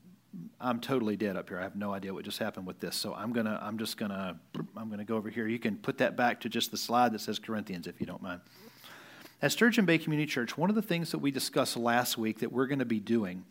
I'm 0.60 0.80
totally 0.80 1.16
dead 1.16 1.36
up 1.36 1.48
here. 1.48 1.58
I 1.58 1.62
have 1.62 1.76
no 1.76 1.92
idea 1.92 2.12
what 2.12 2.24
just 2.24 2.38
happened 2.38 2.66
with 2.66 2.80
this. 2.80 2.96
So 2.96 3.14
I'm 3.14 3.32
gonna, 3.32 3.58
I'm 3.62 3.78
just 3.78 3.96
gonna, 3.96 4.38
I'm 4.76 4.90
gonna 4.90 5.04
go 5.04 5.16
over 5.16 5.30
here. 5.30 5.46
You 5.48 5.58
can 5.58 5.76
put 5.76 5.98
that 5.98 6.16
back 6.16 6.40
to 6.40 6.48
just 6.48 6.70
the 6.70 6.76
slide 6.76 7.12
that 7.12 7.20
says 7.20 7.38
Corinthians, 7.38 7.86
if 7.86 8.00
you 8.00 8.06
don't 8.06 8.22
mind. 8.22 8.40
At 9.40 9.52
Sturgeon 9.52 9.84
Bay 9.84 9.98
Community 9.98 10.30
Church, 10.30 10.58
one 10.58 10.68
of 10.68 10.76
the 10.76 10.82
things 10.82 11.12
that 11.12 11.18
we 11.18 11.30
discussed 11.30 11.76
last 11.76 12.18
week 12.18 12.40
that 12.40 12.52
we're 12.52 12.66
going 12.66 12.80
to 12.80 12.84
be 12.84 12.98
doing 12.98 13.44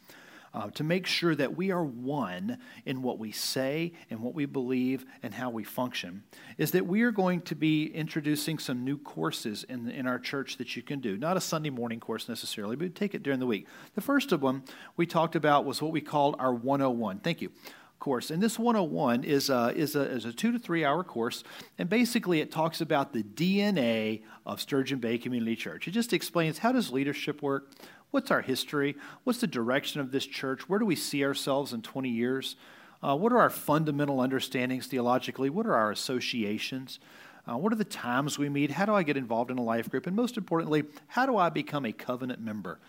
uh, 0.54 0.70
to 0.72 0.84
make 0.84 1.06
sure 1.06 1.36
that 1.36 1.56
we 1.56 1.72
are 1.72 1.84
one 1.84 2.58
in 2.86 3.02
what 3.02 3.20
we 3.20 3.32
say 3.32 3.94
and 4.10 4.22
what 4.22 4.34
we 4.34 4.46
believe 4.46 5.06
and 5.24 5.34
how 5.34 5.50
we 5.50 5.64
function 5.64 6.24
is 6.58 6.72
that 6.72 6.86
we 6.86 7.02
are 7.02 7.12
going 7.12 7.42
to 7.42 7.56
be 7.56 7.86
introducing 7.88 8.58
some 8.58 8.84
new 8.84 8.98
courses 8.98 9.64
in, 9.66 9.90
in 9.90 10.08
our 10.08 10.20
church 10.20 10.58
that 10.58 10.76
you 10.76 10.82
can 10.82 11.00
do. 11.00 11.18
Not 11.18 11.38
a 11.38 11.42
Sunday 11.42 11.70
morning 11.70 12.00
course 12.00 12.30
necessarily, 12.30 12.76
but 12.76 12.96
take 12.96 13.14
it 13.14 13.24
during 13.24 13.40
the 13.40 13.46
week. 13.46 13.68
The 13.96 14.02
first 14.02 14.32
of 14.32 14.42
them 14.42 14.64
we 14.96 15.06
talked 15.06 15.36
about 15.36 15.66
was 15.66 15.82
what 15.82 15.92
we 15.92 16.02
called 16.02 16.36
our 16.40 16.54
101. 16.54 17.20
Thank 17.20 17.42
you 17.42 17.52
course. 18.00 18.32
And 18.32 18.42
this 18.42 18.60
101 18.60 19.24
is 19.24 19.50
a, 19.50 19.74
is, 19.76 19.96
a, 19.96 20.02
is 20.02 20.26
a 20.26 20.34
two 20.34 20.52
to 20.52 20.60
three 20.60 20.86
hour 20.86 21.04
course. 21.04 21.44
And 21.78 21.90
basically, 21.90 22.42
it 22.42 22.52
talks 22.52 22.82
about 22.82 23.14
the 23.14 23.24
DNA 23.24 24.22
of 24.46 24.62
Sturgeon 24.62 25.00
Bay 25.00 25.18
Community 25.18 25.56
Church. 25.56 25.88
It 25.88 25.92
just 25.92 26.14
explains 26.14 26.60
how 26.60 26.72
does 26.72 26.92
leadership 26.92 27.42
work? 27.42 27.72
What's 28.12 28.32
our 28.32 28.42
history? 28.42 28.96
What's 29.24 29.40
the 29.40 29.48
direction 29.48 30.00
of 30.00 30.12
this 30.12 30.26
church? 30.26 30.70
Where 30.70 30.80
do 30.80 30.86
we 30.86 30.96
see 30.96 31.24
ourselves 31.26 31.74
in 31.74 31.82
20 31.82 32.10
years? 32.10 32.56
Uh, 33.04 33.16
what 33.16 33.32
are 33.32 33.38
our 33.38 33.50
fundamental 33.50 34.22
understandings 34.22 34.88
theologically? 34.88 35.50
What 35.50 35.66
are 35.66 35.76
our 35.76 35.92
associations? 35.92 37.00
Uh, 37.48 37.58
what 37.58 37.72
are 37.72 37.78
the 37.78 37.86
times 37.86 38.40
we 38.40 38.50
meet? 38.50 38.72
How 38.72 38.86
do 38.86 38.94
I 38.94 39.04
get 39.04 39.18
involved 39.18 39.52
in 39.52 39.58
a 39.58 39.64
life 39.64 39.90
group? 39.90 40.08
And 40.08 40.16
most 40.16 40.38
importantly, 40.38 40.84
how 41.08 41.26
do 41.26 41.38
I 41.38 41.50
become 41.50 41.86
a 41.86 41.92
covenant 41.92 42.42
member? 42.42 42.80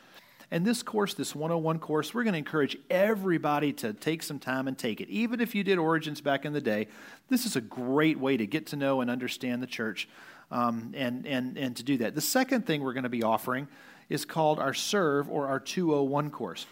And 0.50 0.64
this 0.64 0.82
course, 0.82 1.12
this 1.12 1.34
101 1.34 1.78
course, 1.78 2.14
we're 2.14 2.24
going 2.24 2.32
to 2.32 2.38
encourage 2.38 2.76
everybody 2.88 3.72
to 3.74 3.92
take 3.92 4.22
some 4.22 4.38
time 4.38 4.66
and 4.66 4.78
take 4.78 5.00
it. 5.00 5.10
Even 5.10 5.40
if 5.40 5.54
you 5.54 5.62
did 5.62 5.78
Origins 5.78 6.22
back 6.22 6.46
in 6.46 6.54
the 6.54 6.60
day, 6.60 6.88
this 7.28 7.44
is 7.44 7.54
a 7.54 7.60
great 7.60 8.18
way 8.18 8.36
to 8.36 8.46
get 8.46 8.66
to 8.68 8.76
know 8.76 9.02
and 9.02 9.10
understand 9.10 9.62
the 9.62 9.66
church 9.66 10.08
um, 10.50 10.92
and, 10.96 11.26
and, 11.26 11.58
and 11.58 11.76
to 11.76 11.82
do 11.82 11.98
that. 11.98 12.14
The 12.14 12.22
second 12.22 12.66
thing 12.66 12.82
we're 12.82 12.94
going 12.94 13.02
to 13.02 13.10
be 13.10 13.22
offering 13.22 13.68
is 14.08 14.24
called 14.24 14.58
our 14.58 14.74
Serve 14.74 15.28
or 15.30 15.48
our 15.48 15.60
201 15.60 16.30
course. 16.30 16.66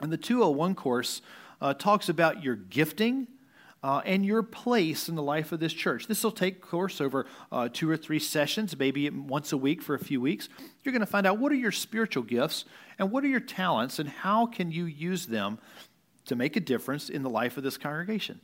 And 0.00 0.12
the 0.12 0.16
201 0.16 0.74
course 0.74 1.22
uh, 1.60 1.74
talks 1.74 2.08
about 2.08 2.42
your 2.42 2.56
gifting. 2.56 3.28
Uh, 3.82 4.02
and 4.04 4.26
your 4.26 4.42
place 4.42 5.08
in 5.08 5.14
the 5.14 5.22
life 5.22 5.52
of 5.52 5.58
this 5.58 5.72
church. 5.72 6.06
This 6.06 6.22
will 6.22 6.30
take 6.30 6.60
course 6.60 7.00
over 7.00 7.24
uh, 7.50 7.70
two 7.72 7.90
or 7.90 7.96
three 7.96 8.18
sessions, 8.18 8.78
maybe 8.78 9.08
once 9.08 9.52
a 9.52 9.56
week 9.56 9.80
for 9.80 9.94
a 9.94 9.98
few 9.98 10.20
weeks. 10.20 10.50
You're 10.84 10.92
going 10.92 11.00
to 11.00 11.06
find 11.06 11.26
out 11.26 11.38
what 11.38 11.50
are 11.50 11.54
your 11.54 11.72
spiritual 11.72 12.24
gifts 12.24 12.66
and 12.98 13.10
what 13.10 13.24
are 13.24 13.28
your 13.28 13.40
talents 13.40 13.98
and 13.98 14.06
how 14.06 14.44
can 14.44 14.70
you 14.70 14.84
use 14.84 15.24
them 15.24 15.58
to 16.26 16.36
make 16.36 16.56
a 16.56 16.60
difference 16.60 17.08
in 17.08 17.22
the 17.22 17.30
life 17.30 17.56
of 17.56 17.62
this 17.62 17.78
congregation. 17.78 18.42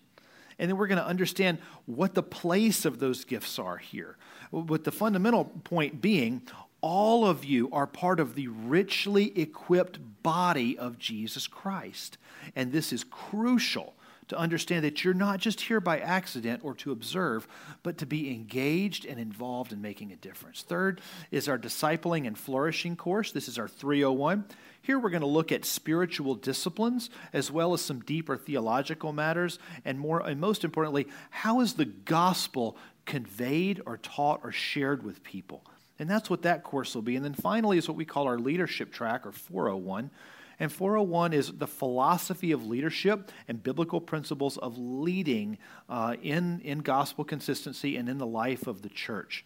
And 0.58 0.70
then 0.70 0.78
we're 0.78 0.86
going 0.86 0.98
to 0.98 1.06
understand 1.06 1.58
what 1.84 2.14
the 2.14 2.22
place 2.22 2.84
of 2.84 2.98
those 2.98 3.24
gifts 3.24 3.58
are 3.58 3.76
here. 3.76 4.16
With 4.50 4.84
the 4.84 4.92
fundamental 4.92 5.44
point 5.44 6.00
being, 6.00 6.42
all 6.86 7.26
of 7.26 7.44
you 7.44 7.68
are 7.72 7.84
part 7.84 8.20
of 8.20 8.36
the 8.36 8.46
richly 8.46 9.36
equipped 9.36 9.98
body 10.22 10.78
of 10.78 11.00
Jesus 11.00 11.48
Christ. 11.48 12.16
And 12.54 12.70
this 12.70 12.92
is 12.92 13.02
crucial 13.02 13.94
to 14.28 14.38
understand 14.38 14.84
that 14.84 15.02
you're 15.02 15.12
not 15.12 15.40
just 15.40 15.62
here 15.62 15.80
by 15.80 15.98
accident 15.98 16.60
or 16.62 16.74
to 16.74 16.92
observe, 16.92 17.48
but 17.82 17.98
to 17.98 18.06
be 18.06 18.30
engaged 18.30 19.04
and 19.04 19.18
involved 19.18 19.72
in 19.72 19.82
making 19.82 20.12
a 20.12 20.16
difference. 20.16 20.62
Third 20.62 21.00
is 21.32 21.48
our 21.48 21.58
discipling 21.58 22.24
and 22.24 22.38
flourishing 22.38 22.94
course. 22.94 23.32
This 23.32 23.48
is 23.48 23.58
our 23.58 23.66
301. 23.66 24.44
Here 24.80 24.96
we're 24.96 25.10
going 25.10 25.22
to 25.22 25.26
look 25.26 25.50
at 25.50 25.64
spiritual 25.64 26.36
disciplines 26.36 27.10
as 27.32 27.50
well 27.50 27.74
as 27.74 27.80
some 27.80 27.98
deeper 27.98 28.36
theological 28.36 29.12
matters 29.12 29.58
and 29.84 29.98
more 29.98 30.20
and 30.20 30.40
most 30.40 30.62
importantly, 30.62 31.08
how 31.30 31.60
is 31.60 31.74
the 31.74 31.84
gospel 31.84 32.76
conveyed 33.06 33.80
or 33.86 33.96
taught 33.96 34.40
or 34.44 34.52
shared 34.52 35.02
with 35.02 35.24
people. 35.24 35.64
And 35.98 36.10
that's 36.10 36.28
what 36.28 36.42
that 36.42 36.62
course 36.62 36.94
will 36.94 37.02
be. 37.02 37.16
And 37.16 37.24
then 37.24 37.34
finally 37.34 37.78
is 37.78 37.88
what 37.88 37.96
we 37.96 38.04
call 38.04 38.26
our 38.26 38.38
leadership 38.38 38.92
track 38.92 39.26
or 39.26 39.32
401. 39.32 40.10
And 40.58 40.72
401 40.72 41.32
is 41.32 41.52
the 41.52 41.66
philosophy 41.66 42.52
of 42.52 42.66
leadership 42.66 43.30
and 43.46 43.62
biblical 43.62 44.00
principles 44.00 44.56
of 44.56 44.78
leading 44.78 45.58
uh, 45.88 46.16
in, 46.22 46.60
in 46.60 46.78
gospel 46.78 47.24
consistency 47.24 47.96
and 47.96 48.08
in 48.08 48.18
the 48.18 48.26
life 48.26 48.66
of 48.66 48.82
the 48.82 48.88
church. 48.88 49.44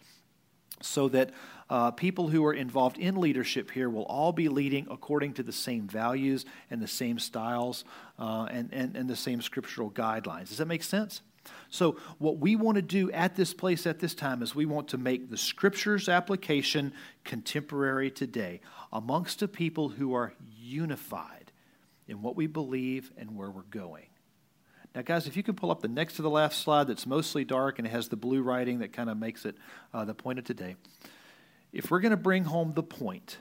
So 0.81 1.09
that 1.09 1.31
uh, 1.69 1.91
people 1.91 2.29
who 2.29 2.45
are 2.45 2.53
involved 2.53 2.97
in 2.97 3.15
leadership 3.17 3.71
here 3.71 3.89
will 3.89 4.03
all 4.03 4.31
be 4.31 4.49
leading 4.49 4.87
according 4.89 5.33
to 5.33 5.43
the 5.43 5.51
same 5.51 5.87
values 5.87 6.45
and 6.69 6.81
the 6.81 6.87
same 6.87 7.19
styles 7.19 7.83
uh, 8.17 8.47
and, 8.49 8.69
and, 8.73 8.95
and 8.95 9.09
the 9.09 9.15
same 9.15 9.41
scriptural 9.41 9.91
guidelines. 9.91 10.47
Does 10.47 10.57
that 10.57 10.67
make 10.67 10.83
sense? 10.83 11.21
So, 11.69 11.97
what 12.17 12.37
we 12.37 12.55
want 12.55 12.75
to 12.75 12.81
do 12.81 13.11
at 13.11 13.35
this 13.35 13.53
place 13.53 13.87
at 13.87 13.99
this 13.99 14.13
time 14.13 14.43
is 14.43 14.53
we 14.53 14.65
want 14.65 14.89
to 14.89 14.97
make 14.97 15.29
the 15.29 15.37
scriptures 15.37 16.09
application 16.09 16.93
contemporary 17.23 18.11
today 18.11 18.61
amongst 18.91 19.41
a 19.41 19.47
people 19.47 19.89
who 19.89 20.13
are 20.13 20.33
unified 20.59 21.51
in 22.07 22.21
what 22.21 22.35
we 22.35 22.45
believe 22.45 23.11
and 23.17 23.35
where 23.35 23.49
we're 23.49 23.61
going. 23.63 24.07
Now, 24.93 25.01
guys, 25.01 25.27
if 25.27 25.37
you 25.37 25.43
could 25.43 25.55
pull 25.55 25.71
up 25.71 25.81
the 25.81 25.87
next 25.87 26.15
to 26.15 26.21
the 26.21 26.29
last 26.29 26.61
slide 26.61 26.87
that's 26.87 27.07
mostly 27.07 27.45
dark 27.45 27.79
and 27.79 27.87
it 27.87 27.91
has 27.91 28.09
the 28.09 28.17
blue 28.17 28.41
writing 28.41 28.79
that 28.79 28.91
kind 28.91 29.09
of 29.09 29.17
makes 29.17 29.45
it 29.45 29.55
uh, 29.93 30.03
the 30.03 30.13
point 30.13 30.39
of 30.39 30.45
today. 30.45 30.75
If 31.71 31.89
we're 31.89 32.01
going 32.01 32.11
to 32.11 32.17
bring 32.17 32.43
home 32.43 32.73
the 32.73 32.83
point, 32.83 33.37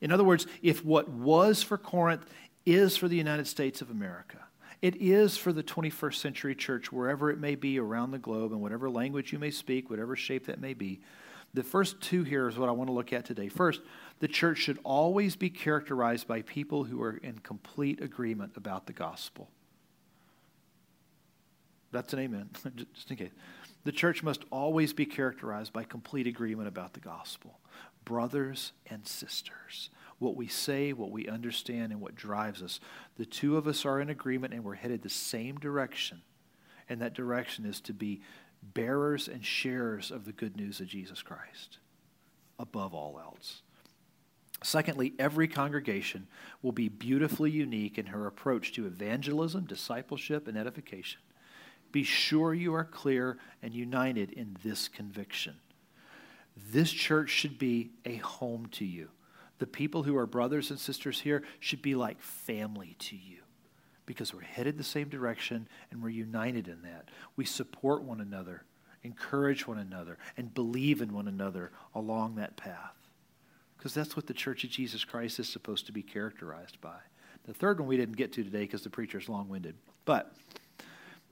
in 0.00 0.12
other 0.12 0.22
words, 0.22 0.46
if 0.62 0.84
what 0.84 1.08
was 1.08 1.62
for 1.62 1.76
Corinth 1.76 2.24
is 2.64 2.96
for 2.96 3.08
the 3.08 3.16
United 3.16 3.48
States 3.48 3.82
of 3.82 3.90
America, 3.90 4.38
it 4.84 4.96
is 4.96 5.38
for 5.38 5.50
the 5.50 5.62
21st 5.62 6.16
century 6.16 6.54
church, 6.54 6.92
wherever 6.92 7.30
it 7.30 7.38
may 7.38 7.54
be 7.54 7.78
around 7.78 8.10
the 8.10 8.18
globe, 8.18 8.52
and 8.52 8.60
whatever 8.60 8.90
language 8.90 9.32
you 9.32 9.38
may 9.38 9.50
speak, 9.50 9.88
whatever 9.88 10.14
shape 10.14 10.44
that 10.44 10.60
may 10.60 10.74
be. 10.74 11.00
The 11.54 11.62
first 11.62 12.02
two 12.02 12.22
here 12.22 12.46
is 12.48 12.58
what 12.58 12.68
I 12.68 12.72
want 12.72 12.88
to 12.88 12.92
look 12.92 13.10
at 13.10 13.24
today. 13.24 13.48
First, 13.48 13.80
the 14.20 14.28
church 14.28 14.58
should 14.58 14.78
always 14.84 15.36
be 15.36 15.48
characterized 15.48 16.28
by 16.28 16.42
people 16.42 16.84
who 16.84 17.02
are 17.02 17.16
in 17.16 17.38
complete 17.38 18.02
agreement 18.02 18.52
about 18.56 18.84
the 18.84 18.92
gospel. 18.92 19.48
That's 21.90 22.12
an 22.12 22.18
amen, 22.18 22.50
just 22.94 23.10
in 23.10 23.16
case. 23.16 23.32
The 23.84 23.92
church 23.92 24.22
must 24.22 24.44
always 24.52 24.92
be 24.92 25.06
characterized 25.06 25.72
by 25.72 25.84
complete 25.84 26.26
agreement 26.26 26.68
about 26.68 26.92
the 26.92 27.00
gospel. 27.00 27.58
Brothers 28.04 28.72
and 28.90 29.06
sisters 29.06 29.88
what 30.18 30.36
we 30.36 30.46
say, 30.46 30.92
what 30.92 31.10
we 31.10 31.28
understand, 31.28 31.92
and 31.92 32.00
what 32.00 32.14
drives 32.14 32.62
us. 32.62 32.80
The 33.16 33.26
two 33.26 33.56
of 33.56 33.66
us 33.66 33.84
are 33.84 34.00
in 34.00 34.10
agreement 34.10 34.54
and 34.54 34.64
we're 34.64 34.74
headed 34.74 35.02
the 35.02 35.08
same 35.08 35.56
direction. 35.56 36.22
And 36.88 37.00
that 37.00 37.14
direction 37.14 37.64
is 37.64 37.80
to 37.82 37.92
be 37.92 38.20
bearers 38.62 39.28
and 39.28 39.44
sharers 39.44 40.10
of 40.10 40.24
the 40.24 40.32
good 40.32 40.56
news 40.56 40.80
of 40.80 40.86
Jesus 40.86 41.22
Christ 41.22 41.78
above 42.58 42.94
all 42.94 43.18
else. 43.18 43.62
Secondly, 44.62 45.12
every 45.18 45.48
congregation 45.48 46.26
will 46.62 46.72
be 46.72 46.88
beautifully 46.88 47.50
unique 47.50 47.98
in 47.98 48.06
her 48.06 48.26
approach 48.26 48.72
to 48.72 48.86
evangelism, 48.86 49.66
discipleship, 49.66 50.48
and 50.48 50.56
edification. 50.56 51.20
Be 51.92 52.02
sure 52.02 52.54
you 52.54 52.74
are 52.74 52.84
clear 52.84 53.38
and 53.62 53.74
united 53.74 54.32
in 54.32 54.56
this 54.64 54.88
conviction. 54.88 55.56
This 56.70 56.90
church 56.90 57.30
should 57.30 57.58
be 57.58 57.90
a 58.04 58.16
home 58.16 58.66
to 58.72 58.84
you 58.84 59.10
the 59.64 59.70
people 59.70 60.02
who 60.02 60.14
are 60.14 60.26
brothers 60.26 60.68
and 60.68 60.78
sisters 60.78 61.20
here 61.20 61.42
should 61.58 61.80
be 61.80 61.94
like 61.94 62.20
family 62.20 62.96
to 62.98 63.16
you 63.16 63.38
because 64.04 64.34
we're 64.34 64.42
headed 64.42 64.76
the 64.76 64.84
same 64.84 65.08
direction 65.08 65.66
and 65.90 66.02
we're 66.02 66.10
united 66.10 66.68
in 66.68 66.82
that. 66.82 67.08
We 67.34 67.46
support 67.46 68.02
one 68.02 68.20
another, 68.20 68.64
encourage 69.04 69.66
one 69.66 69.78
another, 69.78 70.18
and 70.36 70.52
believe 70.52 71.00
in 71.00 71.14
one 71.14 71.28
another 71.28 71.72
along 71.94 72.34
that 72.34 72.58
path. 72.58 72.92
Because 73.78 73.94
that's 73.94 74.14
what 74.14 74.26
the 74.26 74.34
Church 74.34 74.64
of 74.64 74.70
Jesus 74.70 75.02
Christ 75.02 75.40
is 75.40 75.48
supposed 75.48 75.86
to 75.86 75.92
be 75.92 76.02
characterized 76.02 76.78
by. 76.82 76.98
The 77.46 77.54
third 77.54 77.80
one 77.80 77.88
we 77.88 77.96
didn't 77.96 78.18
get 78.18 78.34
to 78.34 78.44
today 78.44 78.64
because 78.64 78.82
the 78.82 78.90
preacher's 78.90 79.30
long 79.30 79.48
winded. 79.48 79.76
But 80.04 80.34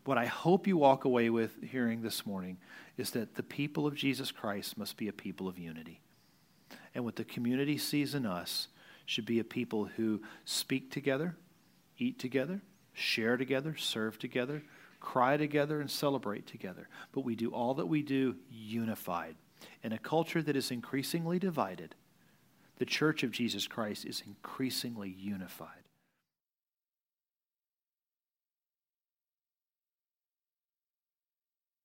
what 0.06 0.16
I 0.16 0.24
hope 0.24 0.66
you 0.66 0.78
walk 0.78 1.04
away 1.04 1.28
with 1.28 1.62
hearing 1.62 2.00
this 2.00 2.24
morning 2.24 2.56
is 2.96 3.10
that 3.10 3.34
the 3.34 3.42
people 3.42 3.86
of 3.86 3.94
Jesus 3.94 4.32
Christ 4.32 4.78
must 4.78 4.96
be 4.96 5.08
a 5.08 5.12
people 5.12 5.48
of 5.48 5.58
unity. 5.58 6.00
And 6.94 7.04
what 7.04 7.16
the 7.16 7.24
community 7.24 7.78
sees 7.78 8.14
in 8.14 8.26
us 8.26 8.68
should 9.06 9.26
be 9.26 9.38
a 9.38 9.44
people 9.44 9.86
who 9.96 10.22
speak 10.44 10.90
together, 10.90 11.36
eat 11.98 12.18
together, 12.18 12.60
share 12.92 13.36
together, 13.36 13.76
serve 13.76 14.18
together, 14.18 14.62
cry 15.00 15.36
together, 15.36 15.80
and 15.80 15.90
celebrate 15.90 16.46
together. 16.46 16.88
But 17.12 17.24
we 17.24 17.34
do 17.34 17.50
all 17.50 17.74
that 17.74 17.86
we 17.86 18.02
do 18.02 18.36
unified. 18.50 19.36
In 19.82 19.92
a 19.92 19.98
culture 19.98 20.42
that 20.42 20.56
is 20.56 20.70
increasingly 20.70 21.38
divided, 21.38 21.94
the 22.78 22.84
church 22.84 23.22
of 23.22 23.30
Jesus 23.30 23.66
Christ 23.66 24.04
is 24.04 24.22
increasingly 24.26 25.10
unified. 25.10 25.81